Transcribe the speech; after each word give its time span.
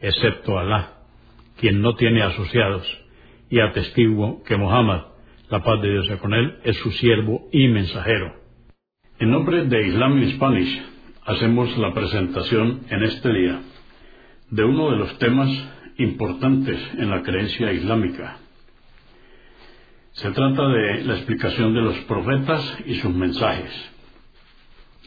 excepto 0.00 0.58
Alá, 0.58 0.98
quien 1.58 1.80
no 1.80 1.94
tiene 1.94 2.22
asociados, 2.22 2.86
y 3.50 3.60
atestiguo 3.60 4.42
que 4.44 4.56
Muhammad, 4.56 5.02
la 5.50 5.62
paz 5.62 5.80
de 5.80 5.90
Dios 5.90 6.20
con 6.20 6.34
él, 6.34 6.58
es 6.64 6.76
su 6.76 6.90
siervo 6.92 7.48
y 7.52 7.68
mensajero. 7.68 8.34
En 9.18 9.30
nombre 9.30 9.64
de 9.64 9.86
Islam 9.86 10.22
Spanish, 10.30 10.82
hacemos 11.24 11.76
la 11.78 11.92
presentación 11.92 12.82
en 12.88 13.02
este 13.02 13.32
día 13.32 13.60
de 14.50 14.64
uno 14.64 14.90
de 14.90 14.96
los 14.96 15.18
temas 15.18 15.50
importantes 15.98 16.78
en 16.98 17.10
la 17.10 17.22
creencia 17.22 17.72
islámica. 17.72 18.38
Se 20.12 20.30
trata 20.30 20.68
de 20.68 21.04
la 21.04 21.14
explicación 21.14 21.74
de 21.74 21.82
los 21.82 21.98
profetas 22.00 22.78
y 22.86 22.94
sus 22.96 23.14
mensajes. 23.14 23.70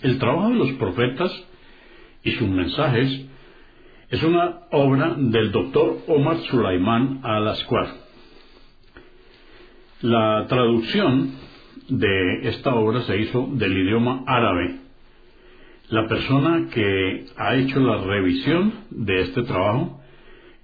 El 0.01 0.19
trabajo 0.19 0.49
de 0.49 0.55
los 0.55 0.71
profetas 0.73 1.31
y 2.23 2.31
sus 2.31 2.47
mensajes 2.47 3.25
es 4.11 4.21
una 4.23 4.63
obra 4.71 5.15
del 5.17 5.53
doctor 5.53 5.99
Omar 6.07 6.37
Sulaiman 6.49 7.21
al-Asquar. 7.23 7.87
La 10.01 10.45
traducción 10.49 11.31
de 11.87 12.49
esta 12.49 12.75
obra 12.75 13.03
se 13.03 13.17
hizo 13.17 13.47
del 13.53 13.71
idioma 13.71 14.23
árabe. 14.27 14.79
La 15.87 16.09
persona 16.09 16.67
que 16.73 17.25
ha 17.37 17.55
hecho 17.55 17.79
la 17.79 18.03
revisión 18.03 18.73
de 18.89 19.21
este 19.21 19.43
trabajo 19.43 20.01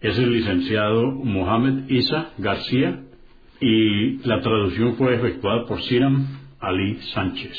es 0.02 0.20
el 0.20 0.34
licenciado 0.34 1.12
Mohamed 1.12 1.90
Isa 1.90 2.32
García 2.38 3.02
y 3.62 4.18
la 4.28 4.42
traducción 4.42 4.98
fue 4.98 5.16
efectuada 5.16 5.66
por 5.66 5.82
Siram 5.84 6.28
Ali 6.60 7.00
Sánchez. 7.14 7.58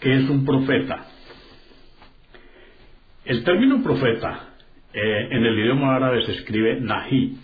¿Qué 0.00 0.14
es 0.14 0.28
un 0.28 0.44
profeta? 0.44 1.15
El 3.26 3.42
término 3.42 3.82
profeta 3.82 4.50
eh, 4.92 5.28
en 5.32 5.44
el 5.44 5.58
idioma 5.58 5.96
árabe 5.96 6.24
se 6.24 6.32
escribe 6.32 6.80
nahi 6.80 7.36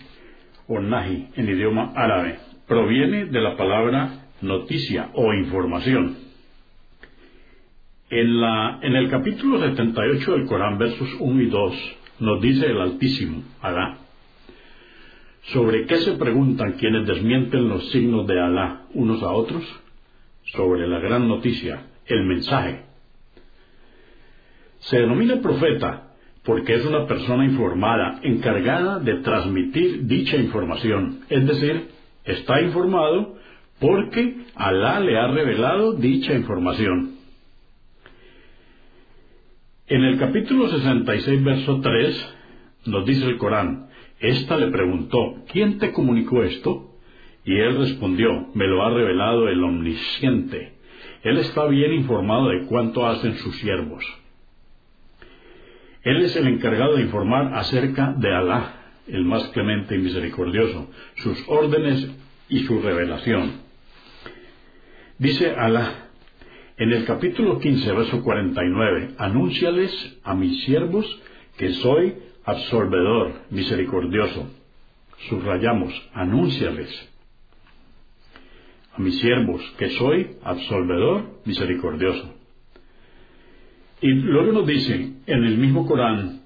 o 0.68 0.78
nahi 0.78 1.30
en 1.34 1.48
idioma 1.48 1.92
árabe. 1.96 2.38
Proviene 2.68 3.24
de 3.24 3.40
la 3.40 3.56
palabra 3.56 4.28
noticia 4.42 5.10
o 5.14 5.34
información. 5.34 6.18
En, 8.10 8.40
la, 8.40 8.78
en 8.80 8.94
el 8.94 9.10
capítulo 9.10 9.58
78 9.58 10.32
del 10.32 10.46
Corán, 10.46 10.78
versos 10.78 11.08
1 11.18 11.42
y 11.42 11.46
2, 11.46 11.96
nos 12.20 12.40
dice 12.40 12.66
el 12.66 12.80
Altísimo, 12.80 13.42
Alá, 13.60 13.98
¿sobre 15.52 15.86
qué 15.86 15.96
se 15.96 16.12
preguntan 16.12 16.74
quienes 16.74 17.08
desmienten 17.08 17.68
los 17.68 17.90
signos 17.90 18.28
de 18.28 18.38
Alá 18.38 18.82
unos 18.94 19.20
a 19.24 19.32
otros? 19.32 19.64
Sobre 20.44 20.86
la 20.86 21.00
gran 21.00 21.26
noticia, 21.26 21.86
el 22.06 22.24
mensaje 22.24 22.91
se 24.82 24.98
denomina 24.98 25.40
profeta 25.40 26.08
porque 26.44 26.74
es 26.74 26.84
una 26.84 27.06
persona 27.06 27.44
informada, 27.44 28.18
encargada 28.22 28.98
de 28.98 29.16
transmitir 29.20 30.06
dicha 30.06 30.36
información. 30.36 31.20
Es 31.28 31.46
decir, 31.46 31.88
está 32.24 32.60
informado 32.60 33.36
porque 33.78 34.42
Alá 34.54 35.00
le 35.00 35.18
ha 35.18 35.28
revelado 35.28 35.94
dicha 35.94 36.34
información. 36.34 37.12
En 39.86 40.04
el 40.04 40.18
capítulo 40.18 40.68
66, 40.68 41.44
verso 41.44 41.80
3, 41.80 42.34
nos 42.86 43.06
dice 43.06 43.26
el 43.26 43.38
Corán, 43.38 43.88
Esta 44.20 44.56
le 44.56 44.68
preguntó, 44.68 45.18
¿quién 45.52 45.78
te 45.78 45.92
comunicó 45.92 46.42
esto? 46.42 46.96
Y 47.44 47.54
él 47.54 47.76
respondió, 47.78 48.48
me 48.54 48.66
lo 48.66 48.82
ha 48.84 48.90
revelado 48.90 49.48
el 49.48 49.62
omnisciente. 49.62 50.74
Él 51.22 51.38
está 51.38 51.66
bien 51.66 51.92
informado 51.92 52.48
de 52.48 52.66
cuánto 52.66 53.06
hacen 53.06 53.36
sus 53.38 53.56
siervos. 53.58 54.04
Él 56.02 56.22
es 56.22 56.34
el 56.36 56.48
encargado 56.48 56.96
de 56.96 57.02
informar 57.02 57.54
acerca 57.54 58.12
de 58.16 58.34
Alá, 58.34 58.74
el 59.06 59.24
más 59.24 59.44
clemente 59.48 59.94
y 59.94 59.98
misericordioso, 59.98 60.90
sus 61.16 61.44
órdenes 61.48 62.10
y 62.48 62.60
su 62.60 62.80
revelación. 62.80 63.62
Dice 65.18 65.50
Alá 65.52 66.08
en 66.76 66.92
el 66.92 67.04
capítulo 67.04 67.60
15, 67.60 67.92
verso 67.92 68.22
49, 68.22 69.14
anúnciales 69.18 70.18
a 70.24 70.34
mis 70.34 70.64
siervos 70.64 71.06
que 71.56 71.72
soy 71.74 72.14
absolvedor, 72.44 73.42
misericordioso. 73.50 74.50
Subrayamos, 75.28 75.92
anúnciales 76.12 77.12
a 78.94 79.00
mis 79.00 79.18
siervos 79.20 79.62
que 79.78 79.90
soy 79.90 80.36
absolvedor, 80.42 81.40
misericordioso. 81.44 82.34
Y 84.02 84.08
luego 84.08 84.50
nos 84.50 84.66
dice 84.66 85.12
en 85.26 85.44
el 85.44 85.58
mismo 85.58 85.86
Corán, 85.86 86.40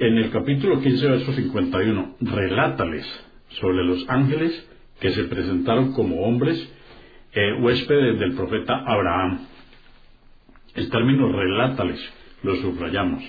en 0.00 0.18
el 0.18 0.30
capítulo 0.30 0.80
15, 0.80 1.08
verso 1.08 1.32
51, 1.32 2.16
relátales 2.22 3.06
sobre 3.50 3.84
los 3.84 4.04
ángeles 4.08 4.68
que 4.98 5.10
se 5.10 5.24
presentaron 5.24 5.92
como 5.92 6.22
hombres 6.22 6.58
eh, 7.32 7.52
huéspedes 7.60 8.18
del 8.18 8.34
profeta 8.34 8.82
Abraham. 8.84 9.46
El 10.74 10.90
término 10.90 11.30
relátales 11.30 12.00
lo 12.42 12.56
subrayamos. 12.56 13.22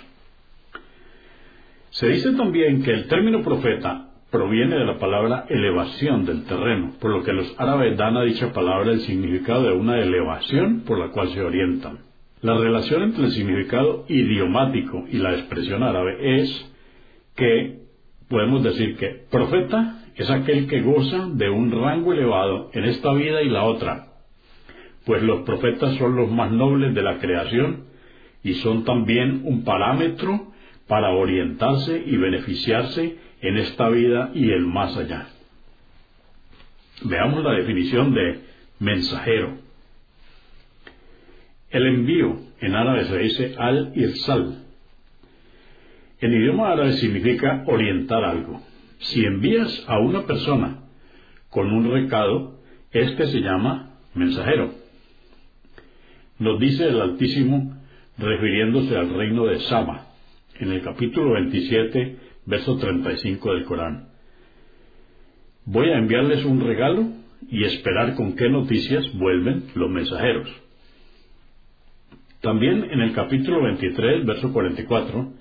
Se 1.92 2.10
dice 2.10 2.32
también 2.34 2.82
que 2.82 2.92
el 2.92 3.08
término 3.08 3.44
profeta 3.44 4.10
proviene 4.32 4.78
de 4.78 4.86
la 4.86 4.98
palabra 4.98 5.46
elevación 5.48 6.26
del 6.26 6.44
terreno, 6.46 6.94
por 7.00 7.12
lo 7.12 7.24
que 7.24 7.34
los 7.34 7.54
árabes 7.60 7.96
dan 7.98 8.18
a 8.18 8.24
dicha 8.24 8.52
palabra 8.52 8.94
el 8.94 9.02
significado 9.02 9.66
de 9.66 9.74
una 9.74 10.00
elevación 10.00 10.82
por 10.88 10.98
la 10.98 11.12
cual 11.12 11.30
se 11.30 11.44
orientan. 11.44 12.09
La 12.42 12.58
relación 12.58 13.04
entre 13.04 13.26
el 13.26 13.32
significado 13.32 14.06
idiomático 14.08 15.06
y 15.12 15.18
la 15.18 15.34
expresión 15.34 15.84
árabe 15.84 16.42
es 16.42 16.72
que 17.36 17.80
podemos 18.30 18.64
decir 18.64 18.96
que 18.96 19.26
profeta 19.30 20.04
es 20.16 20.30
aquel 20.30 20.68
que 20.68 20.82
goza 20.82 21.28
de 21.34 21.50
un 21.50 21.72
rango 21.72 22.14
elevado 22.14 22.70
en 22.74 22.86
esta 22.86 23.14
vida 23.14 23.42
y 23.42 23.50
la 23.50 23.64
otra, 23.64 24.08
pues 25.06 25.22
los 25.24 25.42
profetas 25.42 25.96
son 25.98 26.16
los 26.16 26.30
más 26.32 26.52
nobles 26.52 26.94
de 26.94 27.02
la 27.02 27.20
creación 27.20 27.86
y 28.44 28.54
son 28.56 28.86
también 28.86 29.42
un 29.44 29.64
parámetro 29.64 30.52
para 30.88 31.12
orientarse 31.12 32.04
y 32.06 32.18
beneficiarse 32.18 33.18
en 33.42 33.58
esta 33.58 33.90
vida 33.90 34.32
y 34.34 34.50
el 34.52 34.66
más 34.66 34.96
allá. 34.98 35.28
Veamos 37.04 37.44
la 37.44 37.52
definición 37.52 38.14
de 38.14 38.42
mensajero. 38.80 39.59
El 41.70 41.86
envío 41.86 42.40
en 42.62 42.76
árabe 42.76 43.06
se 43.06 43.18
dice 43.18 43.56
al-irsal. 43.58 44.64
En 46.20 46.34
idioma 46.34 46.72
árabe 46.72 46.94
significa 46.94 47.64
orientar 47.68 48.24
algo. 48.24 48.62
Si 49.00 49.24
envías 49.24 49.86
a 49.88 50.00
una 50.00 50.26
persona 50.26 50.80
con 51.50 51.72
un 51.72 51.92
recado, 51.92 52.60
este 52.92 53.28
se 53.28 53.40
llama 53.40 53.92
mensajero. 54.16 54.74
Nos 56.40 56.60
dice 56.60 56.88
el 56.88 57.00
Altísimo 57.02 57.78
refiriéndose 58.18 58.98
al 58.98 59.14
reino 59.14 59.46
de 59.46 59.60
Sama, 59.62 60.08
en 60.60 60.72
el 60.72 60.82
capítulo 60.82 61.34
27, 61.34 62.18
verso 62.46 62.78
35 62.78 63.54
del 63.54 63.66
Corán. 63.66 64.10
Voy 65.66 65.90
a 65.92 65.98
enviarles 65.98 66.44
un 66.46 66.62
regalo 66.62 67.08
y 67.50 67.64
esperar 67.64 68.16
con 68.16 68.36
qué 68.36 68.50
noticias 68.50 69.06
vuelven 69.14 69.66
los 69.76 69.90
mensajeros. 69.90 70.50
También 72.42 72.88
en 72.90 73.02
el 73.02 73.14
capítulo 73.14 73.62
23, 73.64 74.26
verso 74.26 74.54
44, 74.54 75.34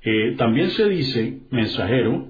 Eh, 0.00 0.36
también 0.38 0.70
se 0.70 0.88
dice 0.88 1.40
mensajero 1.50 2.28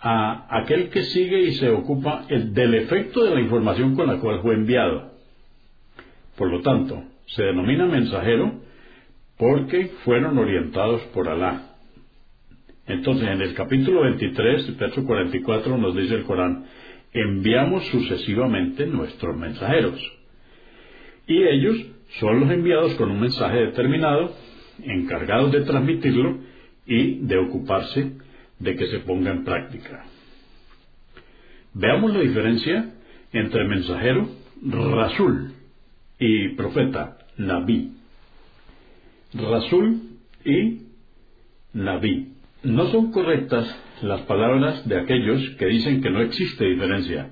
a 0.00 0.58
aquel 0.58 0.90
que 0.90 1.02
sigue 1.02 1.40
y 1.42 1.52
se 1.52 1.70
ocupa 1.70 2.26
del 2.28 2.74
efecto 2.74 3.24
de 3.24 3.34
la 3.34 3.40
información 3.40 3.94
con 3.94 4.06
la 4.06 4.18
cual 4.18 4.40
fue 4.42 4.54
enviado. 4.54 5.12
Por 6.36 6.50
lo 6.50 6.60
tanto, 6.60 7.02
se 7.26 7.42
denomina 7.42 7.86
mensajero 7.86 8.60
porque 9.38 9.86
fueron 10.04 10.38
orientados 10.38 11.02
por 11.14 11.28
Alá. 11.28 11.74
Entonces, 12.86 13.28
en 13.28 13.40
el 13.40 13.54
capítulo 13.54 14.02
23, 14.02 14.76
verso 14.76 15.04
44, 15.04 15.78
nos 15.78 15.94
dice 15.94 16.14
el 16.14 16.24
Corán, 16.24 16.66
enviamos 17.12 17.86
sucesivamente 17.86 18.86
nuestros 18.86 19.36
mensajeros. 19.36 20.00
Y 21.26 21.42
ellos 21.42 21.76
son 22.18 22.40
los 22.40 22.50
enviados 22.50 22.94
con 22.94 23.10
un 23.10 23.20
mensaje 23.20 23.58
determinado, 23.58 24.34
encargados 24.82 25.52
de 25.52 25.62
transmitirlo 25.62 26.38
y 26.86 27.20
de 27.26 27.38
ocuparse 27.38 28.12
de 28.58 28.76
que 28.76 28.86
se 28.86 29.00
ponga 29.00 29.30
en 29.30 29.44
práctica. 29.44 30.04
Veamos 31.72 32.12
la 32.12 32.20
diferencia 32.20 32.94
entre 33.32 33.66
mensajero, 33.68 34.28
Rasul, 34.66 35.52
y 36.20 36.50
profeta, 36.50 37.16
Nabi. 37.38 37.92
Rasul 39.32 40.02
y 40.44 40.82
Nabi. 41.72 42.34
No 42.62 42.88
son 42.88 43.10
correctas 43.10 43.74
las 44.02 44.20
palabras 44.22 44.86
de 44.86 44.98
aquellos 44.98 45.50
que 45.58 45.66
dicen 45.66 46.02
que 46.02 46.10
no 46.10 46.20
existe 46.20 46.66
diferencia 46.66 47.30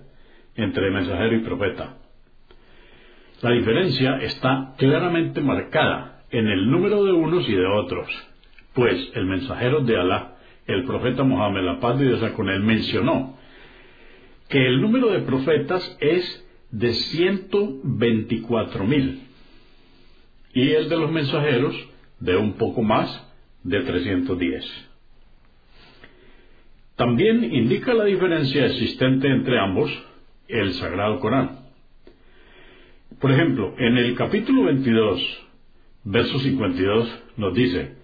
entre 0.56 0.90
mensajero 0.90 1.36
y 1.36 1.40
profeta. 1.40 1.97
La 3.42 3.50
diferencia 3.50 4.18
está 4.22 4.74
claramente 4.78 5.40
marcada 5.40 6.24
en 6.30 6.48
el 6.48 6.70
número 6.70 7.04
de 7.04 7.12
unos 7.12 7.48
y 7.48 7.52
de 7.52 7.66
otros, 7.66 8.08
pues 8.74 9.10
el 9.14 9.26
mensajero 9.26 9.80
de 9.80 9.98
Alá 9.98 10.38
el 10.68 10.84
profeta 10.84 11.24
Mohammed, 11.24 11.62
la 11.62 11.80
paz 11.80 11.98
de 11.98 12.04
Dios 12.04 12.22
mencionó 12.60 13.38
que 14.48 14.66
el 14.66 14.80
número 14.80 15.10
de 15.10 15.20
profetas 15.20 15.96
es 15.98 16.46
de 16.70 16.92
124 16.92 18.84
mil 18.84 19.22
y 20.52 20.70
el 20.72 20.90
de 20.90 20.96
los 20.96 21.10
mensajeros 21.10 21.74
de 22.20 22.36
un 22.36 22.52
poco 22.54 22.82
más 22.82 23.26
de 23.64 23.80
310. 23.80 24.90
También 26.96 27.44
indica 27.44 27.94
la 27.94 28.04
diferencia 28.04 28.66
existente 28.66 29.26
entre 29.28 29.58
ambos 29.58 29.90
el 30.48 30.74
Sagrado 30.74 31.18
Corán. 31.20 31.57
Por 33.20 33.32
ejemplo, 33.32 33.74
en 33.78 33.98
el 33.98 34.14
capítulo 34.14 34.64
22, 34.64 35.48
verso 36.04 36.38
52, 36.38 37.22
nos 37.36 37.54
dice, 37.54 37.96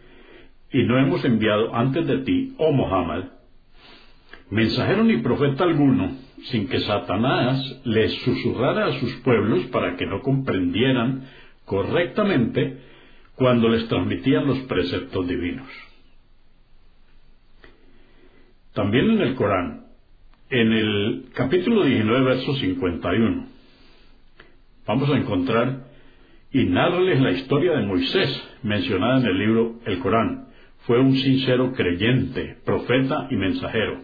y 0.72 0.82
no 0.82 0.98
hemos 0.98 1.24
enviado 1.24 1.72
antes 1.72 2.04
de 2.04 2.18
ti, 2.18 2.54
oh 2.58 2.72
Muhammad, 2.72 3.26
mensajero 4.50 5.04
ni 5.04 5.18
profeta 5.18 5.62
alguno, 5.62 6.16
sin 6.50 6.66
que 6.66 6.80
Satanás 6.80 7.80
les 7.84 8.12
susurrara 8.22 8.86
a 8.86 8.98
sus 8.98 9.14
pueblos 9.18 9.66
para 9.66 9.96
que 9.96 10.04
no 10.04 10.20
comprendieran 10.20 11.28
correctamente 11.64 12.80
cuando 13.36 13.68
les 13.68 13.86
transmitían 13.86 14.46
los 14.46 14.58
preceptos 14.62 15.28
divinos. 15.28 15.68
También 18.72 19.10
en 19.10 19.20
el 19.20 19.34
Corán, 19.36 19.86
en 20.50 20.72
el 20.72 21.26
capítulo 21.34 21.84
19, 21.84 22.24
verso 22.24 22.52
51, 22.56 23.53
vamos 24.86 25.10
a 25.10 25.16
encontrar 25.16 25.84
y 26.52 26.64
narrarles 26.66 27.20
la 27.20 27.32
historia 27.32 27.72
de 27.72 27.86
Moisés 27.86 28.48
mencionada 28.62 29.20
en 29.20 29.26
el 29.26 29.38
libro 29.38 29.80
El 29.86 29.98
Corán, 29.98 30.48
fue 30.86 31.00
un 31.00 31.16
sincero 31.16 31.72
creyente, 31.72 32.58
profeta 32.64 33.26
y 33.30 33.36
mensajero. 33.36 34.02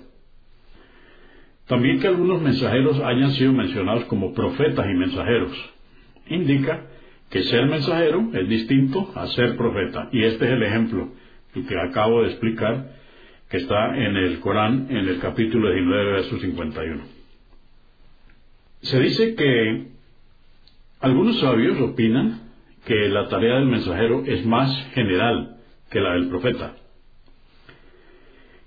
También 1.66 2.00
que 2.00 2.08
algunos 2.08 2.42
mensajeros 2.42 2.98
hayan 3.00 3.30
sido 3.32 3.52
mencionados 3.52 4.06
como 4.06 4.34
profetas 4.34 4.86
y 4.86 4.94
mensajeros 4.94 5.52
indica 6.28 6.86
que 7.30 7.42
ser 7.44 7.66
mensajero 7.66 8.30
es 8.32 8.48
distinto 8.48 9.12
a 9.14 9.26
ser 9.28 9.56
profeta. 9.56 10.08
Y 10.12 10.24
este 10.24 10.46
es 10.46 10.50
el 10.50 10.62
ejemplo 10.62 11.12
que 11.52 11.78
acabo 11.78 12.22
de 12.22 12.28
explicar, 12.30 12.92
que 13.48 13.58
está 13.58 13.96
en 13.96 14.16
el 14.16 14.40
Corán, 14.40 14.88
en 14.90 15.08
el 15.08 15.18
capítulo 15.20 15.72
19, 15.72 16.12
verso 16.12 16.38
51. 16.38 17.02
Se 18.82 19.00
dice 19.00 19.34
que 19.34 19.89
algunos 21.00 21.40
sabios 21.40 21.80
opinan 21.80 22.50
que 22.84 23.08
la 23.08 23.28
tarea 23.28 23.56
del 23.56 23.66
mensajero 23.66 24.22
es 24.26 24.44
más 24.44 24.70
general 24.92 25.56
que 25.90 26.00
la 26.00 26.12
del 26.12 26.28
profeta. 26.28 26.76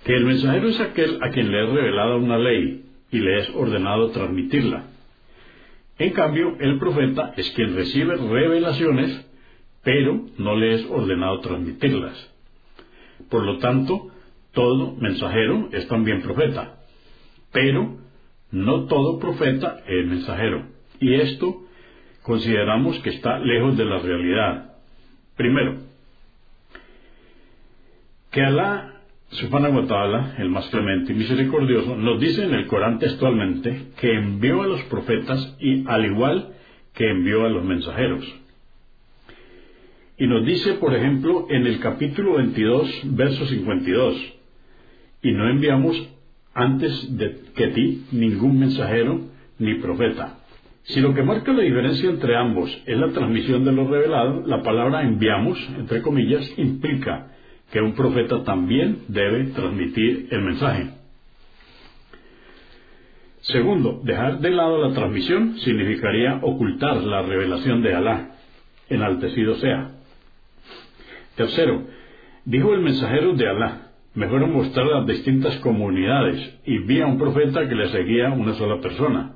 Que 0.03 0.15
el 0.15 0.25
mensajero 0.25 0.67
es 0.67 0.79
aquel 0.79 1.19
a 1.21 1.29
quien 1.29 1.51
le 1.51 1.63
es 1.63 1.69
revelada 1.69 2.15
una 2.17 2.37
ley 2.37 2.85
y 3.11 3.19
le 3.19 3.39
es 3.39 3.49
ordenado 3.51 4.09
transmitirla. 4.11 4.87
En 5.99 6.11
cambio, 6.11 6.57
el 6.59 6.79
profeta 6.79 7.33
es 7.37 7.49
quien 7.51 7.75
recibe 7.75 8.15
revelaciones, 8.15 9.25
pero 9.83 10.25
no 10.37 10.55
le 10.55 10.75
es 10.75 10.85
ordenado 10.89 11.39
transmitirlas. 11.39 12.31
Por 13.29 13.43
lo 13.43 13.59
tanto, 13.59 14.09
todo 14.53 14.95
mensajero 14.95 15.69
es 15.71 15.87
también 15.87 16.21
profeta, 16.21 16.79
pero 17.51 17.97
no 18.51 18.85
todo 18.85 19.19
profeta 19.19 19.83
es 19.87 20.05
mensajero. 20.07 20.67
Y 20.99 21.13
esto 21.15 21.62
consideramos 22.23 22.99
que 22.99 23.11
está 23.11 23.39
lejos 23.39 23.77
de 23.77 23.85
la 23.85 23.99
realidad. 23.99 24.75
Primero, 25.35 25.77
que 28.31 28.41
Alá 28.41 28.93
Subhanahu 29.29 29.81
wa 29.81 29.87
ta'ala, 29.87 30.35
el 30.37 30.49
más 30.49 30.67
clemente 30.69 31.11
y 31.11 31.15
misericordioso, 31.15 31.95
nos 31.95 32.19
dice 32.19 32.43
en 32.43 32.53
el 32.53 32.67
Corán 32.67 32.99
textualmente 32.99 33.89
que 33.99 34.13
envió 34.13 34.61
a 34.61 34.67
los 34.67 34.83
profetas 34.83 35.55
y 35.59 35.87
al 35.87 36.05
igual 36.05 36.53
que 36.93 37.09
envió 37.09 37.45
a 37.45 37.49
los 37.49 37.63
mensajeros. 37.63 38.23
Y 40.17 40.27
nos 40.27 40.45
dice, 40.45 40.73
por 40.73 40.93
ejemplo, 40.93 41.47
en 41.49 41.65
el 41.65 41.79
capítulo 41.79 42.35
22, 42.35 43.01
verso 43.15 43.45
52, 43.45 44.33
y 45.23 45.31
no 45.31 45.49
enviamos 45.49 46.09
antes 46.53 47.17
de 47.17 47.39
que 47.55 47.67
ti 47.69 48.05
ningún 48.11 48.59
mensajero 48.59 49.21
ni 49.57 49.75
profeta. 49.75 50.42
Si 50.83 50.99
lo 50.99 51.13
que 51.13 51.23
marca 51.23 51.53
la 51.53 51.63
diferencia 51.63 52.09
entre 52.09 52.35
ambos 52.35 52.69
es 52.85 52.97
la 52.97 53.09
transmisión 53.09 53.63
de 53.63 53.71
lo 53.71 53.87
revelado, 53.87 54.43
la 54.45 54.61
palabra 54.61 55.03
enviamos, 55.03 55.57
entre 55.77 56.01
comillas, 56.01 56.45
implica 56.57 57.31
que 57.71 57.79
un 57.79 57.93
profeta 57.93 58.43
también 58.43 59.03
debe 59.07 59.45
transmitir 59.45 60.27
el 60.29 60.41
mensaje. 60.41 60.89
Segundo, 63.41 64.01
dejar 64.03 64.39
de 64.39 64.51
lado 64.51 64.77
la 64.87 64.93
transmisión 64.93 65.57
significaría 65.59 66.39
ocultar 66.41 66.97
la 66.97 67.21
revelación 67.23 67.81
de 67.81 67.93
Alá, 67.93 68.35
enaltecido 68.89 69.55
sea. 69.55 69.91
Tercero, 71.35 71.83
dijo 72.45 72.73
el 72.73 72.81
mensajero 72.81 73.33
de 73.33 73.49
Alá, 73.49 73.91
me 74.15 74.27
fueron 74.27 74.53
mostrar 74.53 74.85
las 74.85 75.07
distintas 75.07 75.57
comunidades 75.57 76.59
y 76.65 76.77
vi 76.79 77.01
a 77.01 77.07
un 77.07 77.17
profeta 77.17 77.67
que 77.67 77.75
le 77.75 77.89
seguía 77.89 78.29
una 78.31 78.53
sola 78.53 78.79
persona, 78.79 79.32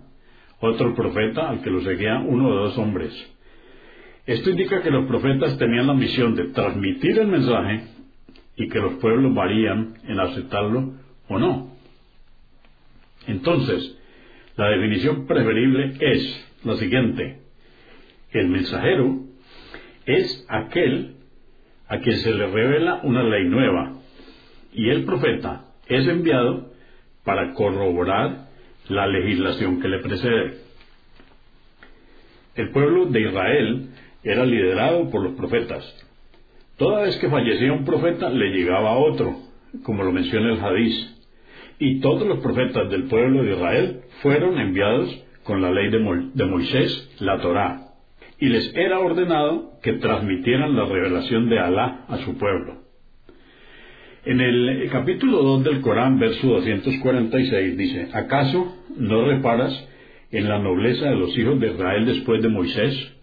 otro 0.59 0.95
profeta 0.95 1.49
al 1.49 1.61
que 1.61 1.69
lo 1.69 1.81
seguía 1.81 2.19
uno 2.19 2.49
o 2.49 2.55
dos 2.55 2.77
hombres. 2.77 3.13
Esto 4.25 4.49
indica 4.49 4.81
que 4.81 4.91
los 4.91 5.05
profetas 5.07 5.57
tenían 5.57 5.87
la 5.87 5.93
misión 5.93 6.35
de 6.35 6.49
transmitir 6.49 7.17
el 7.19 7.27
mensaje 7.27 7.83
y 8.57 8.67
que 8.67 8.79
los 8.79 8.95
pueblos 8.95 9.33
varían 9.33 9.95
en 10.03 10.19
aceptarlo 10.19 10.93
o 11.29 11.39
no. 11.39 11.77
Entonces, 13.27 13.97
la 14.55 14.69
definición 14.69 15.27
preferible 15.27 15.93
es 15.99 16.47
la 16.63 16.75
siguiente. 16.75 17.41
El 18.31 18.49
mensajero 18.49 19.21
es 20.05 20.45
aquel 20.49 21.15
a 21.87 21.99
quien 21.99 22.17
se 22.17 22.33
le 22.33 22.47
revela 22.47 23.01
una 23.03 23.23
ley 23.23 23.47
nueva 23.47 23.93
y 24.73 24.89
el 24.89 25.05
profeta 25.05 25.65
es 25.87 26.07
enviado 26.07 26.71
para 27.23 27.53
corroborar 27.53 28.47
la 28.89 29.08
legislación 29.08 29.82
que 29.82 29.88
le 29.88 30.00
precede. 30.00 30.58
El 32.56 32.72
pueblo 32.72 33.06
de 33.06 33.22
Israel 33.22 33.89
era 34.24 34.46
liderado 34.46 35.10
por 35.10 35.24
los 35.24 35.34
profetas 35.36 35.84
Toda 36.77 37.01
vez 37.03 37.17
que 37.17 37.29
fallecía 37.29 37.74
un 37.74 37.86
profeta, 37.86 38.29
le 38.29 38.51
llegaba 38.51 38.98
otro, 38.98 39.36
como 39.84 40.03
lo 40.03 40.12
menciona 40.12 40.53
el 40.53 40.62
Hadís. 40.62 41.15
Y 41.79 42.00
todos 42.01 42.27
los 42.27 42.39
profetas 42.39 42.89
del 42.91 43.06
pueblo 43.06 43.44
de 43.44 43.53
Israel 43.53 44.01
fueron 44.22 44.60
enviados 44.60 45.24
con 45.44 45.62
la 45.62 45.72
ley 45.72 45.89
de, 45.89 46.46
Moisés, 46.46 47.15
la 47.20 47.39
Torá, 47.39 47.94
y 48.39 48.48
les 48.48 48.75
era 48.75 49.00
ordenado 49.00 49.72
que 49.82 49.94
transmitieran 49.94 50.75
la 50.75 50.86
revelación 50.86 51.50
de 51.50 51.60
Alá 51.60 52.06
a 52.08 52.17
su 52.17 52.38
pueblo. 52.38 52.84
En 54.27 54.41
el 54.41 54.89
capítulo 54.91 55.41
2 55.41 55.63
del 55.63 55.79
Corán, 55.79 56.19
verso 56.19 56.48
246, 56.48 57.77
dice, 57.77 58.10
¿acaso 58.12 58.75
no 58.98 59.24
reparas 59.25 59.88
en 60.31 60.50
la 60.50 60.60
nobleza 60.60 61.05
de 61.05 61.15
los 61.15 61.38
hijos 61.38 61.57
de 61.62 61.67
Israel 61.67 62.05
después 62.05 62.41
de 62.41 62.50
Moisés? 62.50 63.13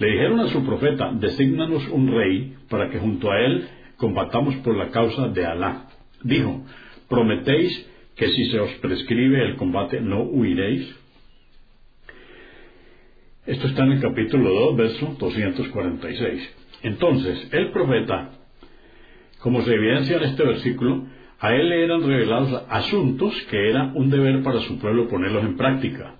Le 0.00 0.10
dijeron 0.10 0.40
a 0.40 0.48
su 0.48 0.66
profeta, 0.66 1.12
desígnanos 1.12 1.86
un 1.90 2.10
rey 2.10 2.54
para 2.68 2.90
que 2.90 2.98
junto 2.98 3.30
a 3.30 3.38
él 3.38 3.68
combatamos 3.96 4.56
por 4.56 4.76
la 4.76 4.90
causa 4.90 5.28
de 5.28 5.46
Alá. 5.46 5.86
Dijo, 6.24 6.66
¿prometéis 7.08 7.88
que 8.16 8.26
si 8.26 8.46
se 8.46 8.58
os 8.58 8.72
prescribe 8.80 9.40
el 9.40 9.54
combate 9.54 10.00
no 10.00 10.24
huiréis? 10.24 10.96
Esto 13.46 13.68
está 13.68 13.84
en 13.84 13.92
el 13.92 14.00
capítulo 14.00 14.52
2, 14.52 14.76
verso 14.76 15.16
246. 15.16 16.54
Entonces, 16.82 17.48
el 17.52 17.70
profeta, 17.70 18.32
como 19.40 19.62
se 19.62 19.74
evidencia 19.74 20.16
en 20.16 20.24
este 20.24 20.44
versículo, 20.44 21.06
a 21.38 21.52
él 21.54 21.68
le 21.68 21.84
eran 21.84 22.02
revelados 22.02 22.64
asuntos 22.68 23.34
que 23.50 23.68
era 23.68 23.92
un 23.94 24.10
deber 24.10 24.42
para 24.42 24.60
su 24.60 24.78
pueblo 24.78 25.08
ponerlos 25.08 25.44
en 25.44 25.56
práctica. 25.56 26.16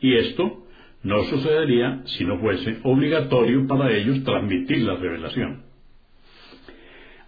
Y 0.00 0.14
esto 0.16 0.64
no 1.02 1.22
sucedería 1.24 2.02
si 2.06 2.24
no 2.24 2.38
fuese 2.38 2.78
obligatorio 2.82 3.66
para 3.66 3.92
ellos 3.92 4.24
transmitir 4.24 4.82
la 4.84 4.96
revelación. 4.96 5.64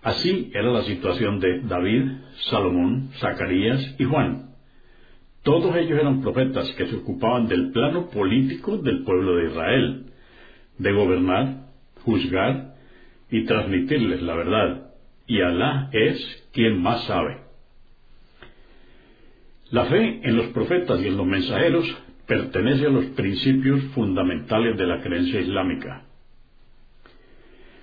Así 0.03 0.51
era 0.55 0.71
la 0.73 0.83
situación 0.83 1.41
de 1.41 1.61
David, 1.61 2.05
Salomón, 2.49 3.11
Zacarías 3.19 3.97
y 3.99 4.05
Juan. 4.05 4.55
Todos 5.43 5.77
ellos 5.77 5.99
eran 5.99 6.23
profetas 6.23 6.71
que 6.73 6.87
se 6.87 6.97
ocupaban 6.97 7.49
del 7.49 7.71
plano 7.71 8.09
político 8.09 8.79
del 8.79 9.05
pueblo 9.05 9.37
de 9.37 9.51
Israel, 9.51 10.07
de 10.79 10.93
gobernar, 10.93 11.67
juzgar 12.03 12.75
y 13.31 13.45
transmitirles 13.45 14.23
la 14.23 14.35
verdad, 14.35 14.90
y 15.31 15.41
Alá 15.43 15.89
es 15.93 16.49
quien 16.53 16.83
más 16.83 17.05
sabe. 17.05 17.39
La 19.71 19.85
fe 19.85 20.21
en 20.25 20.37
los 20.37 20.47
profetas 20.47 21.01
y 21.01 21.07
en 21.07 21.17
los 21.17 21.25
mensajeros 21.25 21.87
pertenece 22.27 22.87
a 22.87 22.91
los 22.91 23.05
principios 23.15 23.81
fundamentales 23.95 24.77
de 24.77 24.87
la 24.89 25.01
creencia 25.01 25.41
islámica. 25.41 26.03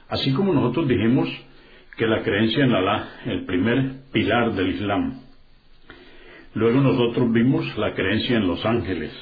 Así 0.10 0.34
como 0.34 0.54
nosotros 0.54 0.89
dijimos 0.89 1.30
que 1.96 2.06
la 2.06 2.22
creencia 2.22 2.66
en 2.66 2.74
Alá, 2.74 3.22
el 3.25 3.46
primer 3.46 3.94
pilar 4.12 4.54
del 4.54 4.68
Islam, 4.68 5.22
luego 6.54 6.82
nosotros 6.82 7.32
vimos 7.32 7.77
la 7.77 7.94
creencia 7.94 8.36
en 8.36 8.48
los 8.48 8.66
ángeles, 8.66 9.13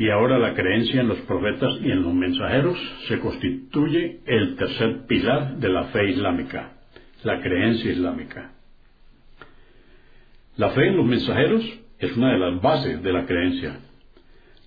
y 0.00 0.08
ahora 0.08 0.38
la 0.38 0.54
creencia 0.54 1.02
en 1.02 1.08
los 1.08 1.18
profetas 1.20 1.74
y 1.82 1.90
en 1.90 2.02
los 2.02 2.14
mensajeros 2.14 2.78
se 3.06 3.20
constituye 3.20 4.20
el 4.24 4.56
tercer 4.56 5.04
pilar 5.06 5.58
de 5.58 5.68
la 5.68 5.88
fe 5.88 6.08
islámica, 6.08 6.72
la 7.22 7.42
creencia 7.42 7.92
islámica. 7.92 8.54
La 10.56 10.70
fe 10.70 10.86
en 10.86 10.96
los 10.96 11.04
mensajeros 11.04 11.62
es 11.98 12.16
una 12.16 12.32
de 12.32 12.38
las 12.38 12.62
bases 12.62 13.02
de 13.02 13.12
la 13.12 13.26
creencia. 13.26 13.78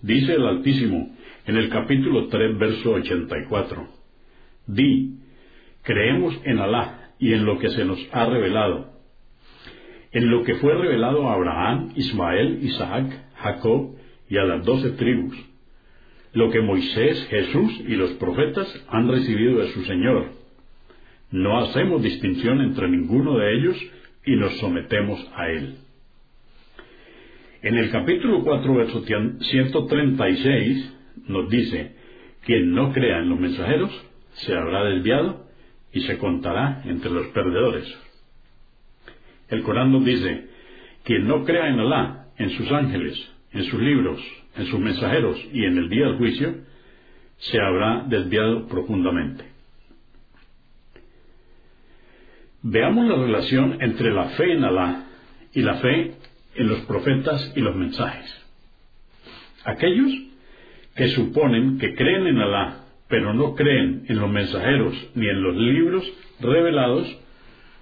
Dice 0.04 0.34
el 0.36 0.46
Altísimo 0.46 1.16
en 1.48 1.58
el 1.58 1.68
capítulo 1.70 2.28
3, 2.28 2.56
verso 2.60 2.92
84, 2.92 3.88
Di, 4.68 5.18
creemos 5.82 6.40
en 6.44 6.60
Alá 6.60 7.10
y 7.18 7.34
en 7.34 7.44
lo 7.44 7.58
que 7.58 7.70
se 7.70 7.86
nos 7.86 7.98
ha 8.12 8.28
revelado, 8.28 8.94
en 10.12 10.30
lo 10.30 10.44
que 10.44 10.54
fue 10.58 10.76
revelado 10.76 11.28
a 11.28 11.34
Abraham, 11.34 11.92
Ismael, 11.96 12.60
Isaac, 12.62 13.06
Jacob 13.38 14.03
y 14.34 14.38
a 14.40 14.46
las 14.46 14.66
doce 14.66 14.90
tribus, 14.94 15.38
lo 16.34 16.50
que 16.50 16.60
Moisés, 16.60 17.28
Jesús 17.30 17.72
y 17.88 17.96
los 17.96 18.14
profetas 18.14 18.68
han 18.90 19.08
recibido 19.08 19.60
de 19.60 19.68
su 19.74 19.84
Señor. 19.84 20.32
No 21.30 21.60
hacemos 21.60 22.02
distinción 22.02 22.60
entre 22.62 22.90
ninguno 22.90 23.38
de 23.38 23.54
ellos 23.54 23.78
y 24.26 24.36
nos 24.36 24.58
sometemos 24.58 25.24
a 25.36 25.52
Él. 25.52 25.76
En 27.62 27.78
el 27.78 27.92
capítulo 27.92 28.44
4, 28.44 28.74
verso 28.74 29.04
136, 29.04 30.94
nos 31.28 31.48
dice, 31.52 31.96
quien 32.44 32.74
no 32.74 32.92
crea 32.92 33.20
en 33.20 33.30
los 33.30 33.40
mensajeros 33.40 33.92
se 34.32 34.56
habrá 34.56 34.84
desviado 34.86 35.46
y 35.94 36.02
se 36.02 36.18
contará 36.18 36.82
entre 36.86 37.12
los 37.12 37.28
perdedores. 37.28 37.86
El 39.50 39.62
Corán 39.62 39.92
nos 39.92 40.04
dice, 40.04 40.48
quien 41.04 41.28
no 41.28 41.46
crea 41.46 41.70
en 41.70 41.80
Alá, 41.80 42.30
en 42.40 42.50
sus 42.50 42.72
ángeles, 42.72 43.33
en 43.54 43.64
sus 43.66 43.80
libros, 43.80 44.20
en 44.58 44.66
sus 44.66 44.80
mensajeros 44.80 45.38
y 45.52 45.66
en 45.66 45.78
el 45.78 45.90
día 45.90 46.08
del 46.08 46.18
juicio, 46.18 46.56
se 47.38 47.60
habrá 47.60 48.04
desviado 48.08 48.68
profundamente. 48.68 49.46
Veamos 52.62 53.08
la 53.08 53.16
relación 53.16 53.78
entre 53.82 54.12
la 54.12 54.30
fe 54.30 54.54
en 54.54 54.64
Alá 54.64 55.06
y 55.54 55.62
la 55.62 55.76
fe 55.76 56.14
en 56.56 56.68
los 56.68 56.80
profetas 56.82 57.52
y 57.56 57.60
los 57.60 57.76
mensajes. 57.76 58.42
Aquellos 59.66 60.12
que 60.96 61.10
suponen 61.10 61.78
que 61.78 61.94
creen 61.94 62.28
en 62.28 62.38
Alá, 62.38 62.86
pero 63.10 63.34
no 63.34 63.54
creen 63.56 64.06
en 64.08 64.20
los 64.20 64.30
mensajeros 64.30 64.94
ni 65.16 65.28
en 65.28 65.44
los 65.44 65.56
libros 65.56 66.04
revelados, 66.40 67.20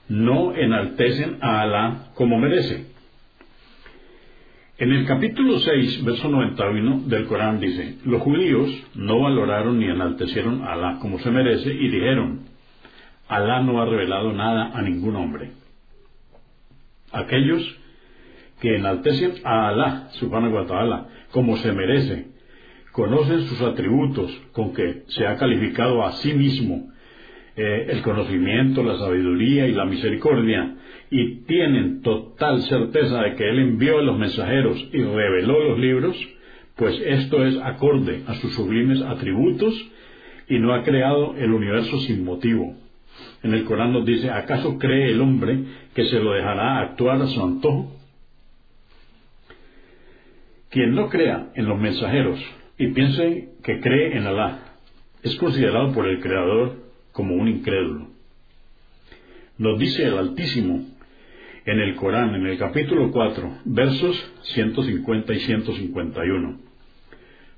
no 0.10 0.56
enaltecen 0.56 1.38
a 1.42 1.62
Alá 1.62 2.12
como 2.16 2.40
merece 2.40 2.91
en 4.82 4.92
el 4.94 5.06
capítulo 5.06 5.60
6, 5.60 6.04
verso 6.04 6.28
91 6.28 7.04
del 7.06 7.28
Corán 7.28 7.60
dice, 7.60 7.98
los 8.04 8.20
judíos 8.24 8.68
no 8.96 9.20
valoraron 9.20 9.78
ni 9.78 9.86
enaltecieron 9.86 10.64
a 10.64 10.74
Alá 10.74 10.98
como 11.00 11.20
se 11.20 11.30
merece 11.30 11.72
y 11.72 11.88
dijeron, 11.88 12.48
Alá 13.28 13.62
no 13.62 13.80
ha 13.80 13.86
revelado 13.86 14.34
nada 14.34 14.72
a 14.74 14.82
ningún 14.82 15.16
hombre. 15.18 15.52
Aquellos 17.12 17.62
que 18.60 18.76
enaltecen 18.76 19.34
a 19.44 19.68
Alá, 19.68 20.08
subhanahu 20.14 20.56
wa 20.56 20.66
ta'ala, 20.66 21.10
como 21.30 21.58
se 21.58 21.72
merece, 21.74 22.30
conocen 22.92 23.42
sus 23.42 23.62
atributos 23.62 24.36
con 24.52 24.74
que 24.74 25.04
se 25.10 25.28
ha 25.28 25.38
calificado 25.38 26.04
a 26.04 26.14
sí 26.14 26.34
mismo 26.34 26.92
eh, 27.56 27.86
el 27.90 28.02
conocimiento, 28.02 28.82
la 28.82 28.98
sabiduría 28.98 29.68
y 29.68 29.74
la 29.74 29.86
misericordia, 29.86 30.76
y 31.12 31.42
tienen 31.42 32.02
total 32.02 32.62
certeza 32.64 33.22
de 33.22 33.36
que 33.36 33.50
Él 33.50 33.60
envió 33.60 34.00
a 34.00 34.02
los 34.02 34.18
mensajeros 34.18 34.82
y 34.94 35.04
reveló 35.04 35.62
los 35.66 35.78
libros, 35.78 36.18
pues 36.78 36.98
esto 37.06 37.46
es 37.46 37.58
acorde 37.58 38.24
a 38.28 38.36
sus 38.36 38.54
sublimes 38.54 39.02
atributos 39.02 39.74
y 40.48 40.58
no 40.58 40.74
ha 40.74 40.84
creado 40.84 41.36
el 41.36 41.52
universo 41.52 42.00
sin 42.00 42.24
motivo. 42.24 42.78
En 43.44 43.54
el 43.54 43.66
Corán 43.66 43.92
nos 43.92 44.06
dice, 44.06 44.32
¿acaso 44.32 44.80
cree 44.80 45.12
el 45.12 45.20
hombre 45.20 45.60
que 45.94 46.06
se 46.06 46.18
lo 46.18 46.32
dejará 46.32 46.80
actuar 46.80 47.22
a 47.22 47.28
su 47.28 47.44
antojo? 47.44 47.94
Quien 50.70 50.96
no 50.96 51.10
crea 51.10 51.50
en 51.56 51.66
los 51.66 51.78
mensajeros 51.78 52.40
y 52.78 52.88
piense 52.88 53.50
que 53.66 53.82
cree 53.82 54.16
en 54.18 54.28
Alá, 54.28 54.78
es 55.24 55.36
considerado 55.36 55.92
por 55.92 56.08
el 56.08 56.22
Creador 56.22 56.78
como 57.12 57.36
un 57.36 57.50
incrédulo. 57.50 58.08
Nos 59.58 59.78
dice 59.78 60.06
el 60.06 60.18
Altísimo 60.18 60.86
en 61.66 61.80
el 61.80 61.96
Corán, 61.96 62.36
en 62.36 62.48
el 62.48 62.58
capítulo 62.58 63.12
4, 63.12 63.60
versos 63.66 64.34
150 64.54 65.34
y 65.34 65.40
151. 65.40 66.60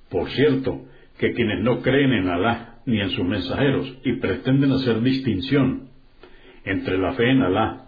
Por 0.09 0.29
cierto, 0.29 0.85
que 1.17 1.33
quienes 1.33 1.63
no 1.63 1.81
creen 1.81 2.11
en 2.11 2.27
Alá 2.27 2.81
ni 2.85 2.99
en 2.99 3.09
sus 3.11 3.25
mensajeros 3.25 3.97
y 4.03 4.13
pretenden 4.13 4.71
hacer 4.71 5.01
distinción 5.01 5.89
entre 6.65 6.97
la 6.97 7.13
fe 7.13 7.31
en 7.31 7.41
Alá 7.41 7.85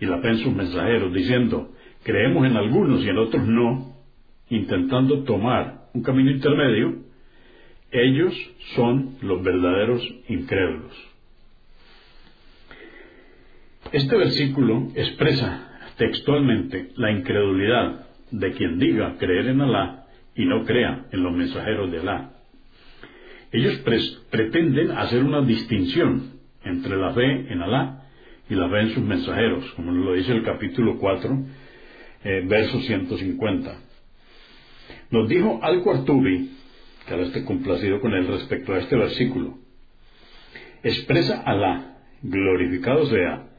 y 0.00 0.06
la 0.06 0.18
fe 0.18 0.28
en 0.28 0.38
sus 0.38 0.54
mensajeros, 0.54 1.12
diciendo, 1.12 1.70
creemos 2.02 2.46
en 2.46 2.56
algunos 2.56 3.04
y 3.04 3.08
en 3.08 3.18
otros 3.18 3.46
no, 3.46 3.94
intentando 4.50 5.22
tomar 5.24 5.88
un 5.94 6.02
camino 6.02 6.30
intermedio, 6.30 6.96
ellos 7.92 8.34
son 8.74 9.16
los 9.22 9.42
verdaderos 9.42 10.02
incrédulos. 10.28 11.13
Este 13.94 14.16
versículo 14.16 14.88
expresa 14.96 15.68
textualmente 15.96 16.88
la 16.96 17.12
incredulidad 17.12 18.06
de 18.32 18.50
quien 18.50 18.80
diga 18.80 19.14
creer 19.18 19.46
en 19.46 19.60
Alá 19.60 20.06
y 20.34 20.46
no 20.46 20.64
crea 20.64 21.06
en 21.12 21.22
los 21.22 21.32
mensajeros 21.32 21.92
de 21.92 22.00
Alá. 22.00 22.32
Ellos 23.52 23.80
pretenden 24.32 24.90
hacer 24.90 25.22
una 25.22 25.42
distinción 25.42 26.40
entre 26.64 26.96
la 26.96 27.12
fe 27.12 27.52
en 27.52 27.62
Alá 27.62 28.08
y 28.50 28.56
la 28.56 28.68
fe 28.68 28.80
en 28.80 28.90
sus 28.94 29.04
mensajeros, 29.04 29.64
como 29.76 29.92
lo 29.92 30.14
dice 30.14 30.32
el 30.32 30.42
capítulo 30.42 30.98
4, 30.98 31.44
eh, 32.24 32.42
verso 32.48 32.80
150. 32.80 33.78
Nos 35.12 35.28
dijo 35.28 35.60
Al-Qurtubi, 35.62 36.50
que 37.06 37.14
ahora 37.14 37.26
esté 37.26 37.44
complacido 37.44 38.00
con 38.00 38.12
él 38.12 38.26
respecto 38.26 38.74
a 38.74 38.80
este 38.80 38.96
versículo, 38.96 39.56
expresa 40.82 41.42
Alá, 41.42 41.98
glorificado 42.22 43.06
sea, 43.06 43.53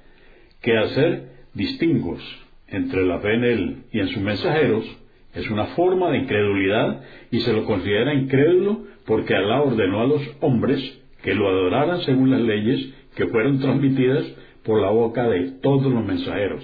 que 0.61 0.77
hacer 0.77 1.29
distingos 1.53 2.21
entre 2.67 3.05
la 3.05 3.19
fe 3.19 3.33
en 3.33 3.43
Él 3.43 3.77
y 3.91 3.99
en 3.99 4.07
sus 4.09 4.21
mensajeros 4.21 4.85
es 5.33 5.49
una 5.49 5.65
forma 5.67 6.11
de 6.11 6.19
incredulidad 6.19 7.01
y 7.29 7.41
se 7.41 7.53
lo 7.53 7.65
considera 7.65 8.13
incrédulo 8.13 8.83
porque 9.05 9.35
Alá 9.35 9.61
ordenó 9.61 10.01
a 10.01 10.07
los 10.07 10.21
hombres 10.41 11.01
que 11.23 11.35
lo 11.35 11.49
adoraran 11.49 12.01
según 12.01 12.31
las 12.31 12.41
leyes 12.41 12.93
que 13.15 13.27
fueron 13.27 13.59
transmitidas 13.59 14.25
por 14.63 14.81
la 14.81 14.89
boca 14.89 15.27
de 15.27 15.51
todos 15.61 15.91
los 15.91 16.05
mensajeros. 16.05 16.63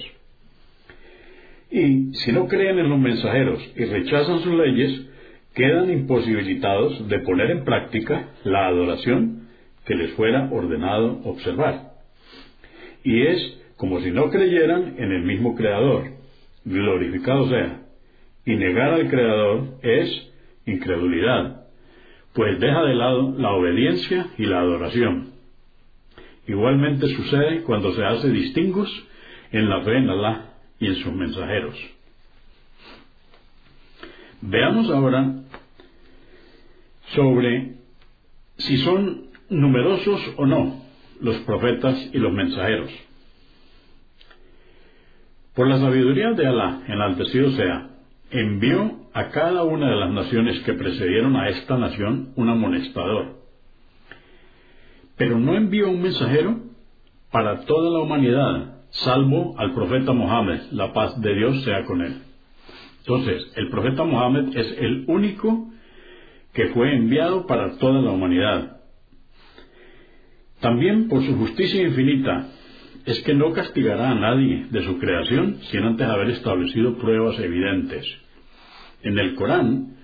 Y 1.69 2.13
si 2.13 2.31
no 2.31 2.47
creen 2.47 2.79
en 2.79 2.89
los 2.89 2.99
mensajeros 2.99 3.59
y 3.75 3.85
rechazan 3.85 4.39
sus 4.39 4.53
leyes, 4.53 5.07
quedan 5.53 5.89
imposibilitados 5.91 7.07
de 7.07 7.19
poner 7.19 7.51
en 7.51 7.63
práctica 7.63 8.29
la 8.43 8.67
adoración 8.67 9.47
que 9.85 9.95
les 9.95 10.11
fuera 10.11 10.49
ordenado 10.51 11.21
observar. 11.23 11.91
y 13.03 13.23
es 13.23 13.60
como 13.81 13.99
si 14.01 14.11
no 14.11 14.29
creyeran 14.29 14.93
en 14.99 15.11
el 15.11 15.23
mismo 15.23 15.55
Creador. 15.55 16.11
Glorificado 16.65 17.49
sea. 17.49 17.81
Y 18.45 18.53
negar 18.53 18.93
al 18.93 19.09
Creador 19.09 19.79
es 19.81 20.31
incredulidad, 20.67 21.65
pues 22.33 22.59
deja 22.59 22.83
de 22.83 22.93
lado 22.93 23.33
la 23.39 23.53
obediencia 23.53 24.27
y 24.37 24.45
la 24.45 24.59
adoración. 24.59 25.31
Igualmente 26.47 27.07
sucede 27.07 27.63
cuando 27.63 27.91
se 27.95 28.05
hace 28.05 28.29
distingos 28.29 28.87
en 29.51 29.67
la 29.67 29.81
fe 29.81 29.97
en 29.97 30.09
Alá 30.11 30.53
y 30.79 30.85
en 30.85 30.95
sus 30.97 31.13
mensajeros. 31.15 31.75
Veamos 34.41 34.91
ahora 34.91 35.37
sobre 37.15 37.77
si 38.57 38.77
son 38.77 39.31
numerosos 39.49 40.21
o 40.37 40.45
no 40.45 40.83
los 41.19 41.37
profetas 41.37 42.11
y 42.13 42.19
los 42.19 42.31
mensajeros. 42.31 43.10
Por 45.55 45.67
la 45.67 45.79
sabiduría 45.79 46.31
de 46.31 46.47
Alá, 46.47 46.83
enaltecido 46.87 47.51
sea, 47.51 47.89
envió 48.29 49.01
a 49.13 49.29
cada 49.29 49.63
una 49.63 49.89
de 49.89 49.97
las 49.97 50.11
naciones 50.11 50.59
que 50.61 50.73
precedieron 50.73 51.35
a 51.35 51.49
esta 51.49 51.77
nación 51.77 52.31
un 52.37 52.49
amonestador. 52.49 53.41
Pero 55.17 55.37
no 55.37 55.55
envió 55.55 55.89
un 55.89 56.01
mensajero 56.01 56.57
para 57.31 57.65
toda 57.65 57.91
la 57.91 57.99
humanidad, 57.99 58.77
salvo 58.91 59.55
al 59.57 59.73
profeta 59.73 60.13
Mohammed, 60.13 60.71
la 60.71 60.93
paz 60.93 61.19
de 61.21 61.35
Dios 61.35 61.63
sea 61.63 61.83
con 61.83 62.01
él. 62.01 62.21
Entonces, 62.99 63.51
el 63.57 63.69
profeta 63.69 64.05
Mohammed 64.05 64.55
es 64.55 64.77
el 64.79 65.03
único 65.07 65.67
que 66.53 66.67
fue 66.67 66.95
enviado 66.95 67.45
para 67.45 67.77
toda 67.77 68.01
la 68.01 68.11
humanidad. 68.11 68.77
También 70.61 71.09
por 71.09 71.23
su 71.25 71.35
justicia 71.35 71.81
infinita 71.81 72.47
es 73.05 73.19
que 73.21 73.33
no 73.33 73.51
castigará 73.53 74.11
a 74.11 74.15
nadie 74.15 74.67
de 74.69 74.83
su 74.83 74.99
creación 74.99 75.57
sin 75.71 75.83
antes 75.83 76.07
haber 76.07 76.29
establecido 76.29 76.97
pruebas 76.97 77.39
evidentes. 77.39 78.05
En 79.03 79.17
el 79.17 79.35
Corán, 79.35 79.95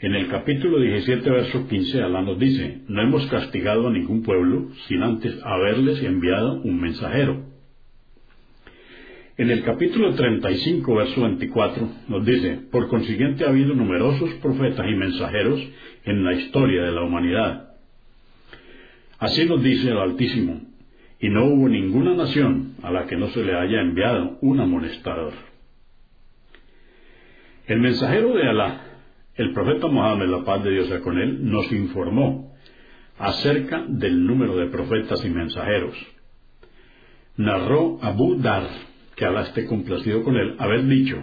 en 0.00 0.14
el 0.14 0.28
capítulo 0.28 0.80
17, 0.80 1.30
verso 1.30 1.68
15, 1.68 2.02
Alá 2.02 2.22
nos 2.22 2.38
dice, 2.38 2.80
no 2.88 3.02
hemos 3.02 3.26
castigado 3.26 3.88
a 3.88 3.92
ningún 3.92 4.22
pueblo 4.22 4.70
sin 4.88 5.02
antes 5.02 5.38
haberles 5.44 6.02
enviado 6.02 6.60
un 6.62 6.80
mensajero. 6.80 7.44
En 9.36 9.50
el 9.50 9.62
capítulo 9.62 10.14
35, 10.14 10.94
verso 10.94 11.22
24, 11.22 11.88
nos 12.08 12.26
dice, 12.26 12.60
por 12.70 12.88
consiguiente 12.88 13.44
ha 13.44 13.50
habido 13.50 13.74
numerosos 13.74 14.30
profetas 14.42 14.86
y 14.88 14.94
mensajeros 14.94 15.60
en 16.04 16.24
la 16.24 16.34
historia 16.34 16.82
de 16.82 16.92
la 16.92 17.02
humanidad. 17.02 17.70
Así 19.18 19.44
nos 19.44 19.62
dice 19.62 19.90
el 19.90 19.98
Altísimo, 19.98 20.69
y 21.20 21.28
no 21.28 21.44
hubo 21.44 21.68
ninguna 21.68 22.14
nación 22.14 22.76
a 22.82 22.90
la 22.90 23.06
que 23.06 23.16
no 23.16 23.28
se 23.28 23.44
le 23.44 23.54
haya 23.54 23.80
enviado 23.80 24.38
un 24.40 24.58
amonestador. 24.58 25.34
El 27.66 27.80
mensajero 27.80 28.32
de 28.34 28.48
Alá, 28.48 28.80
el 29.34 29.52
profeta 29.52 29.86
Mohammed, 29.86 30.28
la 30.28 30.44
paz 30.44 30.64
de 30.64 30.70
Dios 30.70 30.88
con 31.00 31.18
él, 31.18 31.50
nos 31.50 31.70
informó 31.72 32.54
acerca 33.18 33.84
del 33.86 34.26
número 34.26 34.56
de 34.56 34.68
profetas 34.68 35.22
y 35.24 35.28
mensajeros. 35.28 35.94
Narró 37.36 37.98
Abu 38.02 38.36
Dar, 38.40 38.66
que 39.14 39.26
Alá 39.26 39.42
esté 39.42 39.66
complacido 39.66 40.22
con 40.24 40.36
él, 40.36 40.56
haber 40.58 40.86
dicho, 40.86 41.22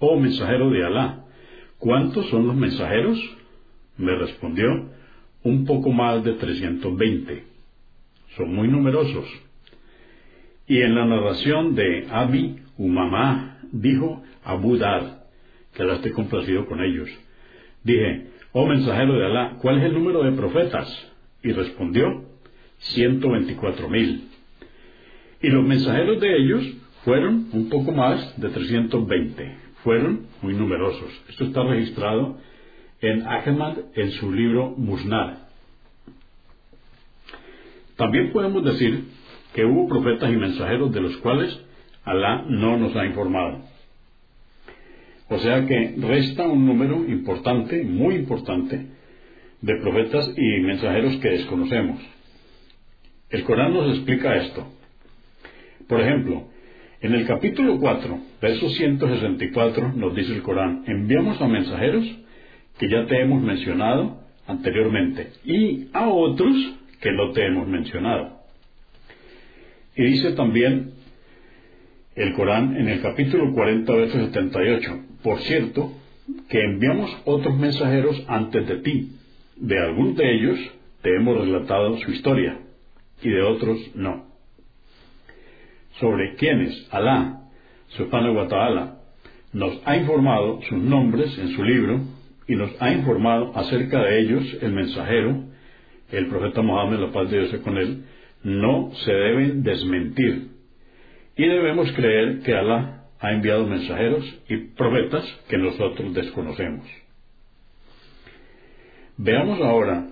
oh 0.00 0.18
mensajero 0.18 0.68
de 0.70 0.84
Alá, 0.84 1.24
¿cuántos 1.78 2.28
son 2.28 2.48
los 2.48 2.56
mensajeros? 2.56 3.18
Me 3.98 4.16
respondió, 4.16 4.90
un 5.44 5.64
poco 5.64 5.90
más 5.90 6.24
de 6.24 6.32
320. 6.34 7.51
Son 8.36 8.54
muy 8.54 8.68
numerosos. 8.68 9.26
Y 10.66 10.80
en 10.80 10.94
la 10.94 11.04
narración 11.04 11.74
de 11.74 12.06
Abi 12.10 12.56
Umamá 12.78 13.58
dijo 13.72 14.22
Abu 14.44 14.76
Dar, 14.76 15.26
que 15.74 15.82
Alá 15.82 15.94
esté 15.94 16.12
complacido 16.12 16.66
con 16.66 16.82
ellos. 16.82 17.08
Dije, 17.82 18.28
oh 18.52 18.66
mensajero 18.66 19.14
de 19.14 19.26
Alá, 19.26 19.56
¿cuál 19.60 19.78
es 19.78 19.84
el 19.84 19.94
número 19.94 20.22
de 20.22 20.32
profetas? 20.32 20.88
Y 21.42 21.52
respondió, 21.52 22.24
124 22.78 23.88
mil. 23.88 24.28
Y 25.42 25.48
los 25.48 25.64
mensajeros 25.64 26.20
de 26.20 26.36
ellos 26.36 26.64
fueron 27.04 27.48
un 27.52 27.68
poco 27.68 27.92
más 27.92 28.40
de 28.40 28.48
320. 28.48 29.56
Fueron 29.82 30.26
muy 30.40 30.54
numerosos. 30.54 31.10
Esto 31.28 31.44
está 31.44 31.64
registrado 31.64 32.38
en 33.00 33.26
Ahmad 33.26 33.78
en 33.94 34.10
su 34.12 34.32
libro 34.32 34.74
Musnad. 34.76 35.38
También 38.02 38.32
podemos 38.32 38.64
decir 38.64 39.04
que 39.54 39.64
hubo 39.64 39.86
profetas 39.86 40.28
y 40.28 40.36
mensajeros 40.36 40.92
de 40.92 41.00
los 41.00 41.16
cuales 41.18 41.56
Alá 42.02 42.44
no 42.48 42.76
nos 42.76 42.96
ha 42.96 43.06
informado. 43.06 43.60
O 45.28 45.38
sea 45.38 45.64
que 45.66 45.94
resta 45.98 46.48
un 46.48 46.66
número 46.66 46.96
importante, 47.04 47.84
muy 47.84 48.16
importante, 48.16 48.88
de 49.60 49.76
profetas 49.76 50.34
y 50.36 50.62
mensajeros 50.62 51.14
que 51.18 51.30
desconocemos. 51.30 52.00
El 53.30 53.44
Corán 53.44 53.72
nos 53.72 53.96
explica 53.96 54.34
esto. 54.34 54.66
Por 55.86 56.00
ejemplo, 56.00 56.48
en 57.02 57.14
el 57.14 57.24
capítulo 57.24 57.78
4, 57.78 58.18
verso 58.40 58.68
164, 58.68 59.92
nos 59.94 60.12
dice 60.16 60.34
el 60.34 60.42
Corán, 60.42 60.82
enviamos 60.88 61.40
a 61.40 61.46
mensajeros 61.46 62.04
que 62.80 62.90
ya 62.90 63.06
te 63.06 63.22
hemos 63.22 63.40
mencionado 63.44 64.24
anteriormente 64.48 65.34
y 65.44 65.86
a 65.92 66.08
otros 66.08 66.81
que 67.02 67.12
no 67.12 67.32
te 67.32 67.46
hemos 67.46 67.68
mencionado. 67.68 68.40
Y 69.94 70.04
dice 70.04 70.32
también 70.32 70.92
el 72.14 72.32
Corán 72.32 72.76
en 72.76 72.88
el 72.88 73.02
capítulo 73.02 73.52
40, 73.52 73.92
verso 73.92 74.18
78, 74.26 75.04
por 75.22 75.40
cierto, 75.40 75.92
que 76.48 76.62
enviamos 76.62 77.14
otros 77.24 77.58
mensajeros 77.58 78.24
antes 78.28 78.66
de 78.66 78.76
ti. 78.76 79.12
De 79.56 79.78
algunos 79.78 80.16
de 80.16 80.34
ellos 80.34 80.58
te 81.02 81.14
hemos 81.14 81.38
relatado 81.38 81.98
su 81.98 82.10
historia 82.10 82.58
y 83.22 83.28
de 83.28 83.42
otros 83.42 83.78
no 83.94 84.32
sobre 86.00 86.34
quienes 86.36 86.88
Alá, 86.90 87.42
subhanahu 87.88 88.36
wa 88.36 88.98
nos 89.52 89.80
ha 89.84 89.96
informado 89.96 90.60
sus 90.62 90.78
nombres 90.78 91.38
en 91.38 91.48
su 91.50 91.62
libro 91.62 92.00
y 92.48 92.56
nos 92.56 92.70
ha 92.80 92.90
informado 92.90 93.52
acerca 93.54 94.02
de 94.02 94.20
ellos 94.20 94.58
el 94.62 94.72
mensajero, 94.72 95.44
el 96.12 96.28
profeta 96.28 96.62
Mohammed, 96.62 97.00
la 97.00 97.12
paz 97.12 97.30
de 97.30 97.40
Dios 97.40 97.60
con 97.62 97.78
él, 97.78 98.04
no 98.44 98.92
se 99.04 99.12
deben 99.12 99.62
desmentir. 99.62 100.48
Y 101.36 101.46
debemos 101.46 101.90
creer 101.92 102.40
que 102.40 102.54
Alá 102.54 103.04
ha 103.18 103.32
enviado 103.32 103.66
mensajeros 103.66 104.24
y 104.48 104.56
profetas 104.74 105.24
que 105.48 105.56
nosotros 105.56 106.12
desconocemos. 106.12 106.86
Veamos 109.16 109.60
ahora 109.60 110.08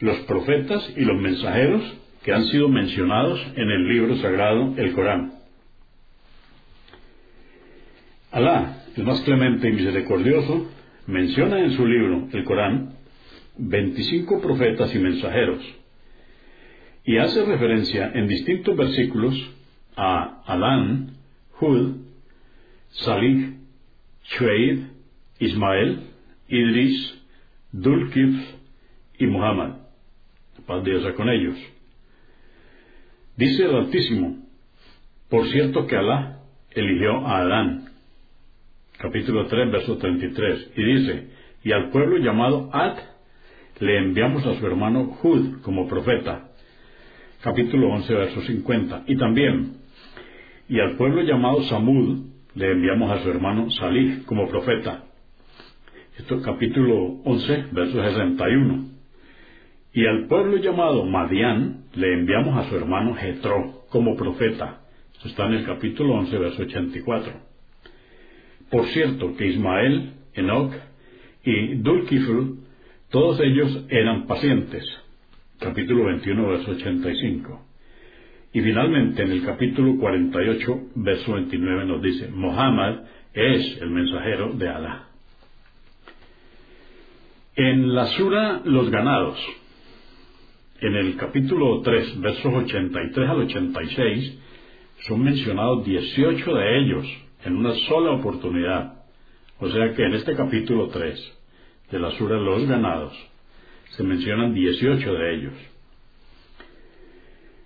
los 0.00 0.18
profetas 0.20 0.92
y 0.96 1.04
los 1.04 1.20
mensajeros 1.20 1.82
que 2.24 2.32
han 2.32 2.44
sido 2.46 2.68
mencionados 2.68 3.40
en 3.56 3.70
el 3.70 3.88
libro 3.88 4.16
sagrado, 4.16 4.74
el 4.76 4.92
Corán. 4.92 5.32
Alá, 8.30 8.84
el 8.96 9.04
más 9.04 9.20
clemente 9.22 9.68
y 9.68 9.72
misericordioso, 9.72 10.70
menciona 11.06 11.58
en 11.60 11.72
su 11.72 11.86
libro, 11.86 12.28
el 12.32 12.44
Corán, 12.44 12.94
25 13.58 14.40
profetas 14.40 14.94
y 14.94 14.98
mensajeros, 14.98 15.62
y 17.04 17.18
hace 17.18 17.44
referencia 17.44 18.10
en 18.14 18.28
distintos 18.28 18.76
versículos 18.76 19.34
a 19.96 20.42
Adán, 20.46 21.16
Hud, 21.60 21.96
Salih, 22.90 23.56
Shuaid, 24.24 24.84
Ismael, 25.38 26.00
Idris, 26.48 27.18
Dulkif 27.72 28.34
y 29.18 29.26
Muhammad. 29.26 29.76
Paz 30.66 30.84
Dios 30.84 31.12
con 31.14 31.28
ellos. 31.28 31.56
Dice 33.36 33.64
el 33.64 33.74
Altísimo, 33.74 34.46
por 35.28 35.48
cierto 35.48 35.86
que 35.86 35.96
Alá 35.96 36.40
eligió 36.70 37.26
a 37.26 37.38
Adán, 37.38 37.90
capítulo 38.98 39.46
3, 39.46 39.72
verso 39.72 39.96
33, 39.96 40.70
y 40.76 40.82
dice, 40.82 41.26
y 41.64 41.72
al 41.72 41.90
pueblo 41.90 42.18
llamado 42.18 42.70
Ad 42.72 43.11
le 43.80 43.98
enviamos 43.98 44.46
a 44.46 44.58
su 44.58 44.66
hermano 44.66 45.16
Hud 45.22 45.60
como 45.62 45.88
profeta, 45.88 46.48
capítulo 47.42 47.88
11, 47.90 48.14
verso 48.14 48.40
50, 48.42 49.04
y 49.06 49.16
también, 49.16 49.76
y 50.68 50.80
al 50.80 50.96
pueblo 50.96 51.22
llamado 51.22 51.62
Samud 51.64 52.26
le 52.54 52.72
enviamos 52.72 53.10
a 53.10 53.22
su 53.22 53.30
hermano 53.30 53.70
Salih 53.70 54.24
como 54.24 54.48
profeta, 54.48 55.04
esto 56.18 56.42
capítulo 56.42 57.20
11, 57.24 57.66
verso 57.72 58.02
61. 58.02 58.84
Y 59.94 60.06
al 60.06 60.26
pueblo 60.26 60.58
llamado 60.58 61.06
Madián 61.06 61.84
le 61.94 62.12
enviamos 62.12 62.56
a 62.56 62.68
su 62.68 62.76
hermano 62.76 63.14
Jetro 63.14 63.84
como 63.88 64.14
profeta. 64.14 64.82
Esto 65.14 65.28
está 65.28 65.46
en 65.46 65.54
el 65.54 65.64
capítulo 65.64 66.14
11, 66.14 66.38
verso 66.38 66.62
84. 66.62 67.32
Por 68.70 68.86
cierto 68.88 69.34
que 69.36 69.46
Ismael, 69.48 70.12
Enoch 70.34 70.74
y 71.44 71.76
Dulkifl, 71.76 72.61
todos 73.12 73.38
ellos 73.40 73.84
eran 73.90 74.26
pacientes. 74.26 74.84
Capítulo 75.60 76.06
21, 76.06 76.48
verso 76.48 76.70
85. 76.70 77.62
Y 78.54 78.60
finalmente 78.62 79.22
en 79.22 79.32
el 79.32 79.44
capítulo 79.44 79.98
48, 79.98 80.80
verso 80.94 81.34
29 81.34 81.84
nos 81.84 82.02
dice, 82.02 82.28
Mohammed 82.28 83.00
es 83.34 83.78
el 83.82 83.90
mensajero 83.90 84.54
de 84.54 84.68
Alá. 84.68 85.08
En 87.54 87.94
la 87.94 88.06
sura 88.06 88.62
Los 88.64 88.90
ganados, 88.90 89.38
en 90.80 90.94
el 90.94 91.16
capítulo 91.16 91.82
3, 91.82 92.18
versos 92.18 92.46
83 92.46 93.28
al 93.28 93.40
86, 93.42 94.38
son 95.00 95.22
mencionados 95.22 95.84
18 95.84 96.54
de 96.54 96.78
ellos 96.78 97.06
en 97.44 97.56
una 97.58 97.74
sola 97.88 98.12
oportunidad. 98.12 99.04
O 99.58 99.68
sea 99.68 99.92
que 99.92 100.02
en 100.02 100.14
este 100.14 100.34
capítulo 100.34 100.88
3 100.88 101.41
de 101.92 101.98
la 101.98 102.10
sura 102.12 102.36
Los 102.38 102.66
ganados 102.66 103.12
se 103.90 104.02
mencionan 104.02 104.54
18 104.54 105.12
de 105.12 105.34
ellos. 105.34 105.52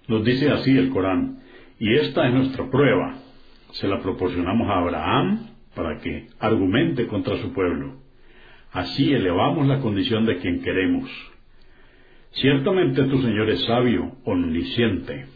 Nos 0.09 0.25
dice 0.25 0.51
así 0.51 0.77
el 0.77 0.91
Corán, 0.91 1.39
y 1.79 1.95
esta 1.95 2.27
es 2.27 2.35
nuestra 2.35 2.69
prueba. 2.69 3.15
Se 3.73 3.87
la 3.87 4.01
proporcionamos 4.01 4.69
a 4.69 4.79
Abraham 4.79 5.51
para 5.75 6.01
que 6.01 6.27
argumente 6.41 7.07
contra 7.07 7.37
su 7.39 7.53
pueblo. 7.53 7.95
Así 8.73 9.13
elevamos 9.13 9.67
la 9.69 9.79
condición 9.79 10.27
de 10.27 10.39
quien 10.39 10.63
queremos. 10.63 11.09
Ciertamente 12.33 13.05
tu 13.05 13.23
Señor 13.23 13.49
es 13.51 13.65
sabio, 13.65 14.17
omnisciente, 14.25 15.27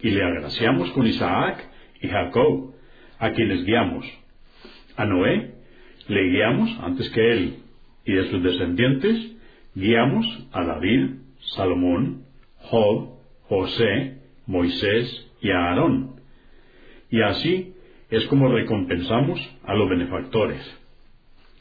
y 0.00 0.10
le 0.10 0.22
agraciamos 0.22 0.90
con 0.90 1.06
Isaac 1.06 1.66
y 2.02 2.08
Jacob, 2.08 2.74
a 3.18 3.30
quienes 3.30 3.64
guiamos. 3.64 4.06
A 4.96 5.06
Noé 5.06 5.54
le 6.08 6.22
guiamos 6.30 6.70
antes 6.82 7.08
que 7.10 7.32
él, 7.32 7.56
y 8.06 8.12
de 8.12 8.30
sus 8.30 8.42
descendientes 8.42 9.36
guiamos 9.74 10.26
a 10.52 10.64
David, 10.64 11.16
Salomón, 11.56 12.24
Job, 12.58 13.18
José, 13.48 14.18
Moisés 14.46 15.28
y 15.40 15.50
a 15.50 15.58
Aarón. 15.58 16.20
Y 17.10 17.20
así 17.20 17.74
es 18.10 18.24
como 18.26 18.48
recompensamos 18.48 19.40
a 19.64 19.74
los 19.74 19.88
benefactores. 19.90 20.62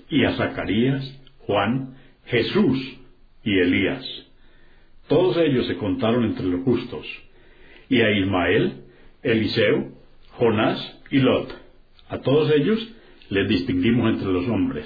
Y 0.09 0.23
a 0.23 0.33
Zacarías, 0.33 1.19
Juan, 1.39 1.95
Jesús 2.25 2.99
y 3.43 3.59
Elías. 3.59 4.05
Todos 5.07 5.37
ellos 5.37 5.67
se 5.67 5.77
contaron 5.77 6.25
entre 6.25 6.45
los 6.45 6.63
justos. 6.63 7.05
Y 7.89 8.01
a 8.01 8.11
Ismael, 8.11 8.83
Eliseo, 9.23 9.91
Jonás 10.31 11.01
y 11.09 11.19
Lot. 11.19 11.53
A 12.09 12.19
todos 12.19 12.51
ellos 12.51 12.93
les 13.29 13.47
distinguimos 13.47 14.13
entre 14.13 14.31
los 14.31 14.47
hombres. 14.47 14.85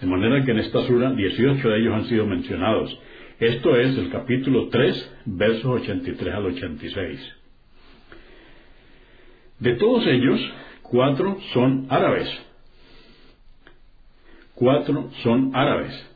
De 0.00 0.06
manera 0.06 0.44
que 0.44 0.52
en 0.52 0.58
esta 0.58 0.86
sura 0.86 1.12
18 1.12 1.68
de 1.68 1.78
ellos 1.78 1.94
han 1.94 2.06
sido 2.06 2.26
mencionados. 2.26 2.98
Esto 3.38 3.76
es 3.76 3.96
el 3.98 4.10
capítulo 4.10 4.68
3, 4.68 5.16
versos 5.26 5.82
83 5.82 6.34
al 6.34 6.46
86. 6.46 7.34
De 9.58 9.74
todos 9.74 10.06
ellos, 10.06 10.40
cuatro 10.82 11.38
son 11.52 11.86
árabes. 11.90 12.28
Cuatro 14.54 15.10
son 15.22 15.54
árabes. 15.54 16.06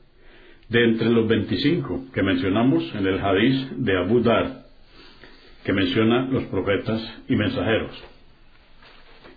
De 0.71 0.83
entre 0.83 1.11
los 1.11 1.29
25 1.29 2.07
que 2.15 2.23
mencionamos 2.23 2.91
en 2.95 3.07
el 3.07 3.21
hadiz 3.21 3.69
de 3.77 3.99
Abu 3.99 4.21
Dar, 4.21 4.65
que 5.63 5.75
menciona 5.75 6.27
los 6.27 6.45
profetas 6.45 7.03
y 7.29 7.37
mensajeros. 7.37 8.03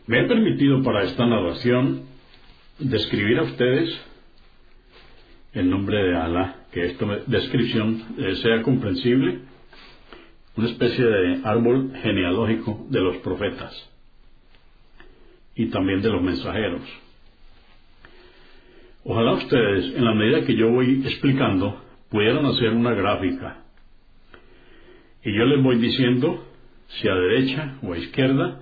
Me 0.08 0.22
he 0.22 0.24
permitido 0.24 0.82
para 0.84 1.04
esta 1.04 1.26
narración 1.26 2.04
describir 2.80 3.40
a 3.40 3.44
ustedes 3.44 4.07
en 5.58 5.72
nombre 5.72 5.98
de 5.98 6.16
Alá, 6.16 6.56
que 6.72 6.86
esta 6.86 7.06
descripción 7.26 8.04
eh, 8.18 8.36
sea 8.36 8.62
comprensible, 8.62 9.40
una 10.56 10.68
especie 10.68 11.04
de 11.04 11.42
árbol 11.44 11.94
genealógico 12.02 12.86
de 12.90 13.02
los 13.02 13.18
profetas 13.18 13.74
y 15.56 15.68
también 15.68 16.02
de 16.02 16.10
los 16.10 16.22
mensajeros. 16.22 16.82
Ojalá 19.04 19.34
ustedes, 19.34 19.96
en 19.96 20.06
la 20.06 20.14
medida 20.14 20.46
que 20.46 20.56
yo 20.56 20.70
voy 20.70 21.02
explicando, 21.04 21.82
pudieran 22.10 22.46
hacer 22.46 22.70
una 22.70 22.94
gráfica. 22.94 23.64
Y 25.24 25.34
yo 25.34 25.44
les 25.46 25.64
voy 25.64 25.78
diciendo 25.78 26.46
si 26.88 27.08
a 27.08 27.16
derecha 27.16 27.78
o 27.82 27.94
a 27.94 27.98
izquierda 27.98 28.62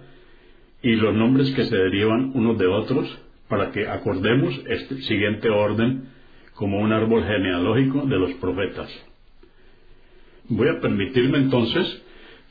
y 0.81 0.95
los 0.95 1.13
nombres 1.13 1.51
que 1.51 1.65
se 1.65 1.75
derivan 1.75 2.31
unos 2.33 2.57
de 2.57 2.67
otros 2.67 3.19
para 3.49 3.71
que 3.71 3.87
acordemos 3.87 4.53
este 4.67 5.01
siguiente 5.01 5.49
orden 5.49 6.14
como 6.55 6.79
un 6.79 6.91
árbol 6.91 7.23
genealógico 7.23 8.05
de 8.05 8.17
los 8.17 8.33
profetas. 8.35 8.89
Voy 10.47 10.67
a 10.69 10.79
permitirme 10.79 11.39
entonces 11.39 12.01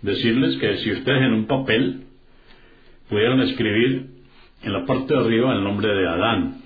decirles 0.02 0.56
que 0.58 0.76
si 0.78 0.92
ustedes 0.92 1.22
en 1.22 1.32
un 1.32 1.46
papel 1.46 2.04
pudieran 3.08 3.40
escribir 3.40 4.10
en 4.62 4.72
la 4.72 4.84
parte 4.84 5.14
de 5.14 5.20
arriba 5.20 5.54
el 5.54 5.64
nombre 5.64 5.88
de 5.88 6.08
Adán, 6.08 6.62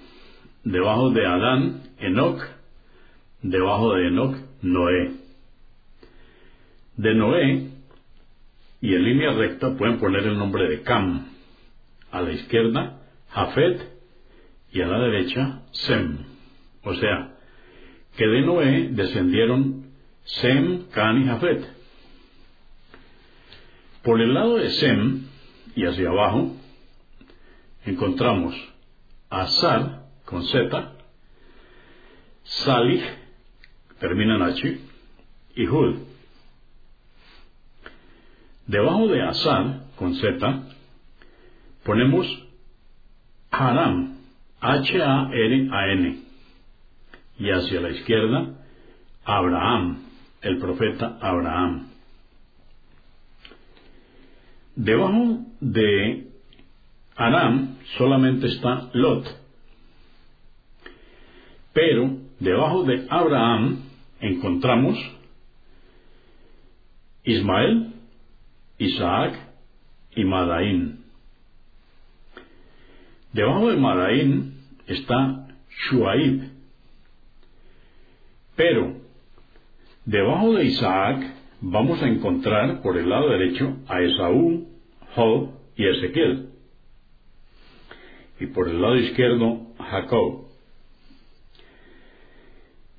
debajo 0.64 1.10
de 1.10 1.26
Adán, 1.26 1.82
Enoch, 1.98 2.40
debajo 3.42 3.94
de 3.94 4.08
Enoch, 4.08 4.36
Noé. 4.62 5.12
De 6.96 7.14
Noé, 7.14 7.68
y 8.80 8.94
en 8.94 9.04
línea 9.04 9.32
recta 9.32 9.76
pueden 9.76 9.98
poner 9.98 10.24
el 10.24 10.38
nombre 10.38 10.68
de 10.68 10.82
Cam, 10.82 11.26
a 12.10 12.22
la 12.22 12.32
izquierda, 12.32 13.00
Jafet, 13.30 13.80
y 14.72 14.80
a 14.80 14.86
la 14.86 14.98
derecha, 14.98 15.62
Sem. 15.72 16.27
O 16.88 16.94
sea, 16.94 17.34
que 18.16 18.26
de 18.26 18.40
Noé 18.40 18.88
descendieron 18.92 19.90
Sem, 20.24 20.84
Can 20.88 21.20
y 21.20 21.26
Jafet. 21.26 21.68
Por 24.02 24.22
el 24.22 24.32
lado 24.32 24.56
de 24.56 24.70
Sem 24.70 25.26
y 25.76 25.84
hacia 25.84 26.08
abajo 26.08 26.56
encontramos 27.84 28.54
Azar 29.28 30.06
con 30.24 30.46
Z, 30.46 30.94
Salih, 32.44 33.02
termina 34.00 34.36
en 34.36 34.42
H, 34.42 34.80
y 35.56 35.66
Hud. 35.66 35.96
Debajo 38.66 39.08
de 39.08 39.22
Azar 39.24 39.82
con 39.96 40.14
Z 40.14 40.62
ponemos 41.84 42.46
Haram, 43.50 44.16
H-A-R-A-N 44.60 46.27
y 47.38 47.50
hacia 47.50 47.80
la 47.80 47.90
izquierda 47.90 48.54
Abraham, 49.24 50.04
el 50.42 50.58
profeta 50.58 51.18
Abraham. 51.20 51.88
Debajo 54.74 55.44
de 55.60 56.28
Aram 57.16 57.76
solamente 57.96 58.46
está 58.46 58.90
Lot, 58.92 59.26
pero 61.72 62.16
debajo 62.38 62.84
de 62.84 63.06
Abraham 63.10 63.82
encontramos 64.20 64.96
Ismael, 67.24 67.92
Isaac 68.78 69.38
y 70.14 70.24
Madaín. 70.24 71.04
Debajo 73.32 73.70
de 73.70 73.76
Madaín 73.76 74.54
está 74.86 75.48
Shuaib, 75.68 76.47
pero 78.58 78.92
debajo 80.04 80.54
de 80.54 80.64
Isaac 80.64 81.32
vamos 81.60 82.02
a 82.02 82.08
encontrar 82.08 82.82
por 82.82 82.98
el 82.98 83.08
lado 83.08 83.30
derecho 83.30 83.76
a 83.86 84.00
Esaú, 84.00 84.66
Job 85.14 85.50
y 85.76 85.86
Ezequiel. 85.86 86.48
Y 88.40 88.46
por 88.46 88.68
el 88.68 88.82
lado 88.82 88.96
izquierdo, 88.96 89.60
Jacob. 89.78 90.48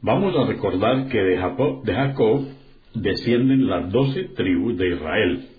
Vamos 0.01 0.33
a 0.37 0.47
recordar 0.47 1.09
que 1.09 1.21
de 1.21 1.37
Jacob, 1.37 1.83
de 1.83 1.93
Jacob 1.93 2.47
descienden 2.93 3.67
las 3.67 3.91
doce 3.91 4.23
tribus 4.35 4.77
de 4.77 4.95
Israel. 4.95 5.49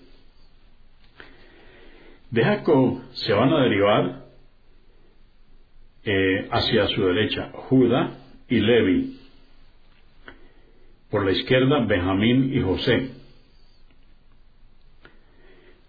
De 2.31 2.43
Jacob 2.43 3.03
se 3.11 3.33
van 3.33 3.53
a 3.53 3.61
derivar 3.61 4.25
eh, 6.05 6.47
hacia 6.49 6.87
su 6.87 7.05
derecha 7.05 7.51
Judá 7.53 8.17
y 8.49 8.59
Levi, 8.59 9.20
por 11.11 11.25
la 11.25 11.31
izquierda 11.31 11.85
Benjamín 11.85 12.51
y 12.53 12.61
José. 12.61 13.11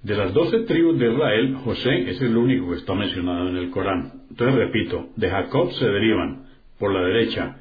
De 0.03 0.17
las 0.17 0.35
doce 0.35 0.59
tribus 0.63 0.99
de 0.99 1.13
Israel, 1.13 1.55
José 1.65 2.11
es 2.11 2.21
el 2.21 2.37
único 2.37 2.71
que 2.71 2.79
está 2.79 2.93
mencionado 2.93 3.49
en 3.49 3.57
el 3.57 3.71
Corán. 3.71 4.25
Entonces 4.31 4.57
repito, 4.57 5.11
de 5.15 5.31
Jacob 5.31 5.73
se 5.75 5.87
derivan 5.87 6.47
por 6.79 6.93
la 6.93 7.03
derecha 7.03 7.57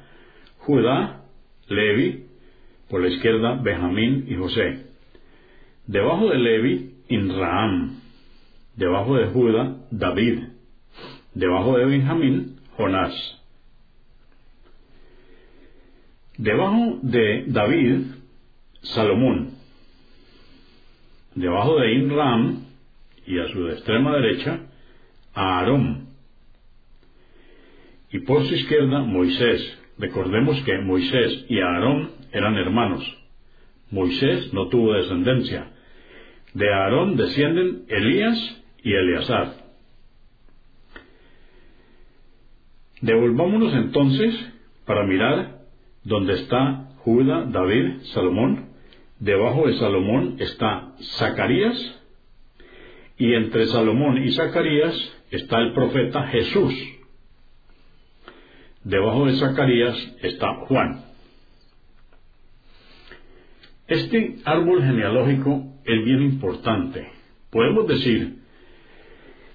Judá, 0.58 1.22
Levi, 1.68 2.24
por 2.90 3.00
la 3.00 3.08
izquierda 3.08 3.54
Benjamín 3.62 4.26
y 4.28 4.34
José. 4.34 4.86
Debajo 5.86 6.30
de 6.30 6.38
Levi, 6.38 6.94
Inraam. 7.08 8.00
Debajo 8.76 9.16
de 9.16 9.26
Judá, 9.26 9.76
David. 9.92 10.40
Debajo 11.34 11.78
de 11.78 11.84
Benjamín, 11.84 12.56
Jonás. 12.76 13.41
Debajo 16.42 16.98
de 17.02 17.44
David, 17.46 18.00
Salomón. 18.82 19.50
debajo 21.36 21.78
de 21.78 21.92
Imram 21.92 22.64
y 23.24 23.38
a 23.38 23.46
su 23.46 23.68
extrema 23.68 24.16
derecha 24.16 24.58
Aarón. 25.34 26.08
Y 28.10 28.18
por 28.26 28.44
su 28.44 28.56
izquierda 28.56 29.02
Moisés. 29.02 29.78
Recordemos 29.98 30.60
que 30.62 30.78
Moisés 30.78 31.46
y 31.48 31.60
Aarón 31.60 32.10
eran 32.32 32.56
hermanos. 32.56 33.04
Moisés 33.92 34.52
no 34.52 34.66
tuvo 34.66 34.94
descendencia. 34.94 35.70
De 36.54 36.74
Aarón 36.74 37.16
descienden 37.16 37.84
Elías 37.86 38.64
y 38.82 38.92
Eleazar. 38.92 39.54
Devolvámonos 43.00 43.72
entonces 43.74 44.34
para 44.86 45.04
mirar 45.04 45.61
dónde 46.04 46.34
está 46.34 46.88
Judá, 46.98 47.44
David, 47.44 48.02
Salomón. 48.14 48.70
Debajo 49.18 49.66
de 49.66 49.74
Salomón 49.78 50.36
está 50.38 50.94
Zacarías 51.18 52.00
y 53.18 53.34
entre 53.34 53.66
Salomón 53.66 54.18
y 54.18 54.32
Zacarías 54.32 54.94
está 55.30 55.58
el 55.58 55.72
profeta 55.72 56.26
Jesús. 56.28 56.74
Debajo 58.84 59.26
de 59.26 59.36
Zacarías 59.36 59.96
está 60.22 60.54
Juan. 60.66 61.04
Este 63.86 64.36
árbol 64.44 64.82
genealógico 64.82 65.64
es 65.84 66.04
bien 66.04 66.22
importante. 66.22 67.08
Podemos 67.50 67.86
decir 67.86 68.38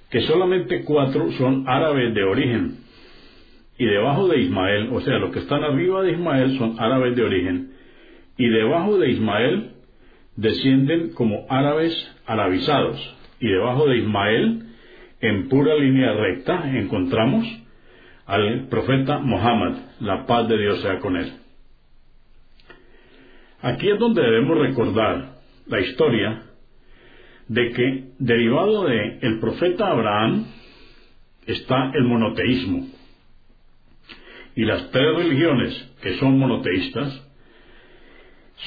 que 0.09 0.21
solamente 0.21 0.83
cuatro 0.83 1.31
son 1.33 1.67
árabes 1.67 2.13
de 2.13 2.23
origen 2.23 2.86
y 3.77 3.85
debajo 3.85 4.27
de 4.27 4.39
Ismael, 4.39 4.89
o 4.91 5.01
sea, 5.01 5.17
los 5.19 5.31
que 5.31 5.39
están 5.39 5.63
arriba 5.63 6.01
de 6.01 6.13
Ismael 6.13 6.57
son 6.57 6.79
árabes 6.79 7.15
de 7.15 7.23
origen, 7.23 7.71
y 8.37 8.47
debajo 8.47 8.97
de 8.97 9.11
Ismael 9.11 9.71
descienden 10.35 11.13
como 11.13 11.45
árabes 11.49 11.93
arabizados, 12.25 13.15
y 13.39 13.47
debajo 13.47 13.87
de 13.87 13.97
Ismael, 13.97 14.63
en 15.21 15.49
pura 15.49 15.75
línea 15.75 16.13
recta, 16.13 16.77
encontramos 16.77 17.45
al 18.25 18.67
profeta 18.67 19.19
Mohammed, 19.19 19.77
la 19.99 20.25
paz 20.25 20.47
de 20.47 20.57
Dios 20.57 20.81
sea 20.81 20.99
con 20.99 21.15
él. 21.15 21.31
Aquí 23.61 23.89
es 23.89 23.99
donde 23.99 24.21
debemos 24.21 24.57
recordar 24.59 25.37
la 25.65 25.79
historia 25.79 26.43
de 27.47 27.71
que 27.71 28.03
derivado 28.19 28.85
de 28.85 29.19
el 29.21 29.39
profeta 29.39 29.87
Abraham 29.87 30.45
está 31.45 31.91
el 31.93 32.03
monoteísmo. 32.03 32.87
Y 34.57 34.65
las 34.65 34.89
tres 34.89 35.15
religiones 35.15 35.93
que 36.01 36.17
son 36.17 36.39
monoteístas 36.39 37.23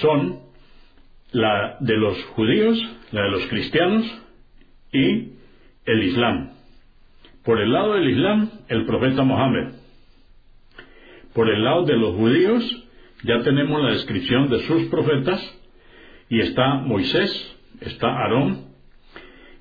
son 0.01 0.39
la 1.33 1.79
de 1.81 1.97
los 1.97 2.25
judíos, 2.27 2.81
la 3.11 3.23
de 3.23 3.31
los 3.31 3.47
cristianos 3.49 4.07
y 4.93 5.33
el 5.85 6.03
Islam. 6.05 6.53
Por 7.45 7.61
el 7.61 7.73
lado 7.73 7.95
del 7.95 8.09
Islam, 8.09 8.51
el 8.69 8.87
profeta 8.87 9.25
Mohammed. 9.25 9.73
Por 11.35 11.51
el 11.51 11.65
lado 11.65 11.85
de 11.85 11.97
los 11.97 12.15
judíos, 12.15 12.89
ya 13.25 13.43
tenemos 13.43 13.83
la 13.83 13.91
descripción 13.91 14.49
de 14.49 14.61
sus 14.61 14.85
profetas 14.91 15.41
y 16.29 16.39
está 16.39 16.75
Moisés, 16.75 17.59
está 17.81 18.07
Aarón 18.07 18.67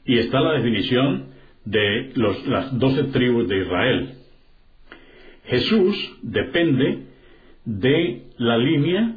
y 0.06 0.20
está 0.20 0.42
la 0.42 0.52
definición 0.52 1.30
de 1.65 2.12
las 2.46 2.78
doce 2.78 3.06
tribus 3.06 3.48
de 3.48 3.62
Israel. 3.63 4.19
Jesús 5.50 6.20
depende 6.22 7.08
de 7.66 8.28
la 8.38 8.58
línea 8.58 9.16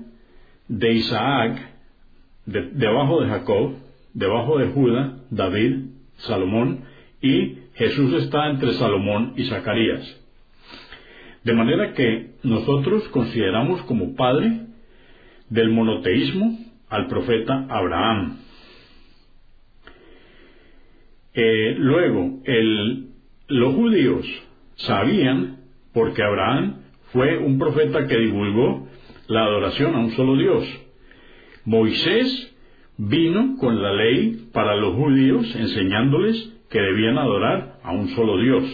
de 0.67 0.93
Isaac, 0.93 1.61
debajo 2.47 3.21
de 3.21 3.29
Jacob, 3.29 3.75
debajo 4.15 4.59
de 4.59 4.69
Judá, 4.69 5.19
David, 5.31 5.91
Salomón, 6.17 6.85
y 7.21 7.59
Jesús 7.75 8.15
está 8.15 8.49
entre 8.49 8.73
Salomón 8.73 9.35
y 9.37 9.45
Zacarías. 9.45 10.21
De 11.45 11.53
manera 11.53 11.93
que 11.93 12.31
nosotros 12.43 13.07
consideramos 13.09 13.83
como 13.83 14.15
padre 14.15 14.67
del 15.51 15.69
monoteísmo 15.69 16.59
al 16.89 17.09
profeta 17.09 17.67
Abraham. 17.69 18.39
Eh, 21.35 21.75
luego, 21.77 22.41
los 23.49 23.75
judíos 23.75 24.27
sabían 24.77 25.62
porque 25.93 26.23
Abraham 26.23 26.83
fue 27.13 27.39
un 27.39 27.59
profeta 27.59 28.07
que 28.07 28.19
divulgó 28.19 28.89
la 29.27 29.45
adoración 29.45 29.95
a 29.95 30.01
un 30.01 30.11
solo 30.13 30.37
Dios. 30.37 30.65
Moisés 31.65 32.55
vino 32.97 33.57
con 33.59 33.83
la 33.83 33.93
ley 33.93 34.49
para 34.53 34.77
los 34.77 34.95
judíos 34.95 35.55
enseñándoles 35.55 36.53
que 36.71 36.81
debían 36.81 37.19
adorar 37.19 37.79
a 37.83 37.93
un 37.93 38.09
solo 38.09 38.39
Dios. 38.39 38.65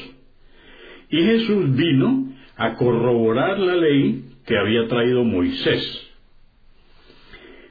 Y 1.11 1.22
Jesús 1.22 1.74
vino 1.74 2.33
a 2.57 2.74
corroborar 2.74 3.59
la 3.59 3.76
ley 3.76 4.24
que 4.46 4.57
había 4.57 4.87
traído 4.88 5.24
Moisés. 5.24 6.04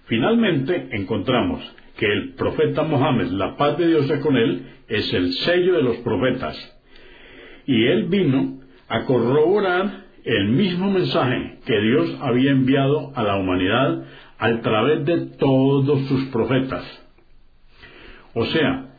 Finalmente 0.06 0.90
encontramos 0.92 1.64
que 1.98 2.06
el 2.06 2.34
profeta 2.36 2.84
Mohammed, 2.84 3.28
la 3.32 3.58
paz 3.58 3.78
de 3.78 3.88
Dios 3.88 4.10
es 4.10 4.20
con 4.20 4.38
él, 4.38 4.66
es 4.88 5.14
el 5.14 5.34
sello 5.34 5.74
de 5.74 5.84
los 5.84 5.98
profetas. 5.98 6.56
Y 7.66 7.86
él 7.88 8.06
vino 8.06 8.60
a 8.88 9.06
corroborar 9.06 10.06
el 10.24 10.50
mismo 10.50 10.92
mensaje 10.92 11.60
que 11.66 11.80
Dios 11.80 12.18
había 12.22 12.52
enviado 12.52 13.12
a 13.16 13.24
la 13.24 13.38
humanidad 13.38 14.04
a 14.38 14.62
través 14.62 15.06
de 15.06 15.26
todos 15.38 16.08
sus 16.08 16.26
profetas. 16.26 16.84
O 18.34 18.46
sea, 18.46 18.96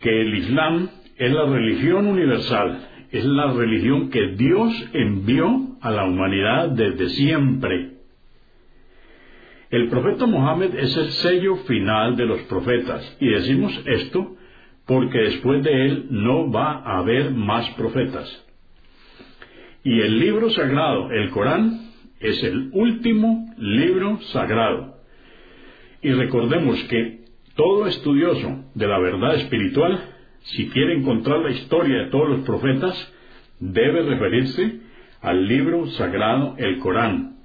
que 0.00 0.20
el 0.20 0.34
Islam 0.34 0.88
es 1.16 1.32
la 1.32 1.46
religión 1.46 2.06
universal, 2.06 2.88
es 3.10 3.24
la 3.24 3.52
religión 3.52 4.10
que 4.10 4.34
Dios 4.36 4.72
envió 4.92 5.48
a 5.80 5.90
la 5.90 6.04
humanidad 6.04 6.70
desde 6.70 7.08
siempre. 7.10 7.92
El 9.70 9.88
profeta 9.88 10.26
Mohammed 10.26 10.74
es 10.74 10.96
el 10.96 11.10
sello 11.10 11.56
final 11.58 12.16
de 12.16 12.26
los 12.26 12.40
profetas, 12.42 13.16
y 13.20 13.28
decimos 13.28 13.72
esto 13.86 14.36
porque 14.84 15.18
después 15.18 15.64
de 15.64 15.86
él 15.86 16.06
no 16.10 16.50
va 16.50 16.82
a 16.84 16.98
haber 16.98 17.32
más 17.32 17.68
profetas. 17.70 18.45
Y 19.86 20.00
el 20.00 20.18
libro 20.18 20.50
sagrado, 20.50 21.12
el 21.12 21.30
Corán, 21.30 21.92
es 22.18 22.42
el 22.42 22.70
último 22.72 23.54
libro 23.56 24.18
sagrado. 24.32 24.96
Y 26.02 26.10
recordemos 26.10 26.82
que 26.90 27.20
todo 27.54 27.86
estudioso 27.86 28.64
de 28.74 28.88
la 28.88 28.98
verdad 28.98 29.36
espiritual, 29.36 30.02
si 30.40 30.70
quiere 30.70 30.94
encontrar 30.94 31.38
la 31.38 31.52
historia 31.52 31.98
de 31.98 32.10
todos 32.10 32.30
los 32.30 32.40
profetas, 32.40 33.14
debe 33.60 34.02
referirse 34.02 34.80
al 35.20 35.46
libro 35.46 35.86
sagrado, 35.90 36.56
el 36.58 36.80
Corán, 36.80 37.36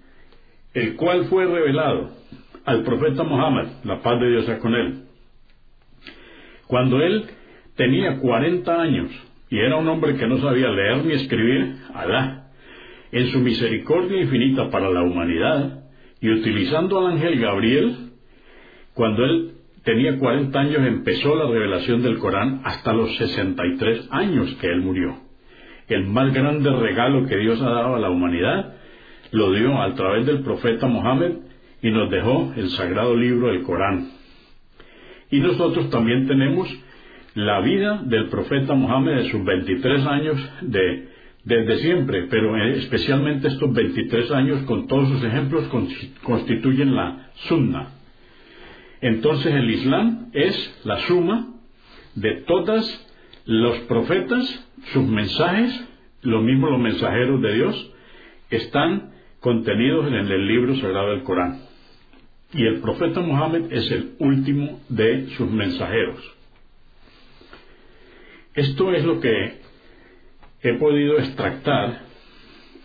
el 0.73 0.95
cual 0.95 1.25
fue 1.25 1.45
revelado 1.45 2.09
al 2.65 2.81
profeta 2.81 3.23
Muhammad, 3.23 3.67
la 3.83 4.01
paz 4.01 4.19
de 4.19 4.29
Dios 4.31 4.45
sea 4.45 4.57
con 4.57 4.73
él. 4.73 5.03
Cuando 6.65 7.03
él 7.03 7.23
tenía 7.75 8.17
40 8.17 8.81
años, 8.81 9.11
y 9.51 9.59
era 9.59 9.75
un 9.75 9.87
hombre 9.89 10.15
que 10.15 10.25
no 10.25 10.37
sabía 10.37 10.69
leer 10.69 11.05
ni 11.05 11.13
escribir, 11.13 11.75
Alá, 11.93 12.47
en 13.11 13.27
su 13.27 13.39
misericordia 13.39 14.21
infinita 14.21 14.69
para 14.69 14.89
la 14.89 15.03
humanidad, 15.03 15.83
y 16.21 16.29
utilizando 16.29 16.97
al 16.97 17.13
ángel 17.13 17.37
Gabriel, 17.37 18.11
cuando 18.93 19.25
él 19.25 19.51
tenía 19.83 20.17
40 20.17 20.57
años 20.57 20.87
empezó 20.87 21.35
la 21.35 21.47
revelación 21.51 22.01
del 22.01 22.17
Corán 22.17 22.61
hasta 22.63 22.93
los 22.93 23.13
63 23.17 24.07
años 24.11 24.55
que 24.61 24.67
él 24.67 24.81
murió. 24.81 25.17
El 25.89 26.05
más 26.05 26.33
grande 26.33 26.71
regalo 26.71 27.27
que 27.27 27.37
Dios 27.37 27.61
ha 27.61 27.69
dado 27.69 27.95
a 27.95 27.99
la 27.99 28.09
humanidad 28.09 28.75
lo 29.31 29.51
dio 29.51 29.81
a 29.81 29.93
través 29.95 30.25
del 30.25 30.43
profeta 30.43 30.87
Mohammed 30.87 31.33
y 31.81 31.89
nos 31.89 32.09
dejó 32.09 32.53
el 32.55 32.69
sagrado 32.69 33.15
libro 33.17 33.47
del 33.47 33.63
Corán. 33.63 34.11
Y 35.29 35.39
nosotros 35.39 35.89
también 35.89 36.27
tenemos 36.27 36.69
la 37.33 37.61
vida 37.61 38.01
del 38.05 38.27
profeta 38.27 38.73
Mohammed 38.73 39.15
de 39.15 39.29
sus 39.29 39.43
23 39.43 40.05
años 40.05 40.49
de, 40.61 41.09
desde 41.43 41.77
siempre, 41.77 42.27
pero 42.29 42.57
especialmente 42.73 43.47
estos 43.47 43.73
23 43.73 44.31
años 44.31 44.63
con 44.63 44.87
todos 44.87 45.07
sus 45.09 45.23
ejemplos 45.23 45.69
constituyen 46.23 46.95
la 46.95 47.29
sunna. 47.47 47.93
Entonces 49.01 49.53
el 49.53 49.69
Islam 49.69 50.29
es 50.33 50.81
la 50.83 50.99
suma 51.01 51.47
de 52.15 52.43
todos 52.47 53.07
los 53.45 53.79
profetas, 53.79 54.69
sus 54.93 55.07
mensajes, 55.07 55.87
lo 56.21 56.41
mismo 56.41 56.69
los 56.69 56.79
mensajeros 56.79 57.41
de 57.41 57.53
Dios, 57.53 57.93
están 58.49 59.11
contenidos 59.39 60.07
en 60.07 60.13
el 60.13 60.47
libro 60.47 60.75
sagrado 60.75 61.11
del 61.11 61.23
Corán. 61.23 61.61
Y 62.53 62.65
el 62.65 62.81
profeta 62.81 63.21
Mohammed 63.21 63.71
es 63.71 63.89
el 63.91 64.15
último 64.19 64.81
de 64.89 65.27
sus 65.37 65.49
mensajeros. 65.49 66.40
Esto 68.53 68.91
es 68.91 69.05
lo 69.05 69.21
que 69.21 69.59
he 70.61 70.73
podido 70.73 71.19
extractar 71.19 72.01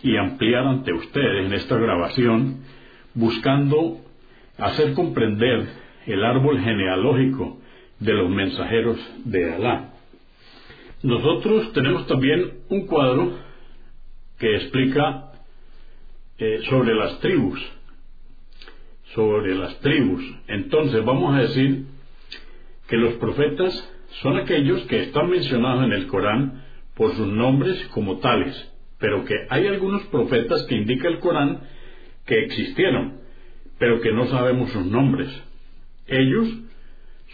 y 0.01 0.15
ampliar 0.15 0.65
ante 0.65 0.93
ustedes 0.93 1.45
en 1.45 1.53
esta 1.53 1.77
grabación, 1.77 2.63
buscando 3.13 3.99
hacer 4.57 4.93
comprender 4.93 5.67
el 6.05 6.23
árbol 6.23 6.61
genealógico 6.61 7.59
de 7.99 8.13
los 8.13 8.29
mensajeros 8.29 8.97
de 9.25 9.53
Alá. 9.55 9.93
Nosotros 11.03 11.73
tenemos 11.73 12.07
también 12.07 12.59
un 12.69 12.87
cuadro 12.87 13.37
que 14.39 14.55
explica 14.55 15.33
eh, 16.37 16.61
sobre 16.69 16.95
las 16.95 17.19
tribus, 17.19 17.59
sobre 19.13 19.53
las 19.53 19.77
tribus. 19.81 20.23
Entonces 20.47 21.03
vamos 21.03 21.35
a 21.35 21.41
decir 21.41 21.87
que 22.87 22.95
los 22.95 23.15
profetas 23.15 23.96
son 24.21 24.37
aquellos 24.37 24.81
que 24.83 25.03
están 25.03 25.29
mencionados 25.29 25.85
en 25.85 25.93
el 25.93 26.07
Corán 26.07 26.63
por 26.95 27.15
sus 27.15 27.27
nombres 27.27 27.77
como 27.93 28.17
tales, 28.17 28.73
pero 28.99 29.23
que 29.25 29.35
hay 29.49 29.67
algunos 29.67 30.03
profetas 30.07 30.65
que 30.67 30.75
indica 30.75 31.07
el 31.07 31.19
Corán 31.19 31.61
que 32.25 32.43
existieron, 32.43 33.21
pero 33.77 34.01
que 34.01 34.11
no 34.11 34.25
sabemos 34.27 34.71
sus 34.71 34.85
nombres. 34.85 35.29
Ellos 36.07 36.47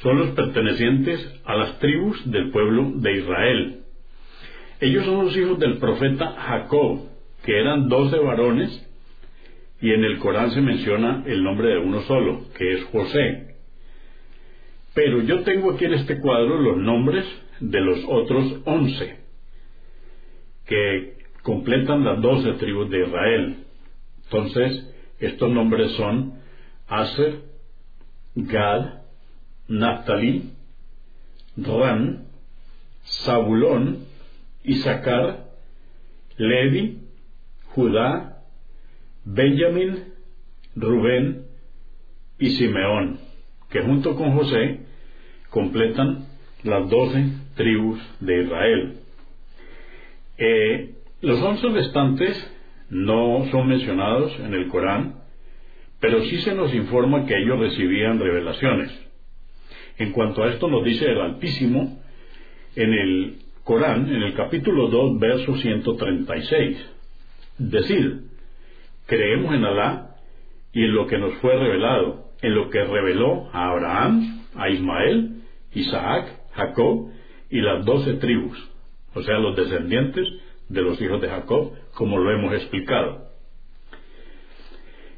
son 0.01 0.17
los 0.19 0.29
pertenecientes 0.31 1.41
a 1.45 1.55
las 1.55 1.79
tribus 1.79 2.29
del 2.29 2.51
pueblo 2.51 2.91
de 2.95 3.17
Israel. 3.17 3.79
Ellos 4.81 5.05
son 5.05 5.25
los 5.25 5.38
hijos 5.38 5.59
del 5.59 5.77
profeta 5.77 6.33
Jacob, 6.33 7.07
que 7.45 7.57
eran 7.57 7.88
doce 7.88 8.17
varones, 8.17 8.89
y 9.79 9.91
en 9.91 10.03
el 10.03 10.17
Corán 10.19 10.51
se 10.51 10.62
menciona 10.62 11.23
el 11.25 11.43
nombre 11.43 11.69
de 11.69 11.77
uno 11.77 12.01
solo, 12.01 12.45
que 12.57 12.73
es 12.73 12.83
José. 12.86 13.52
Pero 14.93 15.21
yo 15.23 15.43
tengo 15.43 15.71
aquí 15.71 15.86
en 15.86 15.95
este 15.95 16.19
cuadro 16.19 16.60
los 16.60 16.77
nombres 16.77 17.25
de 17.60 17.82
los 17.82 17.99
otros 18.08 18.62
once, 18.65 19.17
que 20.65 21.17
completan 21.41 22.03
las 22.03 22.21
doce 22.21 22.53
tribus 22.53 22.89
de 22.89 23.06
Israel. 23.06 23.58
Entonces, 24.25 24.93
estos 25.19 25.49
nombres 25.49 25.91
son 25.93 26.36
Aser, 26.88 27.41
Gad, 28.36 29.01
Naphtali, 29.67 30.51
Ran, 31.58 32.27
Zabulón, 33.25 34.06
Isaacar, 34.63 35.45
Levi, 36.38 36.99
Judá, 37.73 38.43
Benjamín, 39.25 40.13
Rubén 40.75 41.45
y 42.39 42.51
Simeón, 42.51 43.19
que 43.69 43.82
junto 43.82 44.15
con 44.15 44.34
José 44.34 44.83
completan 45.53 46.25
las 46.63 46.89
doce 46.89 47.25
tribus 47.55 47.99
de 48.19 48.43
Israel. 48.43 48.93
Eh, 50.37 50.95
los 51.21 51.39
once 51.41 51.69
restantes 51.69 52.51
no 52.89 53.45
son 53.51 53.67
mencionados 53.67 54.37
en 54.39 54.55
el 54.55 54.67
Corán, 54.67 55.21
pero 55.99 56.21
sí 56.23 56.41
se 56.41 56.55
nos 56.55 56.73
informa 56.73 57.27
que 57.27 57.37
ellos 57.37 57.59
recibían 57.59 58.19
revelaciones. 58.19 58.91
En 59.99 60.11
cuanto 60.11 60.43
a 60.43 60.49
esto 60.49 60.67
nos 60.67 60.83
dice 60.83 61.05
el 61.05 61.21
Altísimo 61.21 62.01
en 62.75 62.93
el 62.93 63.35
Corán, 63.63 64.09
en 64.09 64.23
el 64.23 64.33
capítulo 64.33 64.87
2, 64.87 65.19
verso 65.19 65.55
136. 65.55 66.77
Decir, 67.59 68.23
creemos 69.05 69.53
en 69.53 69.65
Alá 69.65 70.15
y 70.73 70.83
en 70.83 70.95
lo 70.95 71.05
que 71.05 71.19
nos 71.19 71.35
fue 71.35 71.55
revelado, 71.55 72.31
en 72.41 72.55
lo 72.55 72.71
que 72.71 72.83
reveló 72.83 73.49
a 73.53 73.69
Abraham, 73.69 74.41
a 74.55 74.69
Ismael, 74.69 75.33
Isaac, 75.75 76.25
Jacob 76.53 77.09
y 77.49 77.62
las 77.62 77.86
doce 77.86 78.13
tribus, 78.15 78.57
o 79.13 79.21
sea, 79.21 79.38
los 79.38 79.55
descendientes 79.55 80.27
de 80.69 80.81
los 80.81 80.99
hijos 81.01 81.21
de 81.21 81.29
Jacob, 81.29 81.73
como 81.93 82.17
lo 82.17 82.31
hemos 82.31 82.53
explicado. 82.53 83.27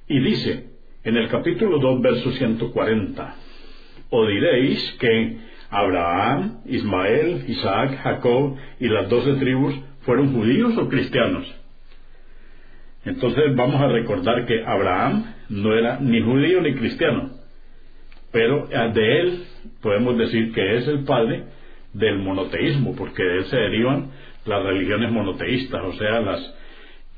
Y 0.08 0.20
dice, 0.20 0.70
en 1.04 1.18
el 1.18 1.30
capítulo 1.30 1.80
2, 1.80 2.02
verso 2.02 2.32
140, 2.32 3.36
o 4.10 4.26
diréis 4.28 4.98
que 5.00 5.38
Abraham, 5.70 6.62
Ismael, 6.66 7.46
Isaac, 7.48 8.00
Jacob 8.02 8.56
y 8.80 8.88
las 8.88 9.10
doce 9.10 9.34
tribus 9.34 9.76
fueron 10.02 10.34
judíos 10.34 10.78
o 10.78 10.88
cristianos. 10.88 11.46
Entonces 13.04 13.56
vamos 13.56 13.82
a 13.82 13.88
recordar 13.88 14.46
que 14.46 14.64
Abraham 14.66 15.34
no 15.50 15.76
era 15.76 16.00
ni 16.00 16.22
judío 16.22 16.62
ni 16.62 16.74
cristiano, 16.76 17.32
pero 18.32 18.68
de 18.68 19.20
él 19.20 19.44
podemos 19.82 20.18
decir 20.18 20.54
que 20.54 20.78
es 20.78 20.88
el 20.88 21.04
padre 21.04 21.46
del 21.94 22.20
monoteísmo, 22.20 22.96
porque 22.96 23.24
de 23.24 23.38
él 23.38 23.46
se 23.46 23.58
derivan 23.58 24.12
las 24.46 24.64
religiones 24.64 25.12
monoteístas, 25.12 25.82
o 25.84 25.94
sea, 25.94 26.22
las 26.22 26.56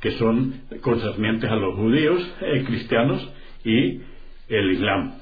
que 0.01 0.11
son 0.11 0.61
concernientes 0.81 1.49
a 1.49 1.55
los 1.55 1.75
judíos, 1.75 2.35
eh, 2.41 2.63
cristianos 2.65 3.33
y 3.63 4.01
el 4.49 4.71
Islam. 4.71 5.15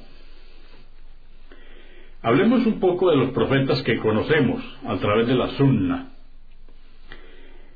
Hablemos 2.21 2.65
un 2.65 2.80
poco 2.80 3.12
de 3.12 3.17
los 3.17 3.32
profetas 3.32 3.82
que 3.84 3.98
conocemos 3.98 4.62
a 4.86 4.98
través 4.98 5.28
de 5.28 5.36
la 5.36 5.50
Sunna. 5.50 6.12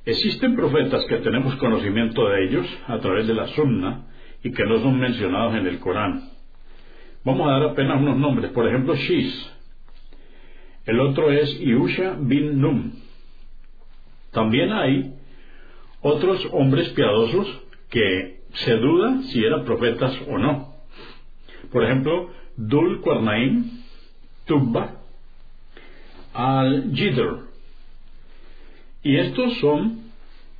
Existen 0.06 0.56
profetas 0.56 1.06
que 1.06 1.17
tenemos 1.17 1.56
conocimiento 1.58 2.28
de 2.30 2.45
ellos 2.45 2.80
a 2.88 2.98
través 2.98 3.28
de 3.28 3.36
la 3.36 3.48
Sunna 3.50 4.08
y 4.43 4.52
que 4.52 4.65
no 4.65 4.80
son 4.80 5.00
mencionados 5.00 5.56
en 5.56 5.67
el 5.67 5.80
Corán. 5.80 6.38
Vamos 7.23 7.47
a 7.47 7.51
dar 7.51 7.63
apenas 7.63 7.99
unos 7.99 8.17
nombres. 8.17 8.51
Por 8.51 8.67
ejemplo, 8.67 8.95
Shiz. 8.95 9.51
El 10.86 10.99
otro 10.99 11.32
es 11.32 11.60
Iusha 11.60 12.15
bin 12.19 12.62
Num. 12.62 12.93
También 14.32 14.71
hay 14.71 15.13
otros 16.01 16.47
hombres 16.51 16.89
piadosos 16.89 17.47
que 17.89 18.39
se 18.53 18.75
duda 18.77 19.21
si 19.23 19.43
eran 19.43 19.65
profetas 19.65 20.17
o 20.27 20.38
no. 20.38 20.73
Por 21.71 21.84
ejemplo, 21.84 22.32
Dul 22.55 23.01
Qarnaim, 23.01 23.84
Tubba, 24.45 24.95
al-Jidr. 26.34 27.47
Y 29.03 29.17
estos 29.17 29.58
son 29.60 30.12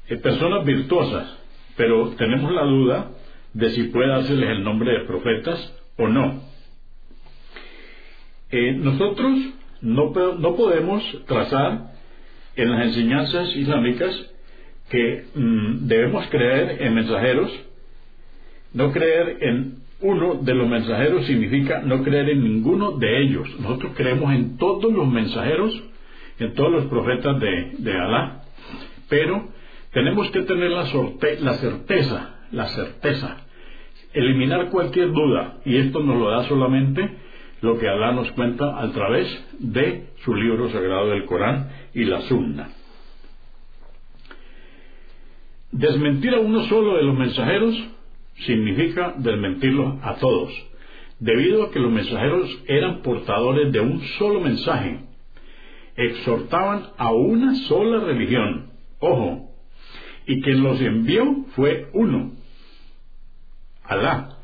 eh, 0.08 0.18
personas 0.18 0.66
virtuosas, 0.66 1.38
pero 1.76 2.10
tenemos 2.12 2.52
la 2.52 2.64
duda 2.64 3.12
de 3.54 3.70
si 3.72 3.84
puede 3.84 4.10
dárseles 4.10 4.50
el 4.50 4.64
nombre 4.64 4.92
de 4.92 5.06
profetas 5.06 5.74
o 5.98 6.08
no. 6.08 6.49
Eh, 8.52 8.74
nosotros 8.74 9.38
no, 9.82 10.12
no, 10.40 10.56
podemos 10.56 11.04
trazar 11.28 11.92
en 12.56 12.72
las 12.72 12.88
enseñanzas 12.88 13.56
islámicas 13.56 14.32
que 14.90 15.26
mm, 15.36 15.88
debemos 15.88 16.28
creer 16.30 16.82
en 16.82 16.96
mensajeros, 16.96 17.52
no 18.74 18.92
creer 18.92 19.38
en 19.42 19.80
uno 20.02 20.36
de 20.36 20.54
los 20.56 20.68
mensajeros 20.68 21.26
significa 21.26 21.82
no 21.82 22.04
creer 22.04 22.30
en 22.30 22.44
ninguno 22.44 22.92
de 22.94 23.22
ellos. 23.22 23.48
Nosotros 23.60 23.92
creemos 23.96 24.34
en 24.34 24.58
todos 24.58 24.92
los 24.92 25.08
mensajeros, 25.08 25.84
en 26.40 26.54
todos 26.54 26.72
los 26.72 26.86
profetas 26.86 27.40
de, 27.40 27.72
de 27.78 27.92
Alá, 27.94 28.44
pero 29.10 29.50
tenemos 29.92 30.30
que 30.32 30.42
tener 30.42 30.72
la, 30.72 30.86
la 31.42 31.54
certeza, 31.56 32.36
la 32.52 32.68
certeza, 32.68 33.38
eliminar 34.14 34.70
cualquier 34.70 35.12
duda, 35.12 35.58
y 35.66 35.78
esto 35.78 36.00
nos 36.00 36.18
lo 36.18 36.32
da 36.32 36.44
solamente 36.46 37.10
lo 37.62 37.78
que 37.78 37.88
Alá 37.88 38.12
nos 38.14 38.32
cuenta 38.32 38.82
a 38.82 38.92
través 38.92 39.28
de 39.60 40.10
su 40.24 40.34
libro 40.34 40.70
sagrado 40.70 41.10
del 41.10 41.26
Corán 41.26 41.70
y 41.94 42.06
la 42.06 42.22
Sunna. 42.22 42.70
Desmentir 45.72 46.34
a 46.34 46.40
uno 46.40 46.64
solo 46.64 46.98
de 46.98 47.04
los 47.04 47.18
mensajeros 47.18 47.76
significa 48.46 49.14
desmentirlos 49.18 49.98
a 50.02 50.16
todos, 50.16 50.52
debido 51.20 51.64
a 51.64 51.72
que 51.72 51.80
los 51.80 51.92
mensajeros 51.92 52.64
eran 52.68 53.02
portadores 53.02 53.72
de 53.72 53.80
un 53.80 54.02
solo 54.18 54.40
mensaje, 54.40 55.02
exhortaban 55.96 56.88
a 56.98 57.12
una 57.12 57.56
sola 57.68 58.00
religión, 58.06 58.72
ojo, 59.00 59.52
y 60.26 60.42
quien 60.42 60.64
los 60.64 60.80
envió 60.82 61.46
fue 61.56 61.90
uno, 61.94 62.32
Alá, 63.84 64.38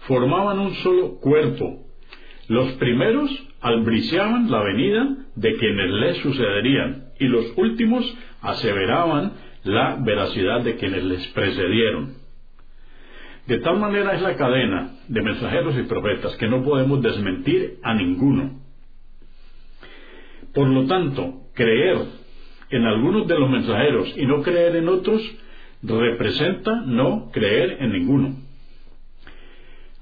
formaban 0.00 0.58
un 0.58 0.74
solo 0.76 1.20
cuerpo. 1.20 1.87
Los 2.48 2.72
primeros 2.72 3.30
albriciaban 3.60 4.50
la 4.50 4.62
venida 4.62 5.16
de 5.34 5.56
quienes 5.56 5.90
les 5.90 6.16
sucederían, 6.18 7.08
y 7.20 7.26
los 7.26 7.52
últimos 7.56 8.04
aseveraban 8.40 9.32
la 9.64 9.96
veracidad 10.00 10.62
de 10.62 10.76
quienes 10.76 11.04
les 11.04 11.26
precedieron. 11.28 12.14
De 13.46 13.58
tal 13.60 13.78
manera 13.78 14.14
es 14.14 14.22
la 14.22 14.36
cadena 14.36 14.92
de 15.08 15.22
mensajeros 15.22 15.76
y 15.78 15.82
profetas 15.82 16.36
que 16.36 16.48
no 16.48 16.62
podemos 16.62 17.02
desmentir 17.02 17.78
a 17.82 17.94
ninguno. 17.94 18.60
Por 20.54 20.68
lo 20.68 20.86
tanto, 20.86 21.48
creer 21.54 21.98
en 22.70 22.84
algunos 22.84 23.26
de 23.26 23.38
los 23.38 23.50
mensajeros 23.50 24.14
y 24.16 24.26
no 24.26 24.42
creer 24.42 24.76
en 24.76 24.88
otros 24.88 25.22
representa 25.82 26.82
no 26.86 27.30
creer 27.32 27.78
en 27.80 27.92
ninguno. 27.92 28.47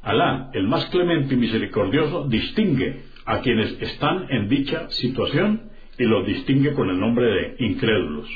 Alá, 0.06 0.50
el 0.52 0.68
más 0.68 0.86
clemente 0.86 1.34
y 1.34 1.36
misericordioso, 1.36 2.28
distingue 2.28 3.00
a 3.24 3.40
quienes 3.40 3.76
están 3.82 4.28
en 4.30 4.48
dicha 4.48 4.88
situación 4.90 5.62
y 5.98 6.04
los 6.04 6.24
distingue 6.24 6.74
con 6.74 6.88
el 6.90 7.00
nombre 7.00 7.26
de 7.26 7.56
incrédulos. 7.58 8.28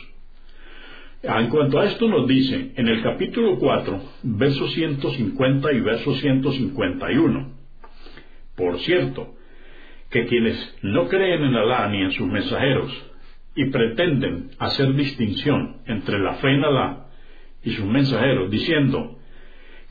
En 1.23 1.47
cuanto 1.47 1.79
a 1.79 1.85
esto 1.85 2.09
nos 2.09 2.27
dice 2.27 2.73
en 2.75 2.89
el 2.89 3.01
capítulo 3.05 3.57
4, 3.57 4.03
versos 4.25 4.73
150 4.73 5.73
y 5.73 5.81
verso 5.81 6.13
151. 6.13 7.53
Por 8.57 8.81
cierto, 8.81 9.37
que 10.11 10.27
quienes 10.27 10.77
no 10.83 11.07
creen 11.07 11.45
en 11.45 11.55
Alá 11.55 11.89
ni 11.89 12.03
en 12.03 12.11
sus 12.11 12.27
mensajeros 12.27 12.91
y 13.55 13.67
pretenden 13.67 14.51
hacer 14.59 14.93
distinción 14.95 15.83
entre 15.87 16.19
la 16.19 16.35
fe 16.35 16.51
en 16.51 16.65
Alá 16.65 17.07
y 17.63 17.71
sus 17.71 17.87
mensajeros, 17.87 18.51
diciendo, 18.51 19.20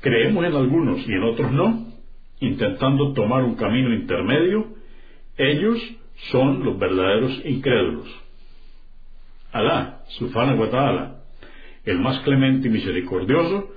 creemos 0.01 0.45
en 0.45 0.55
algunos 0.55 1.07
y 1.07 1.11
en 1.11 1.23
otros 1.23 1.51
no, 1.51 1.87
intentando 2.39 3.13
tomar 3.13 3.43
un 3.43 3.55
camino 3.55 3.93
intermedio, 3.93 4.67
ellos 5.37 5.79
son 6.31 6.63
los 6.63 6.77
verdaderos 6.77 7.41
incrédulos. 7.45 8.07
Alá, 9.51 10.03
Subhanahu 10.09 10.59
wa 10.59 10.69
ta'ala, 10.69 11.15
el 11.85 11.99
más 11.99 12.19
clemente 12.19 12.67
y 12.67 12.71
misericordioso, 12.71 13.73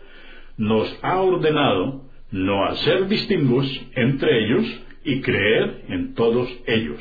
nos 0.57 0.99
ha 1.03 1.21
ordenado 1.21 2.03
no 2.31 2.65
hacer 2.65 3.09
distingos 3.09 3.67
entre 3.95 4.45
ellos 4.45 4.81
y 5.05 5.21
creer 5.21 5.85
en 5.89 6.15
todos 6.15 6.49
ellos. 6.67 7.01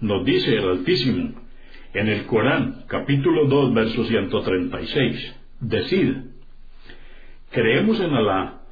Nos 0.00 0.24
dice 0.24 0.56
el 0.56 0.68
Altísimo 0.68 1.40
en 1.94 2.08
el 2.08 2.26
Corán, 2.26 2.84
capítulo 2.88 3.46
2, 3.46 3.74
verso 3.74 4.04
136, 4.04 5.36
decid, 5.60 6.16
creemos 7.52 8.00
en 8.00 8.14
Alá 8.14 8.62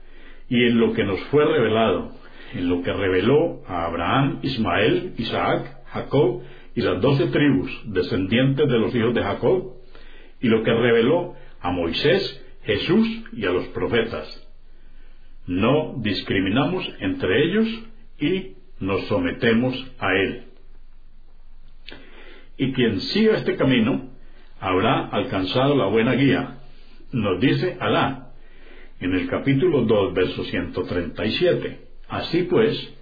y 0.49 0.65
en 0.65 0.81
lo 0.81 0.93
que 0.93 1.05
nos 1.05 1.21
fue 1.27 1.45
revelado, 1.45 2.13
en 2.55 2.69
lo 2.69 2.83
que 2.83 2.93
reveló 2.93 3.63
a 3.69 3.87
Abraham, 3.87 4.41
Ismael, 4.43 5.15
Isaac, 5.17 5.79
Jacob 5.87 6.43
y 6.75 6.81
las 6.81 7.01
doce 7.01 7.27
tribus 7.27 7.71
descendientes 7.87 8.69
de 8.69 8.79
los 8.79 8.95
hijos 8.95 9.15
de 9.15 9.23
Jacob, 9.23 9.75
y 10.41 10.49
lo 10.49 10.63
que 10.63 10.73
reveló 10.73 11.35
a 11.61 11.71
Moisés, 11.71 12.45
Jesús 12.65 13.07
y 13.33 13.45
a 13.45 13.51
los 13.51 13.67
profetas. 13.69 14.49
No 15.47 15.95
discriminamos 15.99 16.89
entre 17.01 17.45
ellos 17.45 17.69
y 18.19 18.57
nos 18.81 19.07
sometemos 19.07 19.75
a 19.99 20.15
Él. 20.15 20.45
Y 22.57 22.73
quien 22.73 23.01
siga 23.01 23.37
este 23.37 23.57
camino 23.57 24.11
habrá 24.59 25.09
alcanzado 25.09 25.77
la 25.77 25.87
buena 25.87 26.15
guía, 26.15 26.59
nos 27.13 27.41
dice 27.41 27.77
Alá 27.81 28.30
en 29.01 29.15
el 29.15 29.29
capítulo 29.29 29.83
2, 29.83 30.15
verso 30.15 30.45
137. 30.45 31.81
Así 32.09 32.43
pues, 32.45 32.95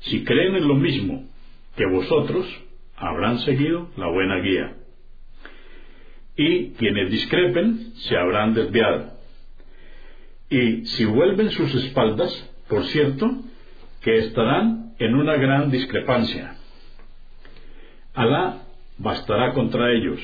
si 0.00 0.24
creen 0.24 0.56
en 0.56 0.68
lo 0.68 0.74
mismo 0.74 1.24
que 1.76 1.86
vosotros, 1.86 2.46
habrán 2.96 3.38
seguido 3.40 3.90
la 3.96 4.08
buena 4.08 4.40
guía. 4.40 4.76
Y 6.36 6.70
quienes 6.70 7.10
discrepen 7.10 7.92
se 7.94 8.16
habrán 8.16 8.54
desviado. 8.54 9.12
Y 10.50 10.84
si 10.86 11.04
vuelven 11.04 11.50
sus 11.50 11.74
espaldas, 11.74 12.50
por 12.68 12.84
cierto, 12.86 13.30
que 14.02 14.18
estarán 14.18 14.94
en 14.98 15.14
una 15.14 15.36
gran 15.36 15.70
discrepancia. 15.70 16.56
Alá 18.14 18.62
bastará 18.98 19.52
contra 19.52 19.92
ellos. 19.92 20.20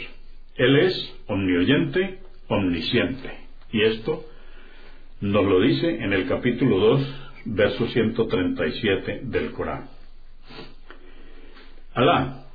Él 0.57 0.77
es 0.79 1.15
omnioyente, 1.27 2.19
omnisciente. 2.49 3.39
Y 3.73 3.83
esto 3.83 4.25
nos 5.23 5.45
lo 5.45 5.61
dice 5.61 5.89
en 6.03 6.13
el 6.13 6.27
capítulo 6.27 6.79
2, 6.79 7.15
verso 7.45 7.87
137 7.87 9.21
del 9.23 9.53
Corán. 9.53 9.89
Alá, 11.95 12.47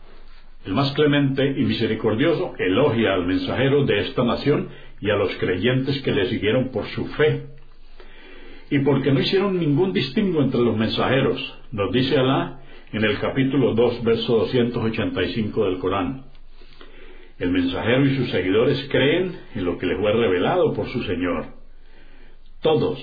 el 0.66 0.74
más 0.74 0.92
clemente 0.92 1.50
y 1.58 1.64
misericordioso, 1.64 2.56
elogia 2.60 3.14
al 3.14 3.26
mensajero 3.26 3.86
de 3.86 4.00
esta 4.00 4.26
nación 4.26 4.68
y 5.00 5.10
a 5.10 5.16
los 5.16 5.34
creyentes 5.38 6.02
que 6.02 6.12
le 6.12 6.28
siguieron 6.28 6.68
por 6.72 6.86
su 6.88 7.06
fe. 7.08 7.46
Y 8.70 8.80
porque 8.80 9.14
no 9.14 9.22
hicieron 9.22 9.58
ningún 9.58 9.94
distingo 9.94 10.42
entre 10.42 10.60
los 10.60 10.76
mensajeros, 10.76 11.40
nos 11.72 11.90
dice 11.94 12.18
Alá 12.18 12.60
en 12.92 13.06
el 13.06 13.18
capítulo 13.20 13.76
2, 13.76 14.04
verso 14.04 14.40
285 14.40 15.64
del 15.64 15.80
Corán. 15.80 16.26
El 17.40 17.52
mensajero 17.52 18.06
y 18.06 18.18
sus 18.18 18.30
seguidores 18.30 18.90
creen 18.92 19.40
en 19.56 19.64
lo 19.64 19.78
que 19.78 19.86
les 19.86 19.98
fue 19.98 20.12
revelado 20.12 20.74
por 20.74 20.90
su 20.90 21.02
Señor. 21.04 21.57
Todos, 22.62 23.00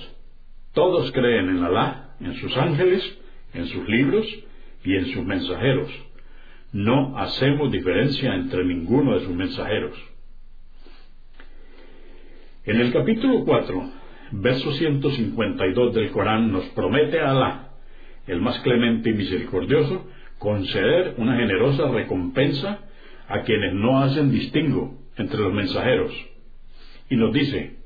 todos 0.73 1.13
creen 1.13 1.49
en 1.49 1.63
Alá, 1.63 2.17
en 2.21 2.35
sus 2.35 2.57
ángeles, 2.57 3.19
en 3.53 3.67
sus 3.67 3.89
libros 3.89 4.27
y 4.85 4.97
en 4.97 5.07
sus 5.07 5.25
mensajeros. 5.25 5.91
No 6.73 7.17
hacemos 7.17 7.71
diferencia 7.71 8.35
entre 8.35 8.65
ninguno 8.65 9.15
de 9.15 9.25
sus 9.25 9.35
mensajeros. 9.35 9.97
En 12.65 12.81
el 12.81 12.93
capítulo 12.93 13.45
4, 13.45 13.91
verso 14.33 14.73
152 14.73 15.95
del 15.95 16.11
Corán 16.11 16.51
nos 16.51 16.65
promete 16.71 17.21
a 17.21 17.31
Alá, 17.31 17.69
el 18.27 18.41
más 18.41 18.59
clemente 18.61 19.11
y 19.11 19.13
misericordioso, 19.13 20.07
conceder 20.39 21.15
una 21.19 21.37
generosa 21.37 21.89
recompensa 21.89 22.81
a 23.29 23.43
quienes 23.43 23.75
no 23.75 24.01
hacen 24.01 24.33
distingo 24.33 24.99
entre 25.17 25.39
los 25.39 25.53
mensajeros. 25.53 26.13
Y 27.09 27.17
nos 27.17 27.33
dice, 27.33 27.84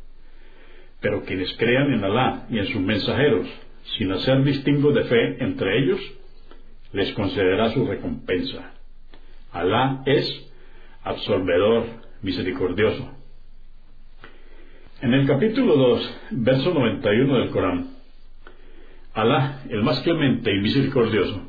pero 1.00 1.24
quienes 1.24 1.54
crean 1.56 1.92
en 1.92 2.04
Alá 2.04 2.46
y 2.50 2.58
en 2.58 2.66
sus 2.66 2.80
mensajeros, 2.80 3.48
sin 3.96 4.12
hacer 4.12 4.42
distingo 4.42 4.92
de 4.92 5.04
fe 5.04 5.44
entre 5.44 5.78
ellos, 5.78 6.00
les 6.92 7.12
concederá 7.12 7.70
su 7.70 7.86
recompensa. 7.86 8.72
Alá 9.52 10.02
es 10.06 10.52
absorbedor, 11.04 11.84
misericordioso. 12.22 13.10
En 15.00 15.14
el 15.14 15.26
capítulo 15.26 15.76
2, 15.76 16.20
verso 16.32 16.74
91 16.74 17.38
del 17.38 17.50
Corán, 17.50 17.90
Alá, 19.14 19.62
el 19.68 19.82
más 19.82 20.00
clemente 20.00 20.50
y 20.52 20.60
misericordioso, 20.60 21.48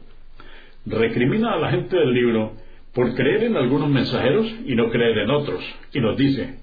recrimina 0.85 1.53
a 1.53 1.59
la 1.59 1.71
gente 1.71 1.95
del 1.95 2.13
libro 2.13 2.53
por 2.93 3.13
creer 3.15 3.43
en 3.43 3.57
algunos 3.57 3.89
mensajeros 3.89 4.47
y 4.65 4.75
no 4.75 4.89
creer 4.89 5.19
en 5.19 5.29
otros, 5.29 5.63
y 5.93 5.99
nos 5.99 6.17
dice, 6.17 6.59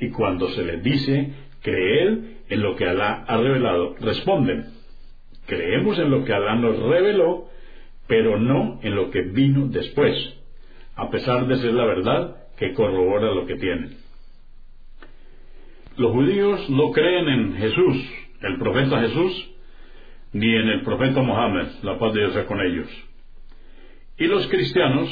y 0.00 0.10
cuando 0.10 0.48
se 0.50 0.64
les 0.64 0.82
dice 0.82 1.32
creer 1.64 2.18
en 2.50 2.62
lo 2.62 2.76
que 2.76 2.86
Alá 2.86 3.24
ha 3.26 3.36
revelado. 3.38 3.96
Responden, 3.98 4.66
creemos 5.46 5.98
en 5.98 6.10
lo 6.10 6.24
que 6.24 6.32
Alá 6.32 6.54
nos 6.54 6.78
reveló, 6.78 7.46
pero 8.06 8.38
no 8.38 8.78
en 8.82 8.94
lo 8.94 9.10
que 9.10 9.22
vino 9.22 9.66
después, 9.68 10.14
a 10.94 11.10
pesar 11.10 11.46
de 11.46 11.56
ser 11.56 11.72
la 11.72 11.86
verdad 11.86 12.36
que 12.58 12.74
corrobora 12.74 13.32
lo 13.32 13.46
que 13.46 13.56
tienen. 13.56 13.96
Los 15.96 16.12
judíos 16.12 16.68
no 16.70 16.92
creen 16.92 17.28
en 17.28 17.56
Jesús, 17.56 18.12
el 18.42 18.58
profeta 18.58 19.00
Jesús, 19.00 19.50
ni 20.32 20.54
en 20.54 20.68
el 20.68 20.82
profeta 20.82 21.22
Mohammed, 21.22 21.66
la 21.82 21.98
paz 21.98 22.12
de 22.12 22.20
Dios 22.20 22.34
sea 22.34 22.46
con 22.46 22.60
ellos. 22.60 22.88
Y 24.18 24.26
los 24.26 24.46
cristianos 24.48 25.08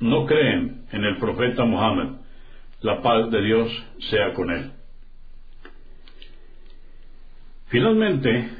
no 0.00 0.26
creen 0.26 0.84
en 0.92 1.04
el 1.04 1.16
profeta 1.16 1.64
Mohammed, 1.64 2.18
la 2.82 3.00
paz 3.00 3.30
de 3.30 3.42
Dios 3.42 3.86
sea 4.10 4.34
con 4.34 4.50
él. 4.50 4.72
Finalmente, 7.74 8.50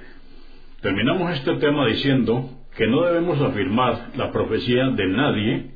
terminamos 0.82 1.34
este 1.34 1.54
tema 1.58 1.86
diciendo 1.86 2.50
que 2.76 2.88
no 2.88 3.02
debemos 3.02 3.40
afirmar 3.40 4.10
la 4.16 4.32
profecía 4.32 4.88
de 4.88 5.06
nadie 5.06 5.70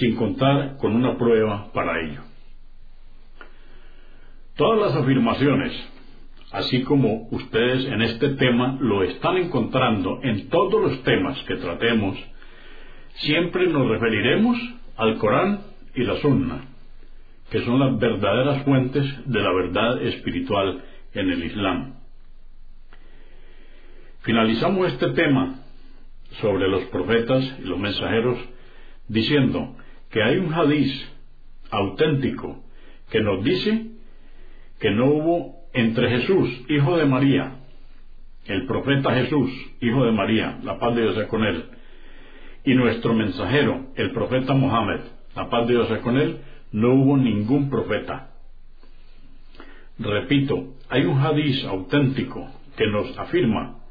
sin 0.00 0.16
contar 0.16 0.76
con 0.78 0.96
una 0.96 1.16
prueba 1.16 1.70
para 1.72 2.00
ello. 2.00 2.22
Todas 4.56 4.80
las 4.80 5.00
afirmaciones, 5.00 5.74
así 6.50 6.82
como 6.82 7.28
ustedes 7.30 7.86
en 7.86 8.02
este 8.02 8.30
tema 8.30 8.76
lo 8.80 9.04
están 9.04 9.36
encontrando 9.36 10.18
en 10.24 10.48
todos 10.48 10.82
los 10.82 11.04
temas 11.04 11.40
que 11.44 11.54
tratemos, 11.54 12.18
siempre 13.14 13.68
nos 13.68 13.88
referiremos 13.88 14.58
al 14.96 15.18
Corán 15.18 15.60
y 15.94 16.02
la 16.02 16.16
Sunna, 16.16 16.64
que 17.48 17.60
son 17.60 17.78
las 17.78 17.96
verdaderas 17.96 18.64
fuentes 18.64 19.06
de 19.24 19.40
la 19.40 19.52
verdad 19.52 20.02
espiritual 20.02 20.82
en 21.14 21.30
el 21.30 21.44
Islam. 21.44 21.95
Finalizamos 24.26 24.88
este 24.88 25.10
tema 25.10 25.60
sobre 26.40 26.66
los 26.66 26.82
profetas 26.86 27.44
y 27.60 27.62
los 27.62 27.78
mensajeros 27.78 28.36
diciendo 29.06 29.76
que 30.10 30.20
hay 30.20 30.38
un 30.38 30.52
hadiz 30.52 30.90
auténtico 31.70 32.64
que 33.08 33.20
nos 33.20 33.44
dice 33.44 33.86
que 34.80 34.90
no 34.90 35.06
hubo 35.06 35.54
entre 35.72 36.10
Jesús, 36.10 36.50
hijo 36.68 36.96
de 36.96 37.06
María, 37.06 37.60
el 38.46 38.66
profeta 38.66 39.14
Jesús, 39.14 39.48
hijo 39.80 40.04
de 40.04 40.10
María, 40.10 40.58
la 40.64 40.80
paz 40.80 40.96
de 40.96 41.02
Dios 41.02 41.14
sea 41.14 41.28
con 41.28 41.44
él, 41.44 41.64
y 42.64 42.74
nuestro 42.74 43.14
mensajero, 43.14 43.92
el 43.94 44.10
profeta 44.10 44.54
Mohammed, 44.54 45.02
la 45.36 45.48
paz 45.48 45.68
de 45.68 45.74
Dios 45.74 45.86
sea 45.86 46.00
con 46.00 46.16
él, 46.18 46.38
no 46.72 46.94
hubo 46.94 47.16
ningún 47.16 47.70
profeta. 47.70 48.30
Repito, 50.00 50.74
hay 50.88 51.04
un 51.04 51.16
hadiz 51.20 51.64
auténtico 51.64 52.44
que 52.76 52.88
nos 52.88 53.16
afirma 53.20 53.85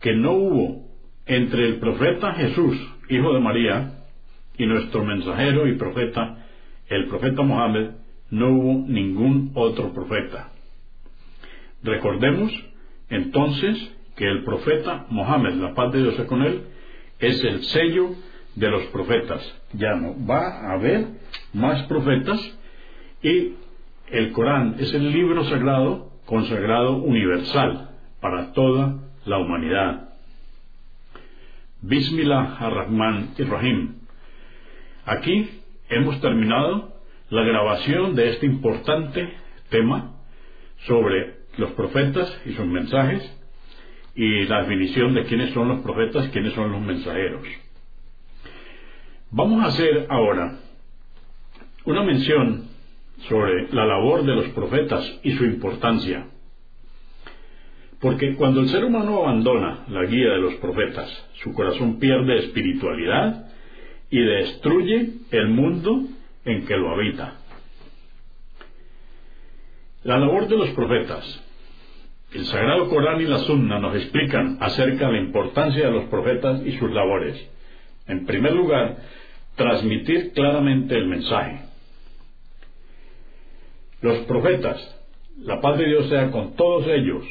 que 0.00 0.14
no 0.14 0.32
hubo 0.32 0.90
entre 1.26 1.66
el 1.66 1.76
profeta 1.76 2.32
Jesús, 2.34 2.76
hijo 3.08 3.32
de 3.32 3.40
María, 3.40 4.00
y 4.56 4.66
nuestro 4.66 5.04
mensajero 5.04 5.68
y 5.68 5.76
profeta, 5.76 6.46
el 6.88 7.06
profeta 7.08 7.42
Mohammed, 7.42 7.90
no 8.30 8.48
hubo 8.50 8.88
ningún 8.88 9.52
otro 9.54 9.92
profeta. 9.92 10.50
Recordemos 11.82 12.52
entonces 13.08 13.96
que 14.16 14.26
el 14.26 14.44
profeta 14.44 15.06
Mohammed, 15.08 15.54
la 15.54 15.74
paz 15.74 15.92
de 15.92 16.02
Dios 16.02 16.14
sea 16.16 16.26
con 16.26 16.42
él, 16.42 16.62
es 17.18 17.42
el 17.44 17.64
sello 17.64 18.10
de 18.54 18.70
los 18.70 18.82
profetas. 18.86 19.40
Ya 19.72 19.94
no 19.94 20.14
va 20.26 20.60
a 20.60 20.72
haber 20.74 21.06
más 21.52 21.82
profetas 21.84 22.38
y 23.22 23.54
el 24.10 24.32
Corán 24.32 24.76
es 24.78 24.92
el 24.92 25.10
libro 25.12 25.44
sagrado 25.44 26.10
consagrado 26.26 26.96
universal 26.96 27.90
para 28.20 28.52
toda 28.52 29.09
la 29.24 29.38
humanidad. 29.38 30.08
Bismillah 31.82 32.56
ar-Rahman 32.58 33.34
Rahim. 33.38 33.94
Aquí 35.04 35.48
hemos 35.88 36.20
terminado 36.20 36.94
la 37.30 37.42
grabación 37.42 38.14
de 38.14 38.30
este 38.30 38.46
importante 38.46 39.32
tema 39.70 40.16
sobre 40.86 41.36
los 41.56 41.70
profetas 41.72 42.40
y 42.46 42.52
sus 42.52 42.66
mensajes 42.66 43.36
y 44.14 44.44
la 44.44 44.62
definición 44.62 45.14
de 45.14 45.24
quiénes 45.24 45.52
son 45.54 45.68
los 45.68 45.80
profetas, 45.80 46.28
quiénes 46.28 46.52
son 46.54 46.72
los 46.72 46.80
mensajeros. 46.80 47.46
Vamos 49.30 49.62
a 49.62 49.68
hacer 49.68 50.06
ahora 50.10 50.58
una 51.84 52.02
mención 52.02 52.68
sobre 53.28 53.72
la 53.72 53.86
labor 53.86 54.24
de 54.24 54.34
los 54.34 54.48
profetas 54.48 55.20
y 55.22 55.32
su 55.32 55.44
importancia. 55.44 56.26
Porque 58.00 58.34
cuando 58.34 58.60
el 58.60 58.68
ser 58.70 58.84
humano 58.84 59.22
abandona 59.22 59.84
la 59.88 60.04
guía 60.06 60.30
de 60.30 60.38
los 60.38 60.54
profetas, 60.54 61.08
su 61.42 61.52
corazón 61.52 61.98
pierde 61.98 62.38
espiritualidad 62.38 63.46
y 64.10 64.18
destruye 64.20 65.12
el 65.30 65.48
mundo 65.48 66.04
en 66.44 66.66
que 66.66 66.76
lo 66.76 66.90
habita. 66.92 67.36
La 70.02 70.18
labor 70.18 70.48
de 70.48 70.56
los 70.56 70.70
profetas. 70.70 71.44
El 72.32 72.46
Sagrado 72.46 72.88
Corán 72.88 73.20
y 73.20 73.24
la 73.24 73.38
Sunna 73.40 73.78
nos 73.78 73.94
explican 73.96 74.56
acerca 74.60 75.08
de 75.08 75.12
la 75.12 75.18
importancia 75.18 75.86
de 75.86 75.92
los 75.92 76.04
profetas 76.04 76.62
y 76.64 76.78
sus 76.78 76.90
labores. 76.90 77.36
En 78.06 78.24
primer 78.24 78.54
lugar, 78.54 78.96
transmitir 79.56 80.32
claramente 80.32 80.96
el 80.96 81.06
mensaje. 81.06 81.66
Los 84.00 84.20
profetas, 84.20 84.96
la 85.38 85.60
paz 85.60 85.76
de 85.76 85.86
Dios 85.86 86.08
sea 86.08 86.30
con 86.30 86.56
todos 86.56 86.86
ellos, 86.86 87.24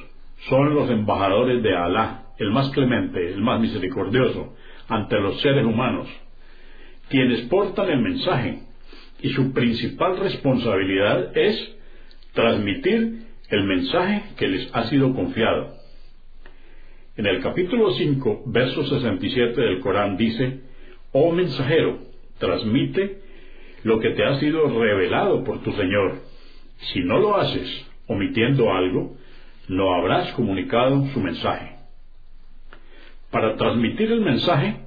son 0.47 0.73
los 0.73 0.89
embajadores 0.89 1.61
de 1.61 1.75
Alá, 1.75 2.33
el 2.37 2.51
más 2.51 2.69
clemente, 2.69 3.33
el 3.33 3.41
más 3.41 3.59
misericordioso, 3.59 4.55
ante 4.87 5.19
los 5.19 5.41
seres 5.41 5.65
humanos, 5.65 6.07
quienes 7.09 7.41
portan 7.41 7.89
el 7.89 7.99
mensaje, 7.99 8.59
y 9.21 9.29
su 9.29 9.51
principal 9.51 10.17
responsabilidad 10.17 11.37
es 11.37 11.75
transmitir 12.33 13.23
el 13.49 13.63
mensaje 13.63 14.23
que 14.37 14.47
les 14.47 14.73
ha 14.73 14.85
sido 14.85 15.13
confiado. 15.13 15.73
En 17.17 17.25
el 17.25 17.41
capítulo 17.41 17.91
5, 17.91 18.43
verso 18.45 18.85
67 18.85 19.59
del 19.59 19.81
Corán 19.81 20.15
dice, 20.15 20.61
Oh 21.11 21.33
mensajero, 21.33 21.99
transmite 22.37 23.19
lo 23.83 23.99
que 23.99 24.11
te 24.11 24.23
ha 24.23 24.39
sido 24.39 24.69
revelado 24.79 25.43
por 25.43 25.61
tu 25.61 25.73
Señor. 25.73 26.21
Si 26.93 27.01
no 27.01 27.19
lo 27.19 27.35
haces, 27.35 27.85
omitiendo 28.07 28.71
algo, 28.71 29.17
no 29.69 29.93
habrás 29.93 30.33
comunicado 30.33 31.05
su 31.13 31.19
mensaje. 31.21 31.77
Para 33.31 33.55
transmitir 33.55 34.11
el 34.11 34.21
mensaje 34.21 34.77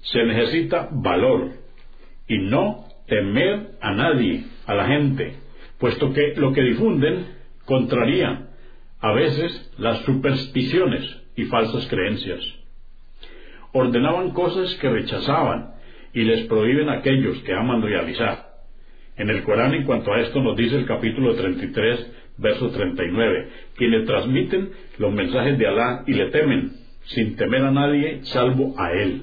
se 0.00 0.24
necesita 0.24 0.88
valor 0.90 1.52
y 2.26 2.38
no 2.38 2.86
temer 3.06 3.72
a 3.80 3.92
nadie, 3.92 4.44
a 4.66 4.74
la 4.74 4.86
gente, 4.86 5.36
puesto 5.78 6.12
que 6.12 6.34
lo 6.36 6.52
que 6.52 6.62
difunden 6.62 7.26
contraría 7.64 8.48
a 9.00 9.12
veces 9.12 9.72
las 9.78 9.98
supersticiones 10.04 11.04
y 11.36 11.44
falsas 11.44 11.86
creencias. 11.88 12.40
Ordenaban 13.72 14.30
cosas 14.30 14.74
que 14.76 14.88
rechazaban 14.88 15.74
y 16.14 16.22
les 16.22 16.46
prohíben 16.46 16.88
aquellos 16.88 17.38
que 17.42 17.52
aman 17.52 17.82
realizar. 17.82 18.46
En 19.16 19.28
el 19.28 19.42
Corán, 19.44 19.74
en 19.74 19.84
cuanto 19.84 20.12
a 20.12 20.20
esto, 20.20 20.42
nos 20.42 20.56
dice 20.56 20.76
el 20.76 20.86
capítulo 20.86 21.34
33, 21.34 22.12
verso 22.38 22.70
39, 22.70 23.48
quienes 23.76 24.06
transmiten 24.06 24.70
los 24.98 25.12
mensajes 25.12 25.58
de 25.58 25.66
Alá 25.66 26.04
y 26.06 26.14
le 26.14 26.30
temen, 26.30 26.72
sin 27.04 27.36
temer 27.36 27.64
a 27.64 27.70
nadie 27.70 28.20
salvo 28.24 28.74
a 28.78 28.92
Él. 28.92 29.22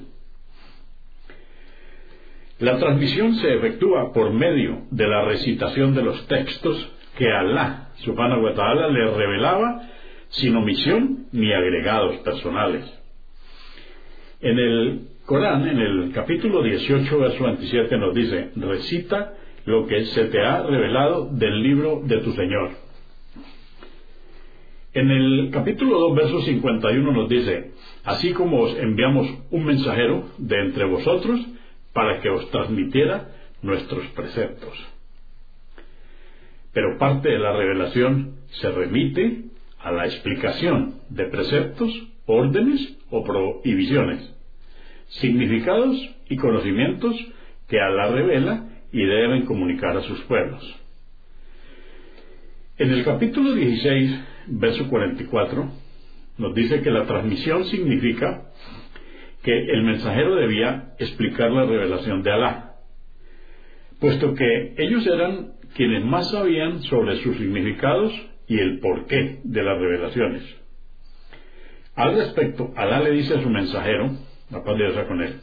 La 2.58 2.78
transmisión 2.78 3.34
se 3.34 3.54
efectúa 3.54 4.12
por 4.12 4.32
medio 4.32 4.82
de 4.90 5.06
la 5.06 5.24
recitación 5.24 5.94
de 5.94 6.02
los 6.02 6.26
textos 6.28 6.92
que 7.18 7.30
Alá, 7.30 7.90
subhanahu 7.96 8.42
wa 8.42 8.54
ta'ala, 8.54 8.88
le 8.88 9.10
revelaba 9.10 9.82
sin 10.28 10.56
omisión 10.56 11.26
ni 11.32 11.52
agregados 11.52 12.16
personales. 12.18 12.84
En 14.40 14.58
el 14.58 15.08
Corán, 15.26 15.66
en 15.66 15.78
el 15.78 16.12
capítulo 16.12 16.62
18, 16.62 17.18
verso 17.18 17.44
27, 17.44 17.96
nos 17.96 18.14
dice, 18.14 18.50
recita 18.56 19.34
lo 19.64 19.86
que 19.86 20.04
se 20.06 20.26
te 20.26 20.40
ha 20.40 20.62
revelado 20.62 21.30
del 21.32 21.62
libro 21.62 22.02
de 22.04 22.18
tu 22.18 22.32
Señor. 22.32 22.83
En 24.94 25.10
el 25.10 25.50
capítulo 25.50 25.98
2, 25.98 26.14
verso 26.14 26.40
51 26.42 27.12
nos 27.12 27.28
dice, 27.28 27.72
así 28.04 28.32
como 28.32 28.60
os 28.60 28.78
enviamos 28.78 29.28
un 29.50 29.64
mensajero 29.64 30.30
de 30.38 30.56
entre 30.60 30.84
vosotros 30.84 31.40
para 31.92 32.20
que 32.20 32.30
os 32.30 32.48
transmitiera 32.52 33.28
nuestros 33.60 34.06
preceptos. 34.08 34.72
Pero 36.72 36.96
parte 36.96 37.28
de 37.28 37.40
la 37.40 37.56
revelación 37.56 38.36
se 38.50 38.70
remite 38.70 39.46
a 39.80 39.90
la 39.90 40.06
explicación 40.06 41.00
de 41.08 41.24
preceptos, 41.24 41.90
órdenes 42.26 42.96
o 43.10 43.24
prohibiciones 43.24 44.32
significados 45.08 45.96
y 46.28 46.36
conocimientos 46.36 47.16
que 47.68 47.80
Alá 47.80 48.12
revela 48.12 48.68
y 48.92 49.04
deben 49.04 49.44
comunicar 49.44 49.96
a 49.96 50.02
sus 50.02 50.20
pueblos. 50.22 50.62
En 52.78 52.90
el 52.92 53.04
capítulo 53.04 53.52
16, 53.52 54.33
verso 54.46 54.88
44, 54.88 55.70
nos 56.38 56.54
dice 56.54 56.82
que 56.82 56.90
la 56.90 57.04
transmisión 57.06 57.64
significa 57.66 58.50
que 59.42 59.52
el 59.52 59.82
mensajero 59.82 60.36
debía 60.36 60.94
explicar 60.98 61.50
la 61.50 61.64
revelación 61.64 62.22
de 62.22 62.32
Alá, 62.32 62.76
puesto 64.00 64.34
que 64.34 64.74
ellos 64.78 65.06
eran 65.06 65.52
quienes 65.76 66.04
más 66.04 66.30
sabían 66.30 66.82
sobre 66.82 67.16
sus 67.16 67.36
significados 67.36 68.12
y 68.46 68.58
el 68.58 68.80
porqué 68.80 69.40
de 69.44 69.62
las 69.62 69.78
revelaciones. 69.78 70.42
Al 71.94 72.14
respecto, 72.16 72.72
Alá 72.76 73.00
le 73.00 73.12
dice 73.12 73.34
a 73.34 73.42
su 73.42 73.48
mensajero, 73.48 74.10
la 74.50 74.64
paz 74.64 74.78
de 74.78 74.90
Dios 74.90 75.06
con 75.06 75.22
él. 75.22 75.40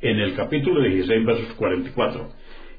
En 0.00 0.18
el 0.20 0.34
capítulo 0.34 0.82
16, 0.82 1.24
versos 1.24 1.54
44. 1.54 2.30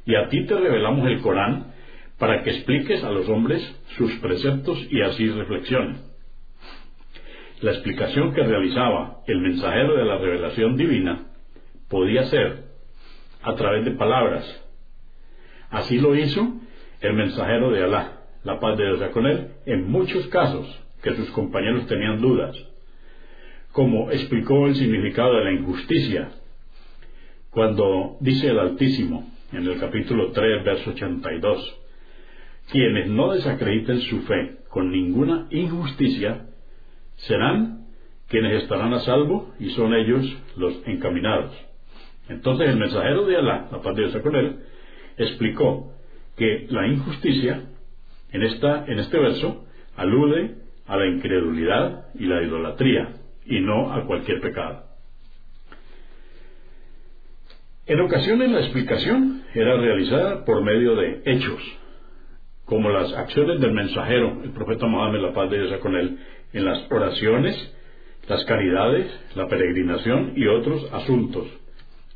Y 0.06 0.16
a 0.16 0.30
ti 0.30 0.46
te 0.46 0.56
revelamos 0.56 1.08
el 1.08 1.20
Corán 1.22 1.74
para 2.18 2.44
que 2.44 2.52
expliques 2.52 3.04
a 3.04 3.12
los 3.12 3.28
hombres 3.30 3.64
sus 3.98 4.12
preceptos 4.20 4.86
y 4.90 5.02
así 5.02 5.30
reflexionen. 5.30 5.98
La 7.62 7.72
explicación 7.72 8.34
que 8.34 8.44
realizaba 8.44 9.22
el 9.28 9.40
mensajero 9.40 9.96
de 9.96 10.06
la 10.06 10.18
revelación 10.18 10.78
divina 10.78 11.26
podía 11.90 12.24
ser 12.26 12.66
a 13.42 13.56
través 13.56 13.86
de 13.86 13.92
palabras. 13.92 14.64
Así 15.70 16.00
lo 16.00 16.16
hizo 16.16 16.54
el 17.02 17.14
mensajero 17.14 17.72
de 17.72 17.84
Alá, 17.84 18.22
la 18.44 18.60
paz 18.60 18.78
de 18.78 18.86
Dios 18.86 19.10
con 19.12 19.26
él, 19.26 19.50
en 19.66 19.90
muchos 19.90 20.28
casos 20.28 20.68
que 21.02 21.16
sus 21.16 21.30
compañeros 21.32 21.88
tenían 21.88 22.22
dudas 22.22 22.56
como 23.78 24.10
explicó 24.10 24.66
el 24.66 24.76
significado 24.76 25.36
de 25.36 25.44
la 25.44 25.52
injusticia, 25.52 26.32
cuando 27.52 28.18
dice 28.22 28.48
el 28.48 28.58
Altísimo 28.58 29.30
en 29.52 29.68
el 29.68 29.80
capítulo 29.80 30.32
3, 30.32 30.64
verso 30.66 30.90
82, 30.90 31.80
quienes 32.72 33.08
no 33.08 33.34
desacrediten 33.34 34.02
su 34.02 34.22
fe 34.24 34.58
con 34.70 34.92
ninguna 34.92 35.48
injusticia, 35.52 36.48
serán 37.16 37.88
quienes 38.28 38.64
estarán 38.64 38.94
a 38.94 39.00
salvo 39.00 39.54
y 39.60 39.70
son 39.72 39.94
ellos 39.94 40.26
los 40.58 40.82
encaminados. 40.86 41.56
Entonces 42.30 42.70
el 42.70 42.78
mensajero 42.78 43.26
de 43.26 43.38
Alá, 43.38 43.70
la 43.72 43.82
paz 43.82 43.96
de 43.96 44.08
Dios 44.08 44.22
con 44.22 44.36
él, 44.36 44.60
explicó 45.18 45.94
que 46.36 46.68
la 46.70 46.88
injusticia 46.88 47.64
en, 48.32 48.44
esta, 48.44 48.86
en 48.86 49.00
este 49.00 49.18
verso 49.18 49.66
alude 49.96 50.56
a 50.86 50.98
la 50.98 51.08
incredulidad 51.08 52.06
y 52.16 52.26
la 52.26 52.44
idolatría, 52.44 53.16
y 53.46 53.60
no 53.62 53.94
a 53.94 54.06
cualquier 54.06 54.42
pecado. 54.42 54.84
En 57.86 58.02
ocasiones 58.02 58.52
la 58.52 58.60
explicación 58.60 59.44
era 59.54 59.78
realizada 59.78 60.44
por 60.44 60.62
medio 60.62 60.96
de 60.96 61.22
hechos, 61.26 61.62
como 62.68 62.90
las 62.90 63.14
acciones 63.14 63.62
del 63.62 63.72
mensajero, 63.72 64.42
el 64.44 64.52
profeta 64.52 64.88
Mohammed, 64.88 65.22
la 65.22 65.34
paz 65.34 65.50
de 65.50 65.58
Dios 65.58 65.80
con 65.80 65.96
él, 65.96 66.20
en 66.52 66.66
las 66.66 66.92
oraciones, 66.92 67.74
las 68.28 68.44
caridades, 68.44 69.08
la 69.36 69.48
peregrinación 69.48 70.34
y 70.36 70.48
otros 70.48 70.86
asuntos. 70.94 71.48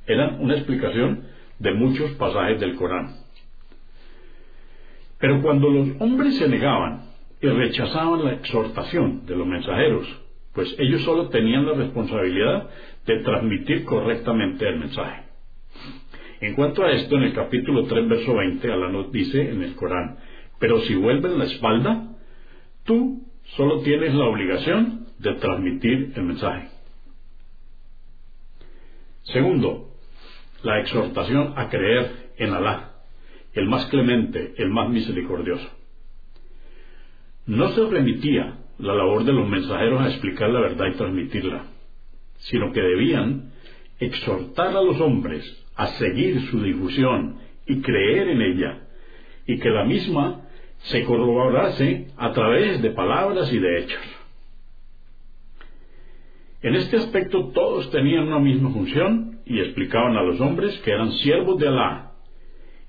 Eran 0.06 0.42
una 0.42 0.56
explicación 0.56 1.24
de 1.58 1.74
muchos 1.74 2.12
pasajes 2.12 2.60
del 2.60 2.76
Corán. 2.76 3.16
Pero 5.20 5.42
cuando 5.42 5.70
los 5.70 5.88
hombres 6.02 6.38
se 6.38 6.50
negaban 6.50 7.06
y 7.42 7.48
rechazaban 7.48 8.26
la 8.26 8.34
exhortación 8.34 9.26
de 9.26 9.38
los 9.38 9.48
mensajeros, 9.48 10.06
pues 10.54 10.76
ellos 10.80 11.02
solo 11.04 11.30
tenían 11.30 11.66
la 11.66 11.76
responsabilidad 11.76 12.70
de 13.06 13.20
transmitir 13.20 13.86
correctamente 13.86 14.68
el 14.68 14.80
mensaje. 14.80 15.24
En 16.42 16.56
cuanto 16.56 16.84
a 16.84 16.92
esto, 16.92 17.16
en 17.16 17.24
el 17.24 17.34
capítulo 17.34 17.86
3, 17.86 18.10
verso 18.10 18.36
20, 18.36 18.70
Allah 18.70 18.90
nos 18.90 19.12
dice 19.14 19.50
en 19.50 19.64
el 19.64 19.76
Corán, 19.76 20.18
pero 20.62 20.80
si 20.82 20.94
vuelves 20.94 21.32
la 21.32 21.46
espalda, 21.46 22.08
tú 22.86 23.24
solo 23.56 23.82
tienes 23.82 24.14
la 24.14 24.26
obligación 24.26 25.08
de 25.18 25.34
transmitir 25.34 26.14
el 26.16 26.22
mensaje. 26.22 26.70
Segundo, 29.24 29.90
la 30.62 30.80
exhortación 30.80 31.56
a 31.58 31.68
creer 31.68 32.34
en 32.38 32.54
Alá, 32.54 32.92
el 33.54 33.68
más 33.68 33.88
clemente, 33.88 34.54
el 34.58 34.70
más 34.70 34.88
misericordioso. 34.88 35.68
No 37.48 37.70
se 37.70 37.84
remitía 37.90 38.60
la 38.78 38.94
labor 38.94 39.24
de 39.24 39.34
los 39.34 39.50
mensajeros 39.50 40.00
a 40.00 40.10
explicar 40.10 40.52
la 40.52 40.60
verdad 40.60 40.86
y 40.94 40.96
transmitirla, 40.96 41.66
sino 42.38 42.72
que 42.72 42.82
debían 42.82 43.52
exhortar 44.00 44.78
a 44.78 44.84
los 44.84 45.02
hombres 45.02 45.44
a 45.76 45.88
seguir 45.88 46.40
su 46.52 46.62
difusión 46.62 47.40
y 47.66 47.82
creer 47.82 48.30
en 48.30 48.42
ella, 48.44 48.88
y 49.48 49.58
que 49.58 49.70
la 49.70 49.86
misma 49.86 50.48
se 50.84 51.04
corroborase 51.04 52.08
a 52.18 52.32
través 52.32 52.82
de 52.82 52.92
palabras 52.92 53.52
y 53.52 53.60
de 53.60 53.80
hechos. 53.80 54.02
En 56.62 56.76
este 56.76 56.98
aspecto 56.98 57.50
todos 57.50 57.90
tenían 57.92 58.28
una 58.28 58.40
misma 58.40 58.72
función 58.72 59.40
y 59.46 59.60
explicaban 59.60 60.16
a 60.16 60.24
los 60.24 60.40
hombres 60.40 60.78
que 60.80 60.92
eran 60.92 61.12
siervos 61.14 61.60
de 61.60 61.68
Alá, 61.68 62.12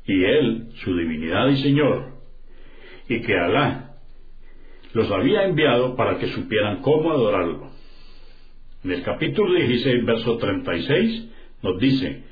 y 0.06 0.24
Él, 0.24 0.68
su 0.84 0.96
divinidad 0.96 1.48
y 1.48 1.62
Señor, 1.62 2.12
y 3.08 3.20
que 3.20 3.34
Alá 3.36 3.96
los 4.92 5.10
había 5.10 5.44
enviado 5.44 5.96
para 5.96 6.18
que 6.18 6.26
supieran 6.28 6.82
cómo 6.82 7.10
adorarlo. 7.12 7.70
En 8.84 8.90
el 8.90 9.02
capítulo 9.02 9.54
16, 9.54 10.04
verso 10.04 10.36
36, 10.36 11.28
nos 11.62 11.78
dice, 11.78 12.24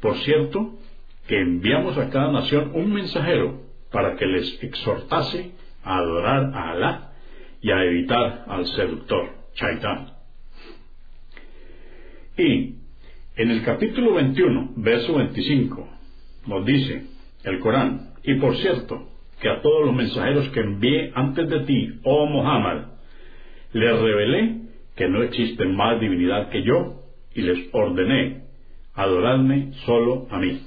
por 0.00 0.16
cierto, 0.18 0.74
que 1.28 1.38
enviamos 1.38 1.96
a 1.98 2.08
cada 2.10 2.32
nación 2.32 2.72
un 2.74 2.92
mensajero 2.92 3.67
para 3.90 4.16
que 4.16 4.26
les 4.26 4.62
exhortase 4.62 5.52
a 5.82 5.98
adorar 5.98 6.50
a 6.54 6.70
Alá 6.70 7.12
y 7.60 7.70
a 7.70 7.84
evitar 7.84 8.44
al 8.46 8.66
seductor, 8.66 9.30
Chaitán. 9.54 10.12
Y 12.36 12.76
en 13.36 13.50
el 13.50 13.64
capítulo 13.64 14.14
21, 14.14 14.72
verso 14.76 15.14
25, 15.14 15.88
nos 16.46 16.64
dice 16.64 17.06
el 17.44 17.58
Corán, 17.60 18.14
y 18.22 18.34
por 18.34 18.56
cierto, 18.56 19.08
que 19.40 19.48
a 19.48 19.62
todos 19.62 19.86
los 19.86 19.94
mensajeros 19.94 20.48
que 20.50 20.60
envié 20.60 21.12
antes 21.14 21.48
de 21.48 21.60
ti, 21.60 22.00
oh 22.04 22.26
Muhammad, 22.26 22.86
les 23.72 23.98
revelé 24.00 24.62
que 24.96 25.08
no 25.08 25.22
existe 25.22 25.64
más 25.66 26.00
divinidad 26.00 26.50
que 26.50 26.62
yo, 26.62 27.02
y 27.34 27.42
les 27.42 27.68
ordené, 27.72 28.44
adoradme 28.94 29.72
solo 29.86 30.26
a 30.30 30.38
mí. 30.38 30.60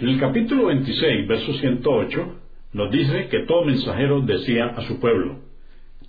En 0.00 0.08
el 0.08 0.18
capítulo 0.18 0.68
26, 0.68 1.28
verso 1.28 1.52
108, 1.52 2.40
nos 2.72 2.90
dice 2.90 3.28
que 3.28 3.40
todo 3.40 3.66
mensajero 3.66 4.22
decía 4.22 4.68
a 4.68 4.80
su 4.88 4.98
pueblo, 4.98 5.40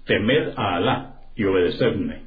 temed 0.05 0.53
a 0.55 0.77
Alá 0.77 1.15
y 1.35 1.43
obedecedme. 1.43 2.21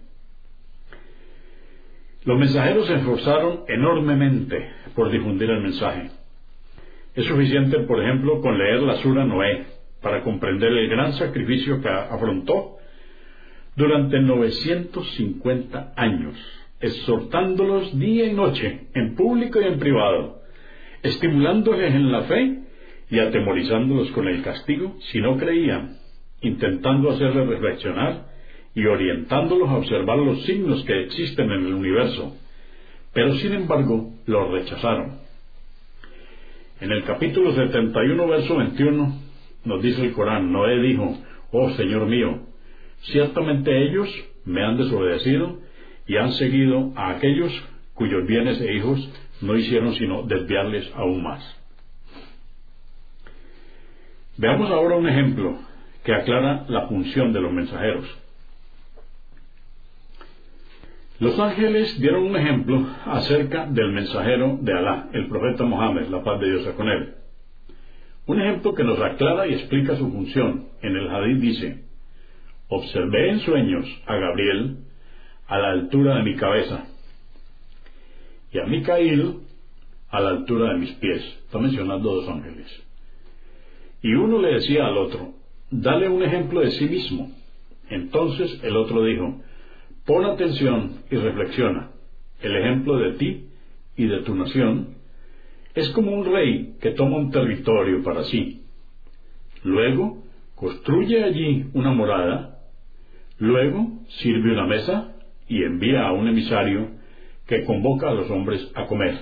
Los 2.27 2.39
mensajeros 2.39 2.87
se 2.87 2.97
esforzaron 2.97 3.61
enormemente 3.67 4.69
por 4.95 5.11
difundir 5.11 5.49
el 5.49 5.63
mensaje. 5.63 6.11
Es 7.15 7.25
suficiente, 7.25 7.79
por 7.79 8.03
ejemplo, 8.03 8.43
con 8.43 8.59
leer 8.59 8.83
la 8.83 8.97
Sura 8.97 9.25
Noé 9.25 9.65
para 10.03 10.23
comprender 10.23 10.71
el 10.71 10.91
gran 10.91 11.15
sacrificio 11.15 11.81
que 11.81 11.89
afrontó 11.89 12.77
durante 13.75 14.21
950 14.21 15.95
años, 15.97 16.35
exhortándolos 16.81 17.99
día 17.99 18.27
y 18.27 18.35
noche, 18.35 18.89
en 18.93 19.15
público 19.15 19.63
y 19.63 19.65
en 19.65 19.79
privado, 19.79 20.44
estimulándoles 21.05 21.95
en 21.95 22.11
la 22.11 22.23
fe 22.23 22.59
y 23.11 23.19
atemorizándolos 23.19 24.11
con 24.13 24.27
el 24.27 24.43
castigo 24.43 24.97
si 25.13 25.21
no 25.21 25.37
creían, 25.37 25.99
intentando 26.41 27.11
hacerles 27.11 27.47
reflexionar 27.47 28.27
y 28.75 28.87
orientándolos 28.87 29.69
a 29.69 29.77
observar 29.77 30.19
los 30.19 30.43
signos 30.45 30.83
que 30.85 31.03
existen 31.03 31.51
en 31.51 31.67
el 31.67 31.75
universo, 31.75 32.35
pero 33.13 33.35
sin 33.35 33.53
embargo 33.53 34.15
los 34.27 34.51
rechazaron. 34.51 35.19
En 36.81 36.91
el 36.91 37.05
capítulo 37.05 37.53
71, 37.53 38.27
verso 38.27 38.57
21, 38.57 39.21
nos 39.65 39.83
dice 39.83 40.07
el 40.07 40.13
Corán, 40.13 40.53
Noé 40.53 40.81
dijo, 40.81 41.19
Oh 41.53 41.71
Señor 41.73 42.07
mío, 42.07 42.41
ciertamente 43.03 43.87
ellos 43.87 44.09
me 44.47 44.65
han 44.65 44.79
desobedecido 44.79 45.59
y 46.07 46.17
han 46.17 46.33
seguido 46.33 46.93
a 46.97 47.11
aquellos 47.11 47.53
cuyos 47.93 48.27
bienes 48.27 48.61
e 48.61 48.75
hijos 48.75 49.09
no 49.41 49.57
hicieron 49.57 49.95
sino 49.95 50.23
desviarles 50.23 50.91
aún 50.95 51.23
más. 51.23 51.43
Veamos 54.37 54.71
ahora 54.71 54.97
un 54.97 55.09
ejemplo 55.09 55.59
que 56.03 56.15
aclara 56.15 56.65
la 56.69 56.89
función 56.89 57.33
de 57.33 57.41
los 57.41 57.53
mensajeros. 57.53 58.05
Los 61.21 61.39
ángeles 61.39 62.01
dieron 62.01 62.25
un 62.25 62.37
ejemplo 62.37 62.85
acerca 63.07 63.67
del 63.67 63.93
mensajero 63.93 64.59
de 64.61 64.73
Alá, 64.73 65.09
el 65.13 65.29
profeta 65.29 65.65
Mohammed, 65.65 66.09
la 66.09 66.25
paz 66.25 66.41
de 66.41 66.51
Dios 66.51 66.69
con 66.75 66.89
él. 66.89 67.15
Un 68.27 68.41
ejemplo 68.41 68.75
que 68.75 68.85
nos 68.85 69.01
aclara 69.01 69.47
y 69.47 69.55
explica 69.55 69.97
su 69.97 70.11
función. 70.11 70.69
En 70.83 70.97
el 70.97 71.09
hadith 71.09 71.39
dice, 71.39 71.85
observé 72.69 73.31
en 73.31 73.41
sueños 73.41 74.03
a 74.07 74.17
Gabriel 74.17 74.79
a 75.47 75.59
la 75.59 75.71
altura 75.71 76.17
de 76.17 76.23
mi 76.25 76.35
cabeza 76.37 76.87
y 78.55 78.59
a 78.61 78.67
Micael 78.67 79.41
a 80.09 80.21
la 80.21 80.29
altura 80.31 80.73
de 80.73 80.79
mis 80.79 80.93
pies. 80.93 81.23
Está 81.45 81.59
mencionando 81.59 82.15
dos 82.15 82.29
ángeles. 82.29 82.69
Y 84.01 84.15
uno 84.15 84.41
le 84.41 84.55
decía 84.55 84.87
al 84.87 84.97
otro, 84.97 85.35
dale 85.73 86.09
un 86.09 86.23
ejemplo 86.23 86.61
de 86.61 86.71
sí 86.71 86.85
mismo. 86.85 87.33
Entonces 87.91 88.63
el 88.63 88.77
otro 88.77 89.05
dijo, 89.05 89.41
pon 90.07 90.25
atención 90.25 91.01
y 91.11 91.17
reflexiona. 91.17 91.91
El 92.41 92.57
ejemplo 92.57 92.97
de 92.99 93.13
ti 93.15 93.49
y 93.97 94.07
de 94.07 94.21
tu 94.21 94.37
nación 94.37 94.99
es 95.75 95.89
como 95.91 96.13
un 96.13 96.25
rey 96.25 96.77
que 96.81 96.93
toma 96.93 97.17
un 97.17 97.33
territorio 97.33 98.05
para 98.05 98.23
sí. 98.25 98.63
Luego 99.65 100.23
construye 100.55 101.25
allí 101.25 101.67
una 101.73 101.91
morada, 101.91 102.61
luego 103.39 103.91
sirve 104.21 104.53
una 104.53 104.67
mesa 104.67 105.17
y 105.49 105.65
envía 105.65 106.07
a 106.07 106.13
un 106.13 106.29
emisario 106.29 107.03
que 107.47 107.65
convoca 107.65 108.09
a 108.09 108.15
los 108.15 108.31
hombres 108.31 108.71
a 108.75 108.87
comer. 108.87 109.19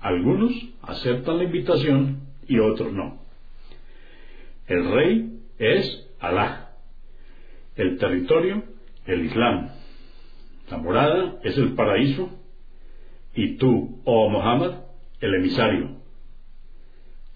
Algunos 0.00 0.52
aceptan 0.82 1.38
la 1.38 1.44
invitación 1.44 2.20
y 2.46 2.58
otros 2.58 2.92
no. 2.92 3.18
El 4.66 4.90
rey 4.90 5.40
es 5.58 6.08
Alá. 6.20 6.70
El 7.76 7.98
territorio, 7.98 8.62
el 9.06 9.24
Islam. 9.26 9.70
La 10.70 10.78
morada 10.78 11.36
es 11.44 11.56
el 11.58 11.74
paraíso. 11.74 12.30
Y 13.34 13.56
tú, 13.56 14.00
oh 14.04 14.28
Muhammad, 14.30 14.80
el 15.20 15.34
emisario. 15.34 15.96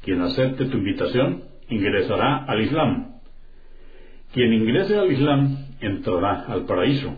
Quien 0.02 0.22
acepte 0.22 0.64
tu 0.66 0.78
invitación 0.78 1.44
ingresará 1.68 2.44
al 2.44 2.62
Islam. 2.62 3.20
Quien 4.32 4.52
ingrese 4.52 4.96
al 4.96 5.12
Islam 5.12 5.66
entrará 5.80 6.46
al 6.46 6.64
paraíso. 6.64 7.16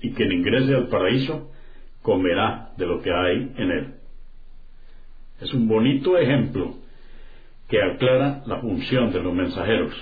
Y 0.00 0.12
quien 0.12 0.32
ingrese 0.32 0.74
al 0.74 0.88
paraíso 0.88 1.50
comerá 2.06 2.70
de 2.76 2.86
lo 2.86 3.02
que 3.02 3.10
hay 3.10 3.52
en 3.56 3.70
él. 3.72 3.94
Es 5.40 5.52
un 5.52 5.66
bonito 5.66 6.16
ejemplo 6.16 6.76
que 7.68 7.82
aclara 7.82 8.44
la 8.46 8.60
función 8.60 9.12
de 9.12 9.20
los 9.20 9.34
mensajeros. 9.34 9.92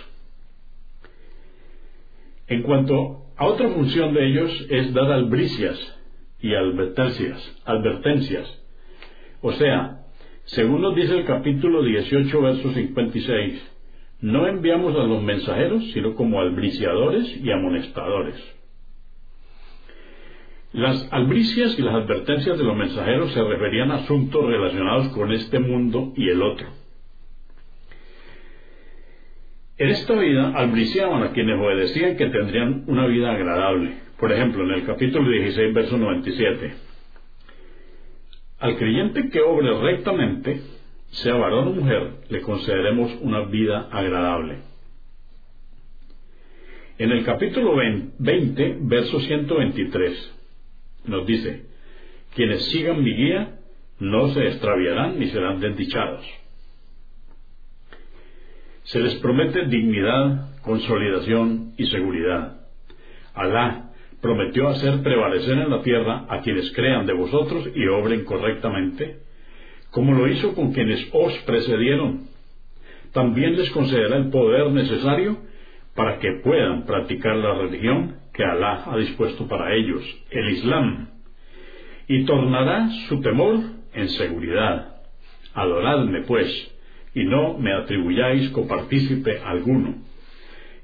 En 2.47 2.63
cuanto 2.63 3.23
a 3.39 3.47
otra 3.47 3.71
función 3.71 4.13
de 4.13 4.27
ellos 4.27 4.67
es 4.69 4.93
dar 4.93 5.11
albricias 5.11 5.79
y 6.43 6.55
advertencias, 6.55 7.63
advertencias. 7.65 8.63
O 9.41 9.53
sea, 9.53 10.05
según 10.45 10.83
nos 10.83 10.95
dice 10.95 11.17
el 11.17 11.25
capítulo 11.25 11.83
18, 11.83 12.43
verso 12.43 12.71
56, 12.71 13.73
no 14.21 14.47
enviamos 14.47 14.95
a 14.95 15.05
los 15.05 15.23
mensajeros, 15.23 15.83
sino 15.93 16.15
como 16.15 16.39
albriciadores 16.39 17.35
y 17.43 17.51
amonestadores. 17.51 18.37
Las 20.75 21.07
albricias 21.13 21.79
y 21.79 21.83
las 21.83 21.95
advertencias 21.95 22.59
de 22.59 22.65
los 22.65 22.77
mensajeros 22.77 23.33
se 23.33 23.41
referían 23.45 23.93
a 23.93 23.99
asuntos 23.99 24.45
relacionados 24.45 25.09
con 25.11 25.31
este 25.31 25.61
mundo 25.61 26.13
y 26.17 26.29
el 26.29 26.43
otro. 26.43 26.67
En 29.79 29.91
esta 29.91 30.15
vida 30.15 30.51
albriciaban 30.53 31.23
a 31.23 31.31
quienes 31.31 31.61
obedecían 31.61 32.17
que 32.17 32.27
tendrían 32.27 32.83
una 32.89 33.07
vida 33.07 33.31
agradable. 33.31 33.99
Por 34.19 34.33
ejemplo, 34.33 34.65
en 34.65 34.73
el 34.73 34.85
capítulo 34.85 35.31
16, 35.31 35.75
verso 35.75 35.97
97. 35.97 36.75
Al 38.59 38.77
creyente 38.77 39.31
que 39.31 39.43
obre 39.43 39.81
rectamente, 39.81 40.61
sea 41.11 41.37
varón 41.37 41.69
o 41.69 41.71
mujer, 41.71 42.15
le 42.29 42.41
concederemos 42.41 43.17
una 43.21 43.45
vida 43.45 43.89
agradable. 43.93 44.59
En 46.99 47.13
el 47.13 47.25
capítulo 47.25 47.77
20, 48.19 48.79
verso 48.81 49.21
123, 49.21 50.34
nos 51.05 51.27
dice, 51.27 51.67
quienes 52.35 52.65
sigan 52.71 53.03
mi 53.03 53.15
guía 53.15 53.59
no 53.99 54.29
se 54.29 54.47
extraviarán 54.49 55.19
ni 55.19 55.29
serán 55.29 55.61
desdichados. 55.61 56.25
Se 58.85 59.01
les 59.01 59.15
promete 59.17 59.67
dignidad, 59.67 60.61
consolidación 60.63 61.73
y 61.77 61.87
seguridad. 61.87 62.61
Alá 63.35 63.91
prometió 64.21 64.69
hacer 64.69 65.03
prevalecer 65.03 65.59
en 65.59 65.71
la 65.71 65.83
tierra 65.83 66.27
a 66.29 66.41
quienes 66.41 66.71
crean 66.73 67.07
de 67.07 67.15
vosotros 67.15 67.69
y 67.75 67.87
obren 67.87 68.25
correctamente, 68.25 69.19
como 69.91 70.15
lo 70.15 70.29
hizo 70.29 70.55
con 70.55 70.73
quienes 70.73 71.07
os 71.13 71.33
precedieron. 71.41 72.29
También 73.13 73.57
les 73.57 73.71
concederá 73.71 74.17
el 74.17 74.31
poder 74.31 74.71
necesario 74.71 75.39
para 75.95 76.19
que 76.19 76.41
puedan 76.43 76.85
practicar 76.85 77.37
la 77.37 77.55
religión 77.55 78.17
que 78.35 78.45
Alá 78.45 78.85
ha 78.87 78.97
dispuesto 78.99 79.47
para 79.47 79.75
ellos, 79.75 80.03
el 80.31 80.51
Islam, 80.51 81.09
y 82.09 82.25
tornará 82.25 82.91
su 83.09 83.21
temor 83.21 83.61
en 83.95 84.09
seguridad. 84.09 84.97
Adoradme, 85.55 86.23
pues, 86.23 86.49
y 87.15 87.25
no 87.25 87.57
me 87.59 87.73
atribuyáis 87.73 88.51
copartícipe 88.51 89.39
alguno. 89.39 90.03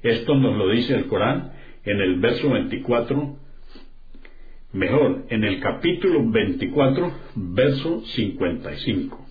Esto 0.01 0.35
nos 0.35 0.57
lo 0.57 0.69
dice 0.69 0.95
el 0.95 1.07
Corán 1.07 1.51
en 1.83 1.99
el 1.99 2.19
verso 2.19 2.49
24, 2.49 3.35
mejor, 4.71 5.25
en 5.29 5.43
el 5.43 5.59
capítulo 5.59 6.21
24, 6.31 7.11
verso 7.35 8.01
55. 8.05 9.27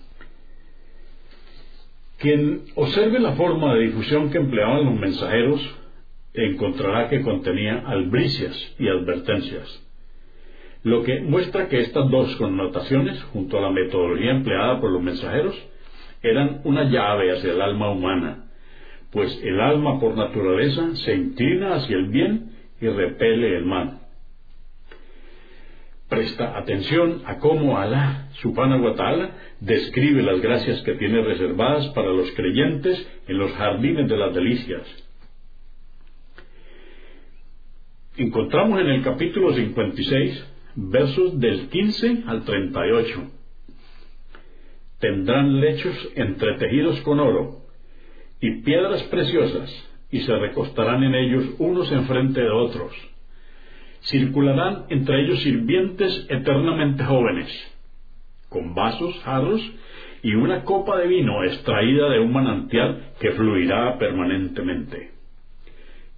Quien 2.19 2.61
observe 2.75 3.19
la 3.19 3.33
forma 3.33 3.73
de 3.73 3.87
difusión 3.87 4.29
que 4.29 4.37
empleaban 4.37 4.85
los 4.85 4.99
mensajeros 4.99 5.80
encontrará 6.33 7.09
que 7.09 7.21
contenía 7.21 7.83
albricias 7.85 8.75
y 8.79 8.87
advertencias, 8.87 9.87
lo 10.83 11.03
que 11.03 11.19
muestra 11.19 11.67
que 11.67 11.79
estas 11.81 12.09
dos 12.09 12.35
connotaciones, 12.37 13.21
junto 13.25 13.57
a 13.57 13.61
la 13.61 13.69
metodología 13.69 14.31
empleada 14.31 14.79
por 14.79 14.91
los 14.91 15.01
mensajeros, 15.01 15.55
eran 16.23 16.61
una 16.63 16.85
llave 16.85 17.31
hacia 17.31 17.51
el 17.51 17.61
alma 17.61 17.91
humana, 17.91 18.45
pues 19.11 19.39
el 19.43 19.59
alma 19.59 19.99
por 19.99 20.15
naturaleza 20.15 20.95
se 20.95 21.13
inclina 21.13 21.75
hacia 21.75 21.97
el 21.97 22.07
bien 22.07 22.51
y 22.79 22.87
repele 22.87 23.57
el 23.57 23.65
mal. 23.65 23.99
Presta 26.09 26.57
atención 26.57 27.21
a 27.25 27.37
cómo 27.37 27.77
Alá, 27.77 28.29
subhanahu 28.41 28.83
wa 28.83 28.95
ta'ala, 28.95 29.31
describe 29.59 30.21
las 30.23 30.41
gracias 30.41 30.81
que 30.81 30.95
tiene 30.95 31.21
reservadas 31.21 31.87
para 31.89 32.09
los 32.09 32.29
creyentes 32.31 33.07
en 33.27 33.37
los 33.37 33.51
jardines 33.53 34.09
de 34.09 34.17
las 34.17 34.33
delicias. 34.33 34.81
Encontramos 38.17 38.79
en 38.81 38.87
el 38.87 39.03
capítulo 39.03 39.53
56 39.53 40.47
versos 40.75 41.39
del 41.39 41.69
15 41.69 42.23
al 42.27 42.43
38. 42.43 43.31
Tendrán 44.99 45.61
lechos 45.61 45.95
entretejidos 46.15 46.99
con 47.01 47.19
oro 47.19 47.61
y 48.41 48.61
piedras 48.63 49.03
preciosas, 49.03 49.71
y 50.11 50.19
se 50.21 50.35
recostarán 50.35 51.03
en 51.03 51.15
ellos 51.15 51.55
unos 51.59 51.91
enfrente 51.91 52.41
de 52.41 52.49
otros 52.49 52.91
circularán 54.03 54.85
entre 54.89 55.21
ellos 55.21 55.41
sirvientes 55.43 56.25
eternamente 56.29 57.03
jóvenes, 57.03 57.47
con 58.49 58.73
vasos, 58.73 59.17
jarros 59.23 59.61
y 60.23 60.33
una 60.33 60.63
copa 60.63 60.97
de 60.97 61.07
vino 61.07 61.43
extraída 61.43 62.09
de 62.09 62.19
un 62.19 62.33
manantial 62.33 63.13
que 63.19 63.31
fluirá 63.31 63.97
permanentemente, 63.97 65.11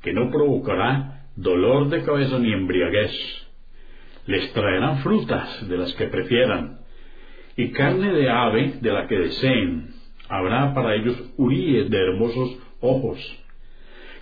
que 0.02 0.14
no 0.14 0.32
provocará 0.32 1.23
dolor 1.36 1.90
de 1.90 2.04
cabeza 2.04 2.40
ni 2.40 2.54
embriaguez. 2.54 3.12
Les 4.26 4.52
traerán 4.54 5.00
frutas 5.00 5.68
de 5.68 5.78
las 5.78 5.94
que 5.96 6.08
prefieran, 6.08 6.80
y 7.58 7.72
carne 7.72 8.14
de 8.14 8.30
ave 8.30 8.74
de 8.82 8.92
la 8.92 9.08
que 9.08 9.18
deseen. 9.18 9.94
Habrá 10.30 10.74
para 10.74 10.96
ellos 10.96 11.22
huríes 11.38 11.90
de 11.90 11.98
hermosos 11.98 12.58
ojos, 12.80 13.20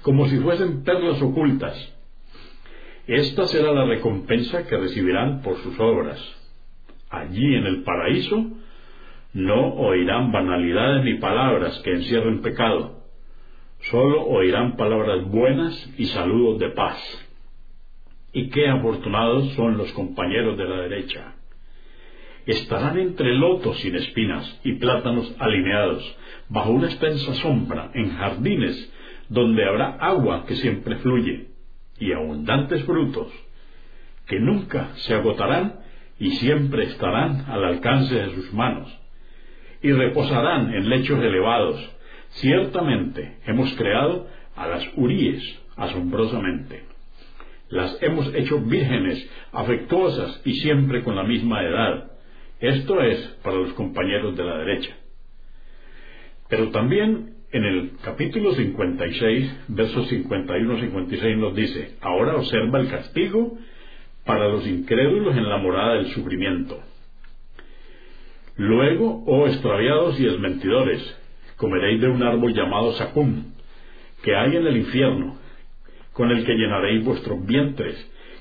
como 0.01 0.27
si 0.27 0.37
fuesen 0.39 0.83
perlas 0.83 1.21
ocultas 1.21 1.93
esta 3.07 3.47
será 3.47 3.73
la 3.73 3.85
recompensa 3.85 4.65
que 4.67 4.77
recibirán 4.77 5.41
por 5.41 5.57
sus 5.57 5.77
obras. 5.79 6.17
Allí 7.09 7.55
en 7.55 7.65
el 7.65 7.83
paraíso 7.83 8.45
no 9.33 9.73
oirán 9.73 10.31
banalidades 10.31 11.03
ni 11.03 11.15
palabras 11.15 11.77
que 11.83 11.91
encierren 11.91 12.41
pecado, 12.41 13.00
solo 13.89 14.23
oirán 14.25 14.75
palabras 14.75 15.25
buenas 15.25 15.93
y 15.97 16.05
saludos 16.05 16.59
de 16.59 16.69
paz. 16.69 16.97
Y 18.33 18.49
qué 18.49 18.67
afortunados 18.69 19.53
son 19.53 19.77
los 19.77 19.91
compañeros 19.93 20.57
de 20.57 20.65
la 20.65 20.81
derecha. 20.81 21.35
Estarán 22.45 22.97
entre 22.97 23.35
lotos 23.35 23.79
sin 23.79 23.95
espinas 23.95 24.59
y 24.63 24.73
plátanos 24.73 25.35
alineados, 25.39 26.17
bajo 26.49 26.71
una 26.71 26.87
extensa 26.87 27.33
sombra, 27.35 27.91
en 27.93 28.11
jardines 28.15 28.91
donde 29.29 29.63
habrá 29.65 29.97
agua 29.99 30.45
que 30.45 30.55
siempre 30.55 30.97
fluye 30.97 31.47
y 31.99 32.11
abundantes 32.13 32.83
frutos, 32.83 33.31
que 34.27 34.39
nunca 34.39 34.89
se 34.95 35.13
agotarán 35.13 35.81
y 36.19 36.31
siempre 36.31 36.83
estarán 36.85 37.45
al 37.47 37.63
alcance 37.63 38.13
de 38.13 38.35
sus 38.35 38.51
manos, 38.53 38.91
y 39.81 39.91
reposarán 39.91 40.73
en 40.73 40.89
lechos 40.89 41.23
elevados. 41.23 41.79
Ciertamente 42.33 43.37
hemos 43.45 43.73
creado 43.73 44.27
a 44.55 44.67
las 44.67 44.85
uríes 44.95 45.43
asombrosamente. 45.75 46.83
Las 47.69 48.01
hemos 48.01 48.33
hecho 48.35 48.59
vírgenes, 48.59 49.29
afectuosas 49.51 50.41
y 50.45 50.53
siempre 50.55 51.03
con 51.03 51.15
la 51.15 51.23
misma 51.23 51.63
edad. 51.63 52.11
Esto 52.59 53.01
es 53.01 53.19
para 53.43 53.57
los 53.57 53.73
compañeros 53.73 54.35
de 54.35 54.43
la 54.43 54.57
derecha. 54.57 54.95
Pero 56.49 56.69
también 56.69 57.35
en 57.51 57.65
el 57.65 57.91
capítulo 58.03 58.53
56, 58.53 59.65
versos 59.69 60.11
51-56 60.11 61.37
nos 61.37 61.55
dice, 61.55 61.95
ahora 62.01 62.35
observa 62.35 62.79
el 62.79 62.89
castigo 62.89 63.57
para 64.25 64.47
los 64.47 64.65
incrédulos 64.67 65.35
en 65.35 65.49
la 65.49 65.57
morada 65.57 65.95
del 65.95 66.07
sufrimiento. 66.07 66.79
Luego, 68.57 69.23
oh 69.25 69.47
extraviados 69.47 70.19
y 70.19 70.25
desmentidores, 70.25 71.20
comeréis 71.61 72.01
de 72.01 72.07
un 72.07 72.23
árbol 72.23 72.55
llamado 72.55 72.91
Sacum, 72.93 73.53
que 74.23 74.35
hay 74.35 74.55
en 74.55 74.65
el 74.65 74.77
infierno, 74.77 75.37
con 76.11 76.31
el 76.31 76.43
que 76.43 76.55
llenaréis 76.55 77.05
vuestros 77.05 77.45
vientres, 77.45 77.95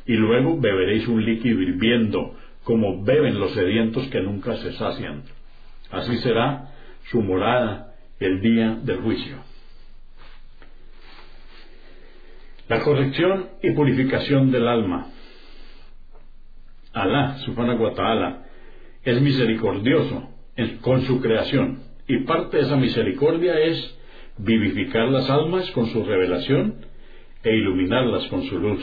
y 0.07 0.15
luego 0.15 0.59
beberéis 0.59 1.07
un 1.07 1.23
líquido 1.23 1.61
hirviendo, 1.61 2.35
como 2.65 3.05
beben 3.05 3.39
los 3.39 3.53
sedientos 3.53 4.09
que 4.09 4.23
nunca 4.23 4.57
se 4.57 4.73
sacian. 4.73 5.25
Así 5.91 6.17
será 6.19 6.73
su 7.11 7.21
morada 7.21 7.93
el 8.21 8.41
día 8.41 8.79
del 8.83 9.03
juicio. 9.03 9.37
La 12.69 12.81
corrección 12.81 13.51
y 13.63 13.73
purificación 13.73 14.51
del 14.51 14.67
alma. 14.67 15.09
Alá, 16.95 17.37
subhanahu 17.45 17.83
wa 17.83 17.93
ta'ala, 17.93 18.45
es 19.05 19.21
misericordioso 19.21 20.31
con 20.81 21.03
su 21.03 21.21
creación 21.21 21.90
y 22.15 22.25
parte 22.25 22.57
de 22.57 22.63
esa 22.65 22.77
misericordia 22.77 23.59
es 23.59 23.99
vivificar 24.39 25.09
las 25.09 25.29
almas 25.31 25.71
con 25.73 25.87
su 25.87 26.05
revelación 26.05 26.77
e 27.43 27.55
iluminarlas 27.55 28.27
con 28.29 28.43
su 28.45 28.59
luz. 28.59 28.83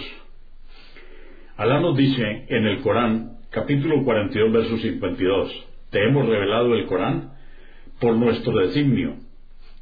Alá 1.57 1.79
nos 1.79 1.97
dice 1.97 2.45
en 2.49 2.65
el 2.65 2.81
Corán, 2.81 3.37
capítulo 3.49 4.03
42, 4.03 4.51
verso 4.51 4.77
52, 4.77 5.65
te 5.89 6.03
hemos 6.03 6.27
revelado 6.27 6.73
el 6.73 6.85
Corán 6.85 7.33
por 7.99 8.15
nuestro 8.15 8.57
designio 8.59 9.27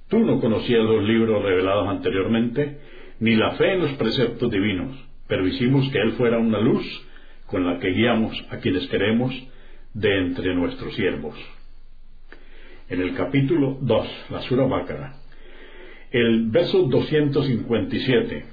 Tú 0.09 0.19
no 0.19 0.39
conocías 0.39 0.83
los 0.83 1.03
libros 1.03 1.41
revelados 1.41 1.87
anteriormente, 1.87 2.77
ni 3.19 3.35
la 3.35 3.51
fe 3.53 3.73
en 3.73 3.79
los 3.81 3.91
preceptos 3.93 4.51
divinos, 4.51 4.95
pero 5.27 5.47
hicimos 5.47 5.89
que 5.91 5.97
Él 5.97 6.11
fuera 6.13 6.37
una 6.37 6.59
luz 6.59 6.85
con 7.47 7.65
la 7.65 7.79
que 7.79 7.89
guiamos 7.89 8.33
a 8.51 8.57
quienes 8.57 8.87
queremos 8.87 9.33
de 9.93 10.17
entre 10.19 10.53
nuestros 10.53 10.93
siervos. 10.95 11.35
En 12.87 13.01
el 13.01 13.15
capítulo 13.15 13.79
2, 13.81 14.25
la 14.29 14.41
Sura 14.43 14.67
Bácara, 14.67 15.15
el 16.11 16.51
verso 16.51 16.83
257, 16.83 18.45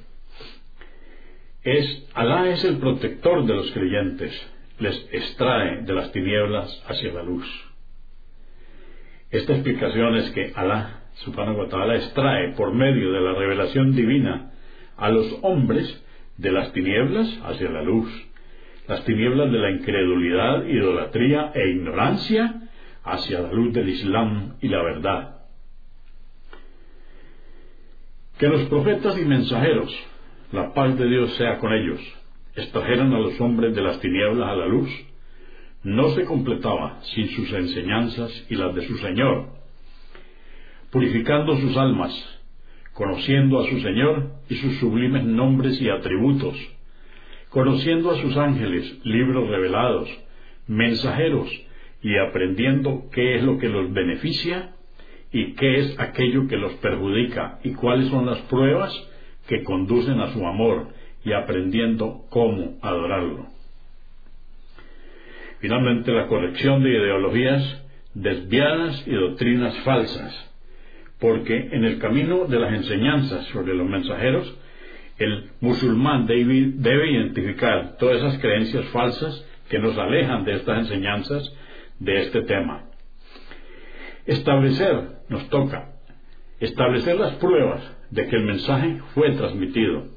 es 1.64 2.08
Alá 2.14 2.48
es 2.48 2.64
el 2.64 2.78
protector 2.78 3.44
de 3.44 3.54
los 3.54 3.70
creyentes, 3.72 4.32
les 4.78 5.06
extrae 5.12 5.82
de 5.82 5.92
las 5.92 6.12
tinieblas 6.12 6.82
hacia 6.88 7.12
la 7.12 7.22
luz. 7.22 7.46
Esta 9.30 9.52
explicación 9.52 10.16
es 10.16 10.30
que 10.30 10.50
Alá 10.54 11.02
Subhanahu 11.16 11.58
wa 11.58 11.68
ta'ala 11.68 11.96
extrae 11.96 12.54
por 12.54 12.72
medio 12.72 13.12
de 13.12 13.20
la 13.20 13.34
revelación 13.34 13.94
divina 13.94 14.52
a 14.96 15.10
los 15.10 15.40
hombres 15.42 16.02
de 16.38 16.52
las 16.52 16.72
tinieblas 16.72 17.28
hacia 17.44 17.68
la 17.68 17.82
luz, 17.82 18.08
las 18.88 19.04
tinieblas 19.04 19.52
de 19.52 19.58
la 19.58 19.70
incredulidad, 19.72 20.64
idolatría 20.64 21.52
e 21.54 21.68
ignorancia 21.68 22.61
hacia 23.04 23.40
la 23.40 23.52
luz 23.52 23.72
del 23.72 23.88
Islam 23.88 24.56
y 24.60 24.68
la 24.68 24.82
verdad. 24.82 25.36
Que 28.38 28.48
los 28.48 28.62
profetas 28.68 29.18
y 29.18 29.24
mensajeros 29.24 29.92
la 30.52 30.74
paz 30.74 30.98
de 30.98 31.08
Dios 31.08 31.34
sea 31.36 31.58
con 31.58 31.72
ellos, 31.72 31.98
extrajeron 32.54 33.12
a 33.14 33.18
los 33.18 33.40
hombres 33.40 33.74
de 33.74 33.80
las 33.80 33.98
tinieblas 34.00 34.48
a 34.50 34.54
la 34.54 34.66
luz, 34.66 34.90
no 35.82 36.10
se 36.10 36.26
completaba 36.26 37.00
sin 37.02 37.28
sus 37.30 37.50
enseñanzas 37.52 38.46
y 38.50 38.56
las 38.56 38.74
de 38.74 38.86
su 38.86 38.98
Señor, 38.98 39.46
purificando 40.90 41.56
sus 41.56 41.74
almas, 41.78 42.12
conociendo 42.92 43.60
a 43.60 43.66
su 43.70 43.80
Señor 43.80 44.30
y 44.50 44.56
sus 44.56 44.76
sublimes 44.76 45.24
nombres 45.24 45.80
y 45.80 45.88
atributos, 45.88 46.54
conociendo 47.48 48.10
a 48.10 48.20
sus 48.20 48.36
ángeles, 48.36 49.00
libros 49.04 49.48
revelados, 49.48 50.10
mensajeros, 50.66 51.48
y 52.02 52.18
aprendiendo 52.18 53.04
qué 53.12 53.36
es 53.36 53.42
lo 53.42 53.58
que 53.58 53.68
los 53.68 53.92
beneficia 53.92 54.72
y 55.32 55.54
qué 55.54 55.78
es 55.78 55.98
aquello 55.98 56.48
que 56.48 56.56
los 56.56 56.72
perjudica 56.74 57.58
y 57.62 57.72
cuáles 57.72 58.08
son 58.08 58.26
las 58.26 58.38
pruebas 58.42 58.92
que 59.48 59.62
conducen 59.62 60.20
a 60.20 60.32
su 60.32 60.46
amor 60.46 60.88
y 61.24 61.32
aprendiendo 61.32 62.26
cómo 62.28 62.78
adorarlo. 62.82 63.46
Finalmente, 65.60 66.12
la 66.12 66.26
corrección 66.26 66.82
de 66.82 66.90
ideologías 66.90 67.82
desviadas 68.14 69.06
y 69.06 69.12
doctrinas 69.12 69.78
falsas, 69.80 70.50
porque 71.20 71.68
en 71.72 71.84
el 71.84 71.98
camino 71.98 72.46
de 72.46 72.58
las 72.58 72.74
enseñanzas 72.74 73.46
sobre 73.46 73.74
los 73.74 73.88
mensajeros, 73.88 74.58
el 75.18 75.50
musulmán 75.60 76.26
debe, 76.26 76.72
debe 76.74 77.12
identificar 77.12 77.96
todas 77.98 78.18
esas 78.18 78.40
creencias 78.40 78.86
falsas 78.86 79.46
que 79.68 79.78
nos 79.78 79.96
alejan 79.96 80.44
de 80.44 80.54
estas 80.54 80.80
enseñanzas 80.80 81.56
de 82.04 82.22
este 82.22 82.42
tema. 82.42 82.84
Establecer, 84.26 85.20
nos 85.28 85.48
toca, 85.48 85.92
establecer 86.60 87.18
las 87.18 87.34
pruebas 87.34 87.80
de 88.10 88.26
que 88.28 88.36
el 88.36 88.44
mensaje 88.44 89.00
fue 89.14 89.32
transmitido. 89.32 90.08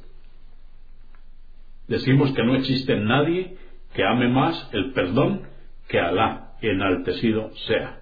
Decimos 1.87 2.33
que 2.33 2.43
no 2.43 2.55
existe 2.55 2.95
nadie 2.95 3.57
que 3.93 4.03
ame 4.03 4.27
más 4.27 4.69
el 4.73 4.91
perdón 4.93 5.43
que 5.87 5.99
Alá 5.99 6.55
enaltecido 6.61 7.51
sea. 7.67 8.01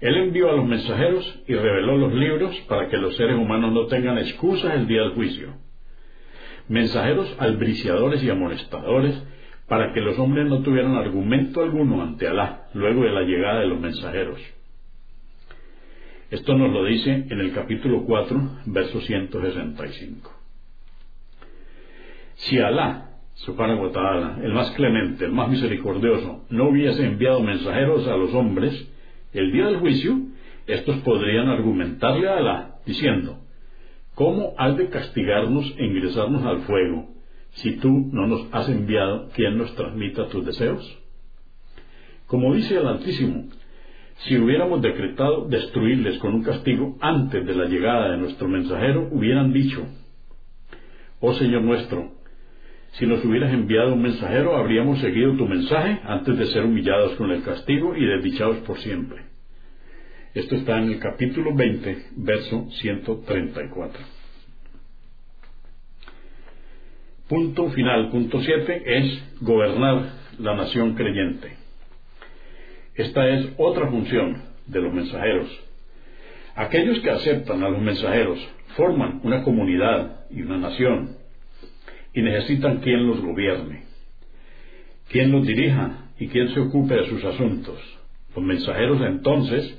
Él 0.00 0.16
envió 0.16 0.50
a 0.50 0.56
los 0.56 0.66
mensajeros 0.66 1.42
y 1.46 1.54
reveló 1.54 1.96
los 1.96 2.12
libros 2.12 2.54
para 2.68 2.88
que 2.88 2.98
los 2.98 3.16
seres 3.16 3.36
humanos 3.36 3.72
no 3.72 3.86
tengan 3.86 4.18
excusas 4.18 4.74
el 4.74 4.86
día 4.86 5.02
del 5.02 5.14
juicio. 5.14 5.54
Mensajeros 6.68 7.34
albriciadores 7.38 8.22
y 8.22 8.28
amonestadores 8.28 9.22
para 9.68 9.92
que 9.92 10.00
los 10.00 10.18
hombres 10.18 10.46
no 10.46 10.60
tuvieran 10.60 10.94
argumento 10.94 11.62
alguno 11.62 12.02
ante 12.02 12.28
Alá 12.28 12.68
luego 12.74 13.02
de 13.02 13.10
la 13.10 13.22
llegada 13.22 13.60
de 13.60 13.66
los 13.66 13.80
mensajeros. 13.80 14.40
Esto 16.30 16.56
nos 16.56 16.72
lo 16.72 16.84
dice 16.84 17.26
en 17.28 17.40
el 17.40 17.52
capítulo 17.52 18.04
4, 18.04 18.50
verso 18.66 19.00
165. 19.00 20.32
Si 22.34 22.58
Alá, 22.58 23.10
subhanahu 23.34 23.86
wa 23.86 24.38
el 24.42 24.52
más 24.52 24.70
clemente, 24.72 25.24
el 25.24 25.32
más 25.32 25.48
misericordioso, 25.48 26.44
no 26.50 26.68
hubiese 26.68 27.04
enviado 27.04 27.40
mensajeros 27.42 28.06
a 28.08 28.16
los 28.16 28.34
hombres, 28.34 28.92
el 29.32 29.52
día 29.52 29.66
del 29.66 29.78
juicio, 29.78 30.16
estos 30.66 30.96
podrían 30.98 31.48
argumentarle 31.48 32.28
a 32.28 32.36
Alá, 32.36 32.74
diciendo, 32.84 33.38
¿cómo 34.14 34.54
has 34.58 34.76
de 34.76 34.88
castigarnos 34.88 35.74
e 35.76 35.84
ingresarnos 35.86 36.44
al 36.44 36.62
fuego 36.62 37.15
si 37.56 37.76
tú 37.76 38.10
no 38.12 38.26
nos 38.26 38.48
has 38.52 38.68
enviado 38.68 39.28
quien 39.34 39.58
nos 39.58 39.74
transmita 39.74 40.28
tus 40.28 40.44
deseos? 40.44 40.98
Como 42.26 42.54
dice 42.54 42.76
el 42.76 42.86
Altísimo, 42.86 43.48
si 44.18 44.36
hubiéramos 44.36 44.82
decretado 44.82 45.46
destruirles 45.48 46.18
con 46.18 46.34
un 46.34 46.42
castigo 46.42 46.96
antes 47.00 47.46
de 47.46 47.54
la 47.54 47.66
llegada 47.66 48.10
de 48.10 48.18
nuestro 48.18 48.48
mensajero, 48.48 49.08
hubieran 49.10 49.52
dicho, 49.52 49.86
Oh 51.20 51.32
Señor 51.34 51.62
nuestro, 51.62 52.12
si 52.92 53.06
nos 53.06 53.24
hubieras 53.24 53.52
enviado 53.52 53.92
un 53.92 54.02
mensajero, 54.02 54.56
habríamos 54.56 54.98
seguido 55.00 55.36
tu 55.36 55.46
mensaje 55.46 56.00
antes 56.04 56.36
de 56.38 56.46
ser 56.46 56.64
humillados 56.64 57.14
con 57.16 57.30
el 57.30 57.42
castigo 57.42 57.94
y 57.94 58.04
desdichados 58.04 58.58
por 58.58 58.78
siempre. 58.78 59.22
Esto 60.34 60.56
está 60.56 60.78
en 60.78 60.90
el 60.92 60.98
capítulo 60.98 61.54
20, 61.54 62.06
verso 62.16 62.68
134. 62.70 64.15
Punto 67.28 67.70
final, 67.70 68.10
punto 68.10 68.40
7, 68.40 68.82
es 68.86 69.40
gobernar 69.40 70.10
la 70.38 70.54
nación 70.54 70.94
creyente. 70.94 71.56
Esta 72.94 73.28
es 73.28 73.48
otra 73.56 73.88
función 73.90 74.42
de 74.66 74.80
los 74.80 74.94
mensajeros. 74.94 75.48
Aquellos 76.54 77.00
que 77.00 77.10
aceptan 77.10 77.64
a 77.64 77.68
los 77.68 77.82
mensajeros 77.82 78.38
forman 78.76 79.20
una 79.24 79.42
comunidad 79.42 80.26
y 80.30 80.42
una 80.42 80.58
nación 80.58 81.16
y 82.14 82.22
necesitan 82.22 82.78
quien 82.78 83.06
los 83.08 83.20
gobierne, 83.20 83.82
quien 85.10 85.32
los 85.32 85.44
dirija 85.44 86.10
y 86.20 86.28
quien 86.28 86.54
se 86.54 86.60
ocupe 86.60 86.94
de 86.94 87.08
sus 87.08 87.24
asuntos. 87.24 87.78
Los 88.36 88.44
mensajeros 88.44 89.00
entonces 89.02 89.78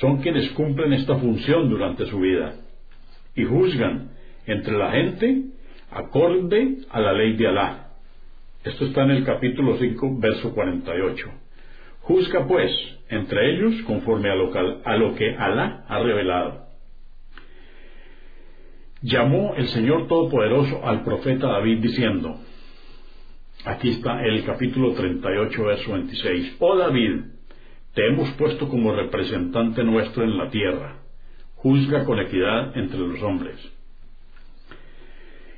son 0.00 0.18
quienes 0.22 0.50
cumplen 0.50 0.92
esta 0.92 1.16
función 1.18 1.70
durante 1.70 2.04
su 2.06 2.18
vida 2.18 2.56
y 3.36 3.44
juzgan 3.44 4.10
entre 4.46 4.76
la 4.76 4.90
gente 4.90 5.53
acorde 5.94 6.78
a 6.90 7.00
la 7.00 7.12
ley 7.12 7.36
de 7.36 7.46
Alá. 7.46 7.90
Esto 8.64 8.86
está 8.86 9.04
en 9.04 9.12
el 9.12 9.24
capítulo 9.24 9.76
5, 9.78 10.18
verso 10.18 10.52
48. 10.52 11.30
Juzga 12.00 12.46
pues 12.46 12.70
entre 13.08 13.54
ellos 13.54 13.82
conforme 13.86 14.28
a 14.30 14.34
lo, 14.34 15.14
que 15.14 15.36
Alá 15.36 15.84
ha 15.88 15.98
revelado. 16.00 16.64
Llamó 19.02 19.54
el 19.56 19.68
Señor 19.68 20.08
Todopoderoso 20.08 20.84
al 20.84 21.04
profeta 21.04 21.46
David 21.46 21.78
diciendo, 21.78 22.40
aquí 23.64 23.90
está 23.90 24.24
el 24.24 24.44
capítulo 24.44 24.94
38, 24.94 25.64
verso 25.64 25.92
26, 25.92 26.56
Oh 26.58 26.76
David, 26.76 27.20
te 27.94 28.06
hemos 28.08 28.30
puesto 28.32 28.68
como 28.68 28.92
representante 28.92 29.84
nuestro 29.84 30.24
en 30.24 30.38
la 30.38 30.48
tierra, 30.50 31.02
juzga 31.56 32.04
con 32.04 32.18
equidad 32.18 32.76
entre 32.76 32.98
los 32.98 33.22
hombres. 33.22 33.73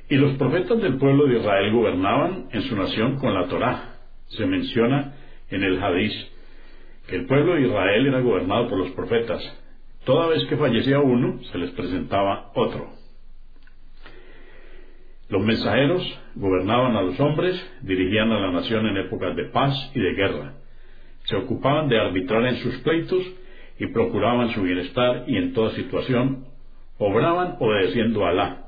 Y 0.09 0.15
los 0.15 0.37
profetas 0.37 0.81
del 0.81 0.97
pueblo 0.97 1.27
de 1.27 1.39
Israel 1.39 1.73
gobernaban 1.73 2.47
en 2.51 2.61
su 2.61 2.75
nación 2.75 3.17
con 3.17 3.33
la 3.33 3.47
Torá. 3.47 3.95
Se 4.27 4.45
menciona 4.45 5.15
en 5.49 5.63
el 5.63 5.81
Hadís 5.83 6.13
que 7.07 7.17
el 7.17 7.25
pueblo 7.25 7.55
de 7.55 7.67
Israel 7.67 8.07
era 8.07 8.21
gobernado 8.21 8.69
por 8.69 8.77
los 8.79 8.91
profetas. 8.91 9.41
Toda 10.05 10.27
vez 10.27 10.45
que 10.45 10.57
fallecía 10.57 10.99
uno, 10.99 11.41
se 11.51 11.57
les 11.57 11.71
presentaba 11.71 12.51
otro. 12.55 12.89
Los 15.29 15.43
mensajeros 15.43 16.19
gobernaban 16.35 16.95
a 16.95 17.01
los 17.01 17.19
hombres, 17.19 17.55
dirigían 17.81 18.31
a 18.31 18.39
la 18.39 18.51
nación 18.51 18.85
en 18.87 18.97
épocas 18.97 19.35
de 19.35 19.45
paz 19.45 19.73
y 19.93 19.99
de 19.99 20.13
guerra. 20.13 20.53
Se 21.25 21.35
ocupaban 21.35 21.89
de 21.89 21.99
arbitrar 21.99 22.45
en 22.45 22.55
sus 22.57 22.77
pleitos 22.77 23.23
y 23.77 23.87
procuraban 23.87 24.51
su 24.51 24.61
bienestar 24.61 25.25
y 25.27 25.35
en 25.35 25.53
toda 25.53 25.71
situación 25.71 26.45
obraban 26.97 27.57
obedeciendo 27.59 28.25
a 28.25 28.29
Alá 28.29 28.66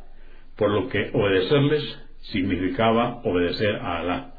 por 0.60 0.72
lo 0.72 0.90
que 0.90 1.10
obedecerles 1.14 2.00
significaba 2.20 3.22
obedecer 3.24 3.78
a 3.78 4.00
Alá. 4.00 4.34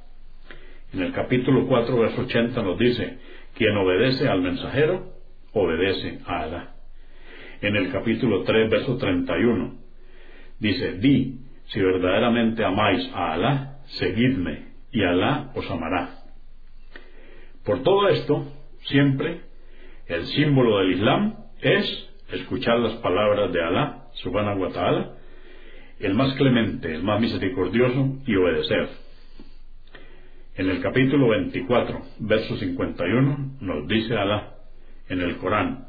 En 0.92 1.00
el 1.00 1.12
capítulo 1.12 1.66
4, 1.66 1.98
verso 1.98 2.20
80 2.20 2.62
nos 2.62 2.78
dice, 2.78 3.18
quien 3.56 3.74
obedece 3.78 4.28
al 4.28 4.42
mensajero, 4.42 5.14
obedece 5.54 6.18
a 6.26 6.42
Alá. 6.42 6.74
En 7.62 7.74
el 7.74 7.90
capítulo 7.90 8.42
3, 8.42 8.68
verso 8.68 8.98
31, 8.98 9.78
dice, 10.58 10.98
di, 10.98 11.38
si 11.68 11.80
verdaderamente 11.80 12.66
amáis 12.66 13.10
a 13.14 13.32
Alá, 13.32 13.78
seguidme, 13.86 14.74
y 14.92 15.02
Alá 15.02 15.52
os 15.54 15.70
amará. 15.70 16.18
Por 17.64 17.82
todo 17.82 18.08
esto, 18.08 18.44
siempre, 18.82 19.40
el 20.06 20.26
símbolo 20.26 20.80
del 20.80 20.92
Islam 20.96 21.36
es 21.62 22.10
escuchar 22.30 22.78
las 22.78 22.94
palabras 22.96 23.50
de 23.54 23.62
Alá, 23.62 24.08
subhanahu 24.22 24.60
wa 24.60 24.70
ta'ala, 24.70 25.19
el 26.00 26.14
más 26.14 26.34
clemente, 26.34 26.94
el 26.94 27.02
más 27.02 27.20
misericordioso, 27.20 28.18
y 28.26 28.34
obedecer. 28.34 28.88
En 30.56 30.68
el 30.70 30.80
capítulo 30.80 31.28
24, 31.28 32.02
verso 32.20 32.56
51, 32.56 33.56
nos 33.60 33.86
dice 33.86 34.16
Alá 34.16 34.54
en 35.08 35.20
el 35.20 35.36
Corán, 35.36 35.86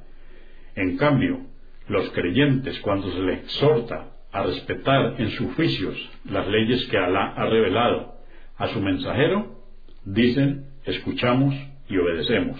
en 0.76 0.98
cambio, 0.98 1.42
los 1.88 2.10
creyentes 2.12 2.80
cuando 2.80 3.12
se 3.12 3.22
les 3.22 3.40
exhorta 3.40 4.12
a 4.32 4.44
respetar 4.44 5.16
en 5.18 5.30
sus 5.32 5.54
juicios 5.56 6.10
las 6.26 6.48
leyes 6.48 6.86
que 6.88 6.98
Alá 6.98 7.34
ha 7.36 7.46
revelado 7.48 8.14
a 8.58 8.68
su 8.68 8.80
mensajero, 8.80 9.64
dicen, 10.06 10.68
escuchamos 10.86 11.56
y 11.90 11.98
obedecemos. 11.98 12.60